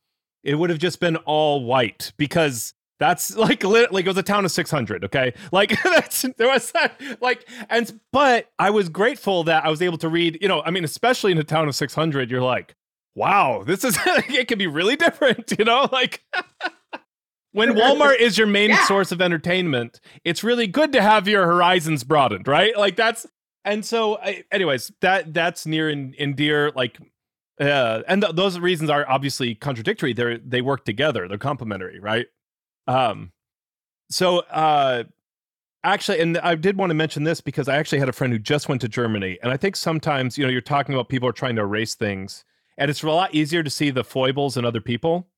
it 0.44 0.54
would 0.54 0.70
have 0.70 0.78
just 0.78 1.00
been 1.00 1.16
all 1.16 1.64
white 1.64 2.12
because 2.16 2.74
that's 3.04 3.36
like 3.36 3.62
like 3.64 4.06
it 4.06 4.08
was 4.08 4.16
a 4.16 4.22
town 4.22 4.46
of 4.46 4.50
600. 4.50 5.04
Okay, 5.04 5.34
like 5.52 5.80
that's 5.84 6.24
there 6.38 6.48
was 6.48 6.70
that 6.72 6.98
like 7.20 7.46
and 7.68 8.00
but 8.12 8.50
I 8.58 8.70
was 8.70 8.88
grateful 8.88 9.44
that 9.44 9.64
I 9.64 9.68
was 9.68 9.82
able 9.82 9.98
to 9.98 10.08
read. 10.08 10.38
You 10.40 10.48
know, 10.48 10.62
I 10.62 10.70
mean, 10.70 10.84
especially 10.84 11.32
in 11.32 11.38
a 11.38 11.44
town 11.44 11.68
of 11.68 11.74
600, 11.74 12.30
you're 12.30 12.40
like, 12.40 12.74
wow, 13.14 13.62
this 13.64 13.84
is 13.84 13.98
it 14.06 14.48
can 14.48 14.58
be 14.58 14.66
really 14.66 14.96
different. 14.96 15.52
You 15.58 15.64
know, 15.64 15.88
like. 15.92 16.24
when 17.52 17.74
Walmart 17.74 18.18
is 18.18 18.36
your 18.36 18.48
main 18.48 18.70
yeah. 18.70 18.84
source 18.86 19.12
of 19.12 19.22
entertainment, 19.22 20.00
it's 20.24 20.42
really 20.42 20.66
good 20.66 20.90
to 20.92 21.00
have 21.00 21.28
your 21.28 21.46
horizons 21.46 22.02
broadened, 22.02 22.48
right? 22.48 22.76
Like 22.76 22.96
that's 22.96 23.26
and 23.64 23.84
so 23.84 24.16
anyways, 24.50 24.90
that 25.02 25.32
that's 25.34 25.66
near 25.66 25.88
and, 25.90 26.14
and 26.18 26.34
dear 26.34 26.72
like 26.74 26.98
uh 27.60 28.02
and 28.08 28.22
th- 28.22 28.34
those 28.34 28.58
reasons 28.58 28.90
are 28.90 29.08
obviously 29.08 29.54
contradictory. 29.54 30.14
They're 30.14 30.38
they 30.38 30.62
work 30.62 30.84
together. 30.84 31.28
They're 31.28 31.38
complementary, 31.38 32.00
right? 32.00 32.26
Um, 32.86 33.32
so 34.10 34.38
uh, 34.38 35.04
actually, 35.82 36.20
and 36.20 36.38
I 36.38 36.54
did 36.54 36.76
want 36.76 36.90
to 36.90 36.94
mention 36.94 37.24
this 37.24 37.40
because 37.40 37.68
I 37.68 37.76
actually 37.76 37.98
had 37.98 38.08
a 38.08 38.12
friend 38.12 38.32
who 38.32 38.38
just 38.38 38.68
went 38.68 38.80
to 38.82 38.88
Germany, 38.88 39.38
and 39.42 39.52
I 39.52 39.56
think 39.56 39.76
sometimes 39.76 40.36
you 40.38 40.44
know 40.44 40.50
you're 40.50 40.60
talking 40.60 40.94
about 40.94 41.08
people 41.08 41.28
are 41.28 41.32
trying 41.32 41.56
to 41.56 41.62
erase 41.62 41.94
things, 41.94 42.44
and 42.76 42.90
it's 42.90 43.02
a 43.02 43.10
lot 43.10 43.34
easier 43.34 43.62
to 43.62 43.70
see 43.70 43.90
the 43.90 44.04
foibles 44.04 44.56
in 44.56 44.64
other 44.64 44.80
people. 44.80 45.28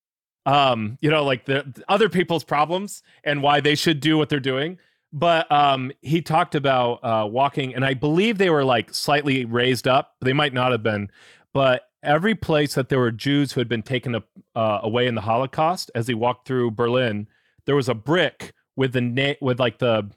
Um, 0.45 0.97
you 1.01 1.11
know, 1.11 1.25
like 1.25 1.47
the 1.47 1.83
other 1.89 2.09
people's 2.09 2.45
problems 2.45 3.03
and 3.25 3.43
why 3.43 3.61
they 3.61 3.75
should 3.75 3.99
do 3.99 4.17
what 4.17 4.29
they're 4.29 4.39
doing. 4.39 4.79
But 5.13 5.51
um, 5.51 5.91
he 6.03 6.23
talked 6.23 6.55
about 6.55 7.03
uh, 7.03 7.27
walking, 7.27 7.75
and 7.75 7.85
I 7.85 7.95
believe 7.95 8.39
they 8.39 8.51
were 8.51 8.65
like 8.65 8.95
slightly 8.95 9.45
raised 9.45 9.89
up. 9.89 10.15
They 10.21 10.33
might 10.33 10.53
not 10.53 10.73
have 10.73 10.83
been, 10.83 11.11
but 11.53 11.89
every 12.03 12.35
place 12.35 12.75
that 12.75 12.89
there 12.89 12.99
were 12.99 13.11
Jews 13.11 13.53
who 13.53 13.61
had 13.61 13.69
been 13.69 13.83
taken 13.83 14.15
up, 14.15 14.29
uh, 14.55 14.81
away 14.83 15.07
in 15.07 15.15
the 15.15 15.23
Holocaust, 15.23 15.91
as 15.95 16.07
he 16.07 16.15
walked 16.15 16.47
through 16.47 16.71
Berlin, 16.71 17.27
there 17.67 17.77
was 17.77 17.89
a 17.89 17.95
brick 17.95 18.53
with 18.77 18.93
the 18.93 19.01
name 19.01 19.37
with 19.41 19.61
like 19.61 19.79
the 19.79 20.11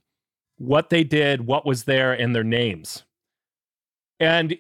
what 0.58 0.90
they 0.90 1.04
did, 1.04 1.46
what 1.46 1.66
was 1.66 1.84
there, 1.84 2.14
and 2.14 2.36
their 2.36 2.44
names. 2.44 3.04
And 4.20 4.58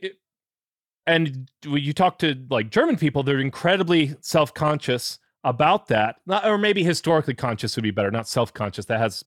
and 1.06 1.50
you 1.66 1.94
talk 1.94 2.20
to 2.20 2.36
like 2.50 2.70
German 2.70 2.98
people, 2.98 3.24
they're 3.24 3.40
incredibly 3.40 4.16
self 4.22 4.54
conscious 4.54 5.20
about 5.44 5.88
that, 5.88 6.18
not, 6.26 6.46
or 6.46 6.58
maybe 6.58 6.84
historically 6.84 7.34
conscious 7.34 7.76
would 7.76 7.84
be 7.84 7.92
better, 7.92 8.12
not 8.12 8.28
self 8.28 8.54
conscious. 8.54 8.86
That 8.86 9.00
has 9.00 9.24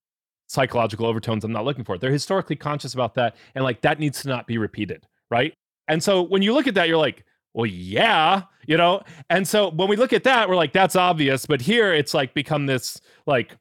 psychological 0.47 1.07
overtones 1.07 1.45
I'm 1.45 1.53
not 1.53 1.65
looking 1.65 1.85
for. 1.85 1.99
They're 1.99 2.11
historically 2.11 2.57
conscious 2.57 2.95
about 2.95 3.15
that, 3.15 3.37
and 3.55 3.65
like 3.65 3.81
that 3.83 3.99
needs 3.99 4.23
to 4.23 4.29
not 4.29 4.47
be 4.47 4.59
repeated, 4.59 5.07
right? 5.31 5.55
And 5.89 6.03
so 6.03 6.23
when 6.23 6.43
you 6.43 6.55
look 6.55 6.67
at 6.67 6.75
that, 6.75 6.89
you're 6.89 6.99
like, 6.99 7.25
well, 7.55 7.67
yeah, 7.67 8.43
you 8.67 8.77
know? 8.77 9.03
And 9.31 9.47
so 9.47 9.71
when 9.71 9.89
we 9.89 9.97
look 9.97 10.13
at 10.13 10.25
that, 10.25 10.49
we're 10.49 10.57
like, 10.57 10.73
that's 10.73 10.97
obvious. 10.97 11.47
But 11.47 11.61
here 11.61 11.93
it's 11.93 12.15
like 12.15 12.35
become 12.35 12.67
this, 12.67 13.01
like, 13.27 13.57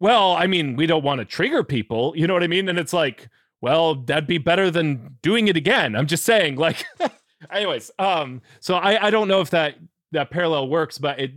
well, 0.00 0.32
I 0.32 0.46
mean, 0.46 0.76
we 0.76 0.86
don't 0.86 1.04
want 1.04 1.20
to 1.20 1.24
trigger 1.24 1.62
people. 1.62 2.12
You 2.16 2.26
know 2.26 2.34
what 2.34 2.42
I 2.42 2.48
mean? 2.48 2.68
And 2.68 2.78
it's 2.78 2.92
like, 2.92 3.28
well, 3.60 3.94
that'd 3.94 4.26
be 4.26 4.38
better 4.38 4.70
than 4.70 5.16
doing 5.22 5.48
it 5.48 5.56
again. 5.56 5.94
I'm 5.94 6.06
just 6.06 6.24
saying, 6.24 6.56
like, 6.56 6.84
anyways, 7.50 7.90
um, 7.98 8.42
so 8.60 8.74
I, 8.74 9.06
I 9.06 9.10
don't 9.10 9.28
know 9.28 9.40
if 9.40 9.50
that 9.50 9.76
that 10.10 10.30
parallel 10.30 10.68
works, 10.68 10.98
but 10.98 11.18
it 11.20 11.30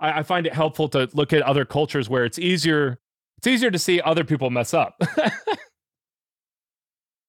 I, 0.00 0.20
I 0.20 0.22
find 0.22 0.46
it 0.46 0.54
helpful 0.54 0.88
to 0.90 1.08
look 1.12 1.32
at 1.32 1.42
other 1.42 1.64
cultures 1.64 2.08
where 2.08 2.24
it's 2.24 2.38
easier 2.38 2.98
it's 3.36 3.46
easier 3.46 3.70
to 3.70 3.78
see 3.78 4.00
other 4.00 4.24
people 4.24 4.50
mess 4.50 4.74
up. 4.74 4.96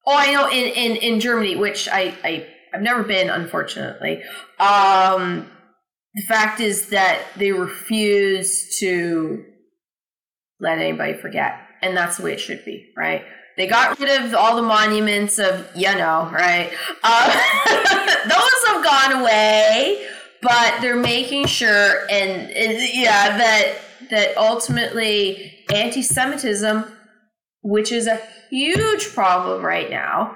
oh, 0.07 0.15
I 0.15 0.33
know 0.33 0.49
in, 0.49 0.65
in, 0.73 0.95
in 0.97 1.19
Germany, 1.19 1.55
which 1.55 1.87
I, 1.87 2.15
I 2.23 2.47
I've 2.73 2.81
never 2.81 3.03
been, 3.03 3.29
unfortunately. 3.29 4.23
Um, 4.59 5.49
the 6.15 6.23
fact 6.27 6.59
is 6.59 6.89
that 6.89 7.21
they 7.37 7.51
refuse 7.51 8.77
to 8.79 9.45
let 10.59 10.79
anybody 10.79 11.13
forget, 11.13 11.59
and 11.81 11.95
that's 11.95 12.17
the 12.17 12.23
way 12.23 12.33
it 12.33 12.39
should 12.39 12.65
be, 12.65 12.91
right? 12.97 13.23
They 13.57 13.67
got 13.67 13.99
rid 13.99 14.21
of 14.21 14.33
all 14.33 14.55
the 14.55 14.61
monuments 14.61 15.37
of, 15.37 15.69
you 15.75 15.93
know, 15.95 16.29
right? 16.31 16.71
Uh, 17.03 17.31
those 18.27 18.67
have 18.67 18.83
gone 18.83 19.21
away, 19.21 20.07
but 20.41 20.79
they're 20.81 20.95
making 20.95 21.45
sure, 21.45 22.07
and, 22.09 22.49
and 22.51 22.89
yeah, 22.93 23.37
that 23.37 23.79
that 24.09 24.35
ultimately 24.37 25.53
anti-Semitism, 25.73 26.85
which 27.61 27.91
is 27.91 28.07
a 28.07 28.19
huge 28.49 29.13
problem 29.13 29.63
right 29.63 29.89
now, 29.89 30.35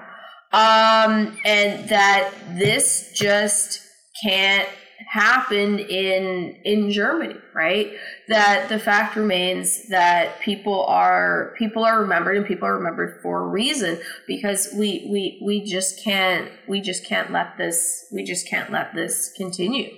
um, 0.53 1.35
and 1.43 1.89
that 1.89 2.31
this 2.55 3.11
just 3.15 3.81
can't 4.23 4.69
happen 5.09 5.79
in 5.79 6.55
in 6.63 6.91
Germany, 6.91 7.35
right? 7.53 7.93
That 8.29 8.69
the 8.69 8.79
fact 8.79 9.15
remains 9.15 9.87
that 9.89 10.39
people 10.41 10.85
are 10.85 11.53
people 11.57 11.83
are 11.83 11.99
remembered 11.99 12.37
and 12.37 12.45
people 12.45 12.67
are 12.67 12.77
remembered 12.77 13.19
for 13.21 13.41
a 13.43 13.47
reason 13.47 13.99
because 14.27 14.69
we 14.73 15.07
we 15.11 15.41
we 15.43 15.65
just 15.65 16.03
can't 16.03 16.49
we 16.67 16.81
just 16.81 17.05
can't 17.05 17.31
let 17.31 17.57
this 17.57 18.05
we 18.11 18.23
just 18.23 18.47
can't 18.47 18.71
let 18.71 18.93
this 18.93 19.33
continue. 19.35 19.89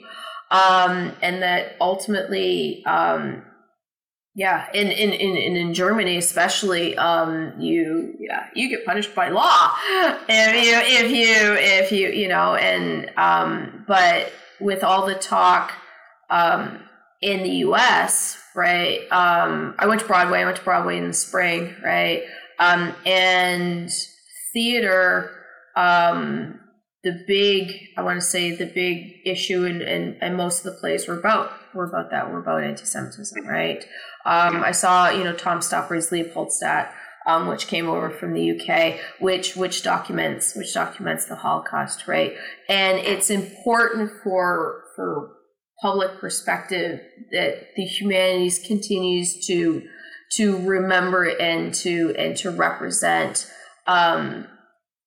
Um, 0.51 1.11
and 1.21 1.41
that 1.41 1.75
ultimately 1.81 2.85
um, 2.85 3.43
yeah, 4.37 4.67
in 4.73 4.91
in 4.91 5.13
in 5.13 5.55
in 5.55 5.73
Germany 5.73 6.17
especially, 6.17 6.97
um, 6.97 7.53
you 7.57 8.15
yeah 8.19 8.47
you 8.53 8.67
get 8.67 8.85
punished 8.85 9.15
by 9.15 9.29
law 9.29 9.73
if 10.27 10.65
you 10.65 11.05
if 11.05 11.11
you 11.11 11.53
if 11.53 11.91
you 11.93 12.09
you 12.09 12.27
know 12.27 12.55
and 12.55 13.09
um, 13.17 13.85
but 13.87 14.33
with 14.59 14.83
all 14.83 15.05
the 15.05 15.15
talk 15.15 15.71
um, 16.29 16.79
in 17.21 17.43
the 17.43 17.49
U.S. 17.49 18.37
right, 18.53 19.09
um, 19.09 19.73
I 19.79 19.87
went 19.87 20.01
to 20.01 20.07
Broadway. 20.07 20.41
I 20.41 20.45
went 20.45 20.57
to 20.57 20.63
Broadway 20.63 20.97
in 20.97 21.07
the 21.07 21.13
spring, 21.13 21.73
right, 21.81 22.23
um, 22.59 22.93
and 23.05 23.89
theater. 24.51 25.31
Um, 25.77 26.59
the 27.05 27.23
big 27.27 27.71
I 27.95 28.01
want 28.01 28.19
to 28.19 28.25
say 28.25 28.53
the 28.53 28.65
big 28.65 29.21
issue 29.25 29.63
and, 29.63 29.81
and, 29.81 30.35
most 30.35 30.65
of 30.65 30.73
the 30.73 30.79
plays 30.79 31.07
were 31.07 31.19
about 31.19 31.51
were 31.75 31.85
about 31.85 32.09
that 32.09 32.31
were 32.31 32.39
about 32.39 32.63
anti-Semitism, 32.63 33.45
right? 33.45 33.85
Um, 34.25 34.63
I 34.63 34.71
saw, 34.71 35.09
you 35.09 35.23
know, 35.23 35.33
Tom 35.33 35.61
Stoppard's 35.61 36.11
Leopoldstadt, 36.11 36.93
um, 37.27 37.47
which 37.47 37.67
came 37.67 37.87
over 37.87 38.09
from 38.09 38.33
the 38.33 38.51
UK, 38.51 38.99
which 39.19 39.55
which 39.55 39.83
documents 39.83 40.55
which 40.55 40.73
documents 40.73 41.25
the 41.25 41.35
Holocaust, 41.35 42.07
right? 42.07 42.35
And 42.67 42.97
it's 42.97 43.29
important 43.29 44.11
for 44.23 44.83
for 44.95 45.31
public 45.81 46.19
perspective 46.19 47.01
that 47.31 47.67
the 47.75 47.83
humanities 47.83 48.59
continues 48.65 49.45
to 49.47 49.83
to 50.37 50.57
remember 50.57 51.25
and 51.25 51.73
to 51.73 52.15
and 52.17 52.35
to 52.37 52.49
represent 52.49 53.51
um, 53.87 54.47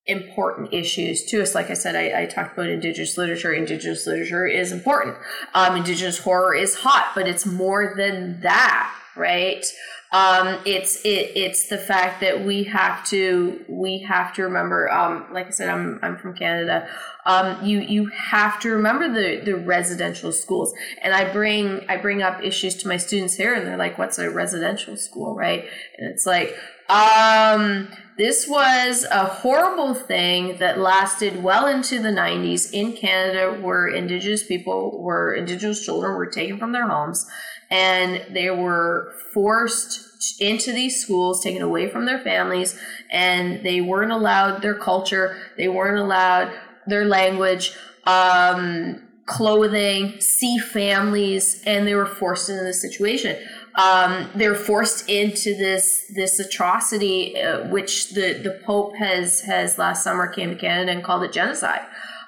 important 0.06 0.72
issues 0.72 1.24
to 1.26 1.42
us. 1.42 1.54
Like 1.54 1.70
I 1.70 1.74
said, 1.74 1.96
I, 1.96 2.22
I, 2.22 2.26
talked 2.26 2.56
about 2.56 2.70
indigenous 2.70 3.18
literature. 3.18 3.52
Indigenous 3.52 4.06
literature 4.06 4.46
is 4.46 4.70
important. 4.70 5.16
Um, 5.54 5.76
indigenous 5.76 6.18
horror 6.18 6.54
is 6.54 6.76
hot, 6.76 7.10
but 7.14 7.26
it's 7.26 7.44
more 7.44 7.94
than 7.96 8.40
that 8.42 8.94
right? 9.18 9.64
Um, 10.10 10.58
it's 10.64 11.04
it, 11.04 11.32
it's 11.36 11.68
the 11.68 11.76
fact 11.76 12.22
that 12.22 12.44
we 12.44 12.64
have 12.64 13.04
to 13.08 13.62
we 13.68 13.98
have 13.98 14.32
to 14.34 14.42
remember. 14.42 14.90
Um, 14.90 15.26
like 15.32 15.48
I 15.48 15.50
said, 15.50 15.68
I'm 15.68 15.98
I'm 16.02 16.16
from 16.16 16.34
Canada. 16.34 16.88
Um, 17.26 17.62
you 17.62 17.80
you 17.80 18.06
have 18.06 18.58
to 18.60 18.70
remember 18.70 19.12
the 19.12 19.44
the 19.44 19.56
residential 19.56 20.32
schools, 20.32 20.72
and 21.02 21.12
I 21.12 21.30
bring 21.30 21.84
I 21.90 21.98
bring 21.98 22.22
up 22.22 22.42
issues 22.42 22.74
to 22.76 22.88
my 22.88 22.96
students 22.96 23.34
here, 23.34 23.52
and 23.52 23.66
they're 23.66 23.76
like, 23.76 23.98
"What's 23.98 24.18
a 24.18 24.30
residential 24.30 24.96
school?" 24.96 25.34
Right? 25.36 25.68
And 25.98 26.10
it's 26.10 26.24
like, 26.24 26.56
um, 26.88 27.88
this 28.16 28.48
was 28.48 29.04
a 29.10 29.26
horrible 29.26 29.92
thing 29.92 30.56
that 30.56 30.78
lasted 30.78 31.42
well 31.42 31.66
into 31.66 32.00
the 32.00 32.08
90s 32.08 32.72
in 32.72 32.94
Canada, 32.94 33.60
where 33.60 33.88
Indigenous 33.88 34.42
people 34.42 35.02
were 35.02 35.34
Indigenous 35.34 35.84
children 35.84 36.16
were 36.16 36.24
taken 36.24 36.58
from 36.58 36.72
their 36.72 36.88
homes 36.88 37.30
and 37.70 38.24
they 38.34 38.50
were 38.50 39.14
forced 39.32 40.40
into 40.40 40.72
these 40.72 41.00
schools, 41.00 41.42
taken 41.42 41.62
away 41.62 41.88
from 41.88 42.06
their 42.06 42.18
families, 42.18 42.78
and 43.10 43.64
they 43.64 43.80
weren't 43.80 44.12
allowed 44.12 44.62
their 44.62 44.74
culture, 44.74 45.36
they 45.56 45.68
weren't 45.68 45.98
allowed 45.98 46.52
their 46.86 47.04
language. 47.04 47.72
Um, 48.04 49.02
clothing, 49.28 50.18
see 50.20 50.58
families, 50.58 51.62
and 51.66 51.86
they 51.86 51.94
were 51.94 52.06
forced 52.06 52.48
into 52.48 52.64
this 52.64 52.80
situation. 52.80 53.36
Um, 53.74 54.28
they're 54.34 54.54
forced 54.54 55.08
into 55.08 55.54
this 55.54 56.10
this 56.14 56.40
atrocity, 56.40 57.40
uh, 57.40 57.68
which 57.68 58.10
the 58.10 58.40
the 58.42 58.60
Pope 58.64 58.96
has 58.96 59.42
has 59.42 59.78
last 59.78 60.02
summer 60.02 60.26
came 60.26 60.50
to 60.50 60.56
Canada 60.56 60.92
and 60.92 61.04
called 61.04 61.22
it 61.22 61.32
genocide. 61.32 61.82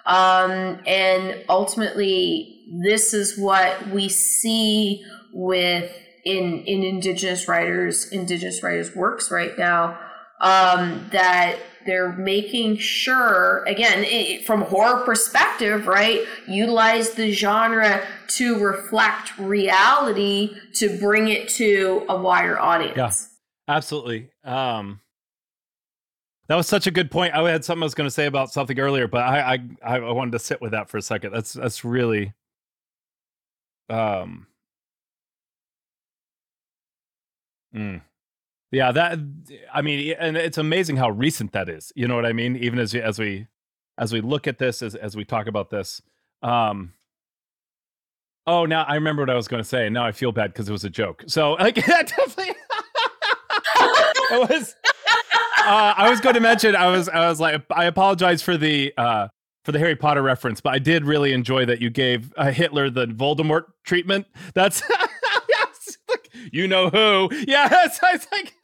Um, 0.07 0.79
and 0.87 1.43
ultimately, 1.49 2.61
this 2.69 3.15
is 3.15 3.39
what 3.39 3.89
we 3.89 4.09
see 4.09 5.05
with 5.33 5.93
in 6.25 6.63
in 6.65 6.83
Indigenous 6.83 7.49
writers 7.49 8.09
Indigenous 8.11 8.63
writers 8.63 8.95
works 8.95 9.31
right 9.31 9.57
now. 9.59 9.99
Um, 10.41 11.07
that 11.13 11.59
they're 11.87 12.13
making 12.13 12.77
sure 12.77 13.65
again 13.67 14.05
it, 14.05 14.45
from 14.47 14.63
horror 14.63 15.05
perspective 15.05 15.87
right 15.87 16.25
utilize 16.47 17.11
the 17.11 17.33
genre 17.33 18.07
to 18.29 18.59
reflect 18.59 19.37
reality 19.39 20.55
to 20.75 20.99
bring 20.99 21.29
it 21.29 21.49
to 21.49 22.05
a 22.09 22.17
wider 22.17 22.59
audience. 22.59 22.97
Yeah 22.97 23.13
absolutely. 23.71 24.31
Um 24.45 25.01
that 26.49 26.57
was 26.57 26.67
such 26.67 26.89
a 26.89 26.91
good 26.91 27.13
point. 27.13 27.33
I 27.33 27.49
had 27.49 27.65
something 27.65 27.83
i 27.83 27.87
was 27.87 27.95
going 27.95 28.09
to 28.09 28.15
say 28.15 28.27
about 28.27 28.53
something 28.53 28.79
earlier 28.79 29.07
but 29.07 29.23
I, 29.23 29.61
I 29.85 29.99
i 29.99 30.11
wanted 30.11 30.33
to 30.33 30.41
sit 30.41 30.61
with 30.61 30.73
that 30.73 30.91
for 30.91 30.99
a 30.99 31.03
second. 31.03 31.33
That's 31.33 31.53
that's 31.53 31.85
really 31.85 32.35
um 33.89 34.47
mm. 37.75 38.01
Yeah, 38.73 38.93
that 38.93 39.19
I 39.73 39.83
mean, 39.83 40.15
and 40.19 40.37
it's 40.37 40.59
amazing 40.59 40.97
how 40.97 41.11
recent 41.11 41.53
that 41.53 41.69
is. 41.69 41.93
You 41.97 42.07
know 42.07 42.15
what 42.15 42.25
I 42.25 42.33
mean? 42.33 42.57
Even 42.57 42.79
as 42.79 42.95
as 42.95 43.19
we 43.19 43.49
as 43.99 44.13
we 44.13 44.21
look 44.21 44.47
at 44.47 44.59
this, 44.59 44.81
as 44.81 44.95
as 44.95 45.17
we 45.17 45.25
talk 45.25 45.49
about 45.49 45.71
this. 45.71 46.01
Um, 46.43 46.93
oh, 48.47 48.67
now 48.67 48.85
I 48.85 48.95
remember 48.95 49.23
what 49.23 49.31
I 49.31 49.35
was 49.35 49.49
going 49.49 49.63
to 49.63 49.69
say. 49.69 49.89
Now 49.89 50.05
I 50.05 50.13
feel 50.13 50.31
bad 50.31 50.53
because 50.53 50.69
it 50.69 50.73
was 50.73 50.85
a 50.85 50.91
joke. 50.91 51.25
So 51.27 51.53
like, 51.61 51.75
that 51.87 52.09
definitely, 52.09 52.55
it 54.37 54.51
was. 54.51 54.77
Uh, 55.59 55.95
I 55.97 56.09
was 56.09 56.21
going 56.21 56.35
to 56.35 56.41
mention. 56.41 56.77
I 56.77 56.87
was. 56.87 57.09
I 57.09 57.29
was 57.29 57.41
like. 57.41 57.63
I 57.71 57.87
apologize 57.87 58.43
for 58.43 58.57
the. 58.57 58.93
uh 58.97 59.29
for 59.63 59.73
the 59.73 59.79
Harry 59.79 59.95
Potter 59.95 60.23
reference, 60.23 60.63
but 60.63 60.73
I 60.73 60.79
did 60.79 61.05
really 61.05 61.35
enjoy 61.35 61.67
that 61.67 61.83
you 61.83 61.91
gave 61.91 62.33
uh, 62.39 62.51
Hitler 62.51 62.89
the 62.89 63.07
Voldemort 63.07 63.65
treatment. 63.85 64.27
That's 64.55 64.83
you 66.53 66.69
know 66.69 66.89
who. 66.89 67.31
Yes, 67.47 67.99
I 68.03 68.13
was 68.13 68.27
like, 68.33 68.55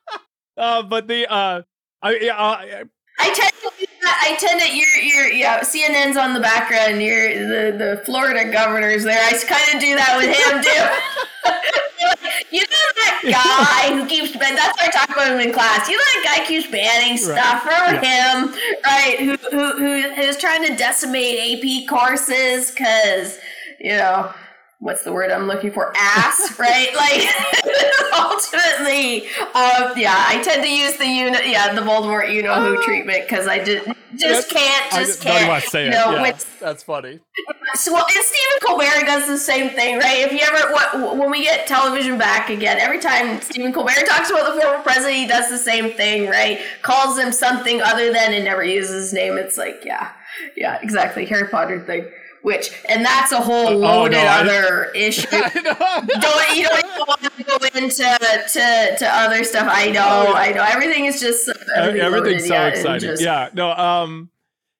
uh, 0.56 0.82
but 0.82 1.08
the 1.08 1.30
uh, 1.30 1.62
I, 2.02 2.28
uh, 2.28 2.84
I 3.18 3.34
tend 3.34 3.52
to 3.52 3.86
I 4.04 4.36
tend 4.38 4.60
to 4.60 4.76
you're 4.76 4.96
you're 4.96 5.32
yeah 5.32 5.60
CNN's 5.60 6.16
on 6.16 6.34
the 6.34 6.40
background. 6.40 7.02
You're 7.02 7.34
the 7.34 7.76
the 7.76 8.02
Florida 8.04 8.50
governor's 8.50 9.04
there. 9.04 9.18
I 9.18 9.32
kind 9.32 9.74
of 9.74 9.80
do 9.80 9.94
that 9.96 10.16
with 10.16 10.28
him 10.28 10.62
too. 10.62 12.48
you 12.50 12.60
know 12.60 12.88
that 12.96 13.20
guy 13.24 13.96
who 13.96 14.06
keeps 14.06 14.36
ban- 14.36 14.54
that's 14.54 14.78
why 14.78 14.86
I 14.86 14.90
talk 14.90 15.10
about 15.10 15.32
him 15.32 15.40
in 15.40 15.52
class. 15.52 15.88
You 15.88 15.96
know 15.96 16.04
that 16.04 16.36
guy 16.38 16.46
keeps 16.46 16.70
banning 16.70 17.16
stuff. 17.16 17.64
Right. 17.64 17.86
Remember 17.86 18.06
yeah. 18.06 18.40
him, 18.40 18.54
right? 18.84 19.18
Who, 19.18 19.56
who 19.56 19.78
who 19.78 20.22
is 20.22 20.36
trying 20.36 20.66
to 20.66 20.76
decimate 20.76 21.58
AP 21.58 21.88
courses 21.88 22.70
because 22.70 23.38
you 23.80 23.96
know 23.96 24.32
what's 24.78 25.02
the 25.02 25.12
word 25.12 25.30
I'm 25.30 25.46
looking 25.46 25.70
for? 25.70 25.92
Ass, 25.96 26.56
right? 26.58 26.88
like 26.94 27.28
ultimately, 28.18 29.26
um, 29.54 29.92
yeah, 29.96 30.24
I 30.26 30.40
tend 30.42 30.62
to 30.62 30.70
use 30.70 30.96
the 30.96 31.06
unit, 31.06 31.46
yeah, 31.46 31.74
the 31.74 31.80
Voldemort 31.80 32.32
you 32.32 32.42
know 32.42 32.60
who 32.60 32.82
treatment 32.82 33.24
because 33.28 33.46
I 33.46 33.64
just 33.64 33.86
just 34.16 34.50
can't, 34.50 34.92
just 34.92 35.24
I 35.26 35.46
can't. 35.46 35.64
say 35.64 35.84
you 35.84 35.90
know, 35.90 36.24
it. 36.24 36.36
Yeah, 36.36 36.38
that's 36.60 36.82
funny. 36.82 37.20
So, 37.74 37.92
well, 37.92 38.06
and 38.06 38.24
Stephen 38.24 38.58
Colbert 38.66 39.04
does 39.04 39.26
the 39.26 39.36
same 39.36 39.68
thing, 39.68 39.98
right? 39.98 40.20
If 40.20 40.32
you 40.32 40.38
ever, 40.40 40.72
what, 40.72 41.18
when 41.18 41.30
we 41.30 41.44
get 41.44 41.66
television 41.66 42.16
back 42.16 42.48
again, 42.48 42.78
every 42.78 42.98
time 42.98 43.42
Stephen 43.42 43.74
Colbert 43.74 44.06
talks 44.06 44.30
about 44.30 44.54
the 44.54 44.60
former 44.60 44.82
president, 44.82 45.16
he 45.16 45.26
does 45.26 45.50
the 45.50 45.58
same 45.58 45.92
thing, 45.92 46.30
right? 46.30 46.60
Calls 46.80 47.18
him 47.18 47.30
something 47.30 47.82
other 47.82 48.10
than 48.10 48.32
and 48.32 48.46
never 48.46 48.64
uses 48.64 49.04
his 49.04 49.12
name. 49.12 49.36
It's 49.36 49.58
like, 49.58 49.84
yeah, 49.84 50.12
yeah, 50.56 50.78
exactly. 50.80 51.26
Harry 51.26 51.46
Potter 51.46 51.78
thing 51.78 52.06
which 52.42 52.70
and 52.88 53.04
that's 53.04 53.32
a 53.32 53.40
whole 53.40 53.76
loaded 53.76 54.18
oh, 54.18 54.22
no, 54.22 54.26
other 54.26 54.84
issue. 54.94 55.26
don't 55.30 56.56
you 56.56 56.64
don't 56.64 56.78
even 56.78 57.04
want 57.06 57.22
to 57.22 57.44
go 57.44 57.56
into 57.74 58.18
to, 58.52 58.96
to 58.98 59.06
other 59.06 59.44
stuff. 59.44 59.68
I 59.70 59.90
know, 59.90 60.26
oh. 60.28 60.34
I 60.34 60.52
know. 60.52 60.64
Everything 60.64 61.06
is 61.06 61.20
just 61.20 61.48
everything's, 61.76 62.04
everything's 62.04 62.48
so 62.48 62.66
exciting. 62.66 63.08
Just, 63.08 63.22
yeah, 63.22 63.50
no, 63.54 63.70
um, 63.72 64.30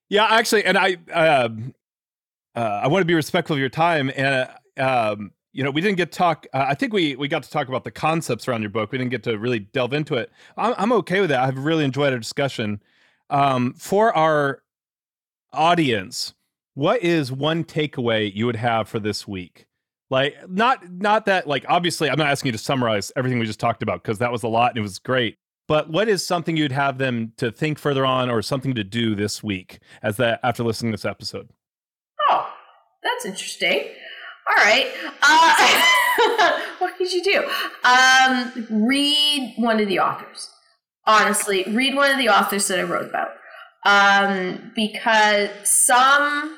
yeah, 0.09 0.25
actually, 0.25 0.65
and 0.65 0.79
I, 0.79 0.97
uh, 1.13 1.49
uh, 2.55 2.81
I 2.83 2.89
want 2.89 3.03
to 3.03 3.07
be 3.07 3.15
respectful 3.15 3.55
of 3.55 3.61
your 3.61 3.69
time, 3.69 4.11
and 4.17 4.49
uh, 4.79 5.13
um, 5.13 5.33
you 5.53 5.63
know, 5.63 5.71
we 5.71 5.81
didn't 5.81 5.97
get 5.97 6.13
to 6.13 6.19
talk. 6.19 6.47
Uh, 6.53 6.67
I 6.69 6.75
think 6.75 6.93
we 6.93 7.15
we 7.17 7.29
got 7.29 7.43
to 7.43 7.51
talk 7.51 7.69
about 7.69 7.85
the 7.85 7.91
concepts 7.91 8.49
around 8.49 8.63
your 8.63 8.71
book. 8.71 8.93
We 8.93 8.99
didn't 8.99 9.11
get 9.11 9.23
to 9.25 9.39
really 9.39 9.61
delve 9.61 9.93
into 9.93 10.15
it. 10.15 10.31
I'm, 10.57 10.75
I'm 10.79 10.93
okay 10.93 11.21
with 11.21 11.31
that. 11.31 11.41
I've 11.41 11.59
really 11.59 11.85
enjoyed 11.85 12.13
our 12.13 12.19
discussion. 12.19 12.83
Um, 13.31 13.75
for 13.75 14.17
our 14.17 14.63
audience, 15.53 16.35
what 16.79 17.03
is 17.03 17.33
one 17.33 17.65
takeaway 17.65 18.33
you 18.33 18.47
would 18.47 18.55
have 18.55 18.89
for 18.89 19.01
this 19.01 19.27
week? 19.27 19.67
Like 20.11 20.37
not 20.49 20.89
not 20.89 21.27
that 21.27 21.49
like 21.49 21.67
obviously 21.69 22.09
I'm 22.09 22.19
not 22.19 22.29
asking 22.29 22.51
you 22.51 22.53
to 22.53 22.59
summarize 22.59 23.11
everything 23.17 23.41
we 23.41 23.47
just 23.47 23.59
talked 23.59 23.83
about 23.83 24.01
because 24.01 24.19
that 24.21 24.31
was 24.31 24.45
a 24.45 24.49
lot 24.49 24.71
and 24.71 24.79
it 24.79 24.83
was 24.83 25.01
great. 25.01 25.35
But 25.67 25.91
what 25.91 26.09
is 26.09 26.25
something 26.25 26.57
you'd 26.57 26.71
have 26.71 26.99
them 26.99 27.33
to 27.39 27.51
think 27.51 27.81
further 27.81 28.07
on 28.07 28.31
or 28.31 28.43
something 28.43 28.77
to 28.77 28.85
do 28.85 29.17
this 29.17 29.43
week 29.43 29.81
as 30.05 30.19
that 30.19 30.39
after 30.45 30.63
listening 30.63 30.93
to 30.93 30.99
this 30.99 31.05
episode? 31.05 31.49
Oh, 32.31 32.49
that's 33.03 33.27
interesting. 33.27 33.89
All 34.49 34.65
right. 34.65 34.87
Uh, 35.21 36.59
what 36.79 36.97
could 36.97 37.13
you 37.13 37.25
do? 37.25 37.45
Um, 37.83 38.87
read 38.87 39.55
one 39.57 39.81
of 39.81 39.89
the 39.89 39.99
authors. 39.99 40.49
Honestly, 41.07 41.65
read 41.75 41.97
one 41.97 42.13
of 42.13 42.19
the 42.19 42.29
authors 42.29 42.69
that 42.69 42.79
I 42.79 42.85
wrote 42.85 43.09
about. 43.09 43.31
Um, 43.85 44.73
because 44.75 45.51
some 45.65 46.58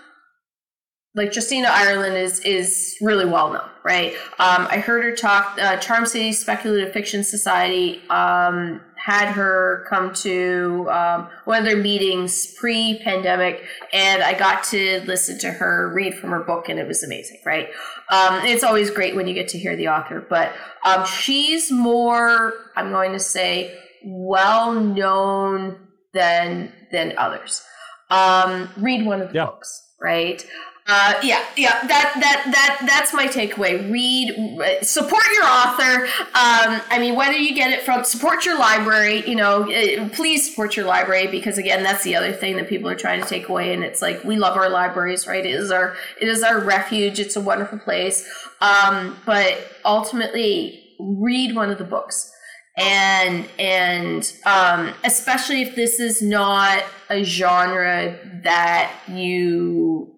like 1.15 1.35
Justina 1.35 1.69
Ireland 1.71 2.17
is 2.17 2.41
is 2.41 2.97
really 3.01 3.25
well 3.25 3.53
known, 3.53 3.69
right? 3.85 4.13
Um, 4.39 4.69
I 4.71 4.79
heard 4.79 5.03
her 5.03 5.15
talk. 5.15 5.59
Uh, 5.61 5.77
Charm 5.79 6.07
City 6.07 6.33
Speculative 6.33 6.93
Fiction 6.93 7.25
Society 7.25 8.01
um, 8.11 8.81
had 8.95 9.33
her 9.33 9.87
come 9.89 10.15
to 10.15 10.89
um, 10.91 11.29
one 11.47 11.59
of 11.59 11.65
their 11.65 11.77
meetings 11.77 12.55
pre-pandemic, 12.55 13.65
and 13.93 14.23
I 14.23 14.39
got 14.39 14.63
to 14.65 15.01
listen 15.05 15.39
to 15.41 15.51
her 15.51 15.93
read 15.93 16.15
from 16.15 16.31
her 16.31 16.45
book, 16.45 16.69
and 16.69 16.79
it 16.79 16.87
was 16.87 17.03
amazing, 17.03 17.41
right? 17.45 17.71
Um, 18.11 18.45
it's 18.45 18.63
always 18.63 18.91
great 18.91 19.17
when 19.17 19.27
you 19.27 19.35
get 19.35 19.49
to 19.49 19.59
hear 19.59 19.75
the 19.75 19.89
author, 19.89 20.25
but 20.29 20.53
um, 20.85 21.05
she's 21.07 21.73
more, 21.73 22.55
I'm 22.77 22.91
going 22.91 23.13
to 23.13 23.21
say, 23.21 23.77
well 24.05 24.73
known 24.75 25.89
than 26.15 26.73
than 26.93 27.15
others. 27.19 27.63
Um, 28.11 28.69
read 28.77 29.05
one 29.05 29.21
of 29.21 29.29
the 29.29 29.35
yeah. 29.35 29.47
books 29.47 29.91
right? 30.01 30.47
Uh, 30.93 31.15
yeah, 31.23 31.45
yeah, 31.57 31.87
that 31.87 32.15
that 32.19 32.51
that 32.51 32.79
that's 32.85 33.15
my 33.15 33.29
takeaway. 33.29 33.89
Read, 33.93 34.85
support 34.85 35.23
your 35.33 35.45
author. 35.45 36.07
Um, 36.21 36.81
I 36.91 36.99
mean, 36.99 37.15
whether 37.15 37.37
you 37.37 37.55
get 37.55 37.71
it 37.71 37.83
from 37.83 38.03
support 38.03 38.45
your 38.45 38.59
library, 38.59 39.25
you 39.25 39.37
know, 39.37 39.71
uh, 39.71 40.09
please 40.09 40.51
support 40.51 40.77
your 40.77 40.87
library 40.87 41.29
because 41.29 41.59
again, 41.59 41.85
that's 41.85 42.03
the 42.03 42.17
other 42.17 42.33
thing 42.33 42.57
that 42.57 42.69
people 42.69 42.91
are 42.91 42.97
trying 42.97 43.23
to 43.23 43.29
take 43.29 43.49
away. 43.49 43.73
And 43.73 43.85
it's 43.85 44.03
like 44.03 44.25
we 44.25 44.35
love 44.35 44.57
our 44.57 44.69
libraries, 44.69 45.29
right? 45.29 45.47
It 45.47 45.55
is 45.55 45.71
our 45.71 45.95
it 46.21 46.27
is 46.27 46.43
our 46.43 46.59
refuge. 46.59 47.21
It's 47.21 47.37
a 47.37 47.41
wonderful 47.41 47.79
place. 47.79 48.29
Um, 48.61 49.17
but 49.25 49.59
ultimately, 49.85 50.83
read 50.99 51.55
one 51.55 51.71
of 51.71 51.79
the 51.79 51.85
books 51.85 52.33
and 52.77 53.49
and 53.61 54.33
um, 54.45 54.93
especially 55.05 55.63
if 55.63 55.77
this 55.77 56.01
is 56.01 56.21
not 56.21 56.83
a 57.11 57.23
genre 57.23 58.19
that 58.43 58.93
you 59.09 60.17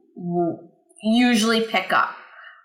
usually 1.03 1.63
pick 1.63 1.93
up 1.93 2.17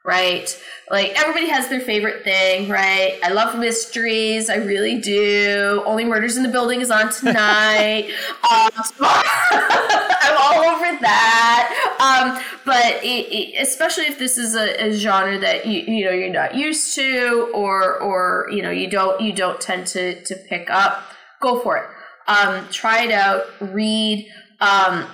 right? 0.08 0.58
Like 0.90 1.20
everybody 1.20 1.50
has 1.50 1.68
their 1.68 1.82
favorite 1.82 2.24
thing, 2.24 2.70
right? 2.70 3.20
I 3.22 3.32
love 3.34 3.60
mysteries, 3.60 4.50
I 4.50 4.56
really 4.56 5.00
do. 5.02 5.84
Only 5.86 6.06
Murders 6.06 6.38
in 6.38 6.44
the 6.44 6.50
Building 6.50 6.80
is 6.80 6.90
on 6.90 7.12
tonight. 7.12 8.10
um, 8.50 8.72
I'm 9.02 10.38
all 10.40 10.64
over 10.64 10.98
that. 11.02 11.96
Um, 12.00 12.42
but 12.66 13.04
it, 13.04 13.28
it, 13.28 13.62
especially 13.62 14.06
if 14.06 14.18
this 14.18 14.38
is 14.38 14.56
a, 14.56 14.86
a, 14.86 14.94
genre 14.94 15.38
that 15.40 15.66
you 15.66 15.82
you 15.82 16.06
know 16.06 16.12
you're 16.12 16.32
not 16.32 16.56
used 16.56 16.96
to, 16.96 17.52
or 17.54 18.00
or 18.00 18.48
you 18.50 18.62
know 18.62 18.72
you 18.72 18.90
don't 18.90 19.20
you 19.20 19.34
don't 19.34 19.60
tend 19.60 19.88
to 19.88 20.24
to 20.24 20.36
pick 20.36 20.70
up, 20.70 21.04
go 21.42 21.60
for 21.60 21.78
it. 21.78 21.90
Um, 22.28 22.66
try 22.72 23.04
it 23.04 23.12
out. 23.12 23.44
Read. 23.60 24.32
Um, 24.60 25.06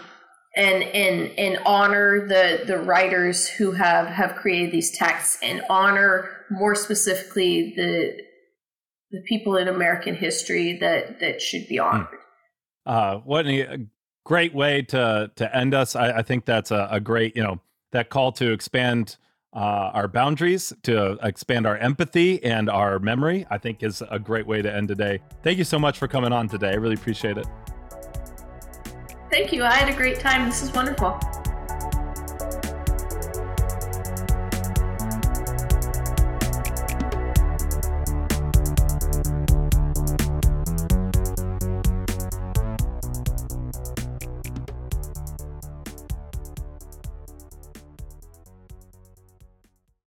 and 0.55 0.83
and 0.83 1.31
and 1.37 1.57
honor 1.65 2.27
the 2.27 2.63
the 2.65 2.77
writers 2.77 3.47
who 3.47 3.71
have 3.71 4.07
have 4.07 4.35
created 4.35 4.71
these 4.71 4.91
texts 4.91 5.39
and 5.41 5.61
honor 5.69 6.29
more 6.51 6.75
specifically 6.75 7.73
the 7.75 8.17
the 9.11 9.21
people 9.21 9.57
in 9.57 9.67
American 9.67 10.15
history 10.15 10.77
that 10.77 11.19
that 11.19 11.41
should 11.41 11.67
be 11.67 11.77
hmm. 11.77 11.83
honored. 11.83 12.19
Uh, 12.85 13.17
what 13.19 13.47
a 13.47 13.87
great 14.25 14.53
way 14.53 14.81
to 14.81 15.31
to 15.35 15.55
end 15.55 15.73
us. 15.73 15.95
I, 15.95 16.17
I 16.17 16.21
think 16.21 16.45
that's 16.45 16.71
a, 16.71 16.87
a, 16.91 16.99
great 16.99 17.35
you 17.35 17.43
know 17.43 17.59
that 17.91 18.09
call 18.09 18.31
to 18.33 18.51
expand. 18.51 19.17
Uh, 19.55 19.91
our 19.93 20.07
boundaries 20.07 20.73
to 20.81 21.11
expand 21.21 21.67
our 21.67 21.77
empathy 21.77 22.43
and 22.43 22.71
our 22.71 22.97
memory, 22.97 23.45
I 23.51 23.59
think, 23.59 23.83
is 23.83 24.01
a 24.09 24.17
great 24.17 24.47
way 24.47 24.63
to 24.63 24.75
end 24.75 24.87
today. 24.87 25.19
Thank 25.43 25.59
you 25.59 25.63
so 25.63 25.77
much 25.77 25.99
for 25.99 26.07
coming 26.07 26.33
on 26.33 26.49
today. 26.49 26.71
I 26.71 26.77
really 26.77 26.95
appreciate 26.95 27.37
it. 27.37 27.45
Thank 29.33 29.51
you. 29.51 29.63
I 29.63 29.73
had 29.73 29.89
a 29.89 29.97
great 29.97 30.19
time. 30.19 30.47
This 30.47 30.61
is 30.61 30.71
wonderful. 30.73 31.19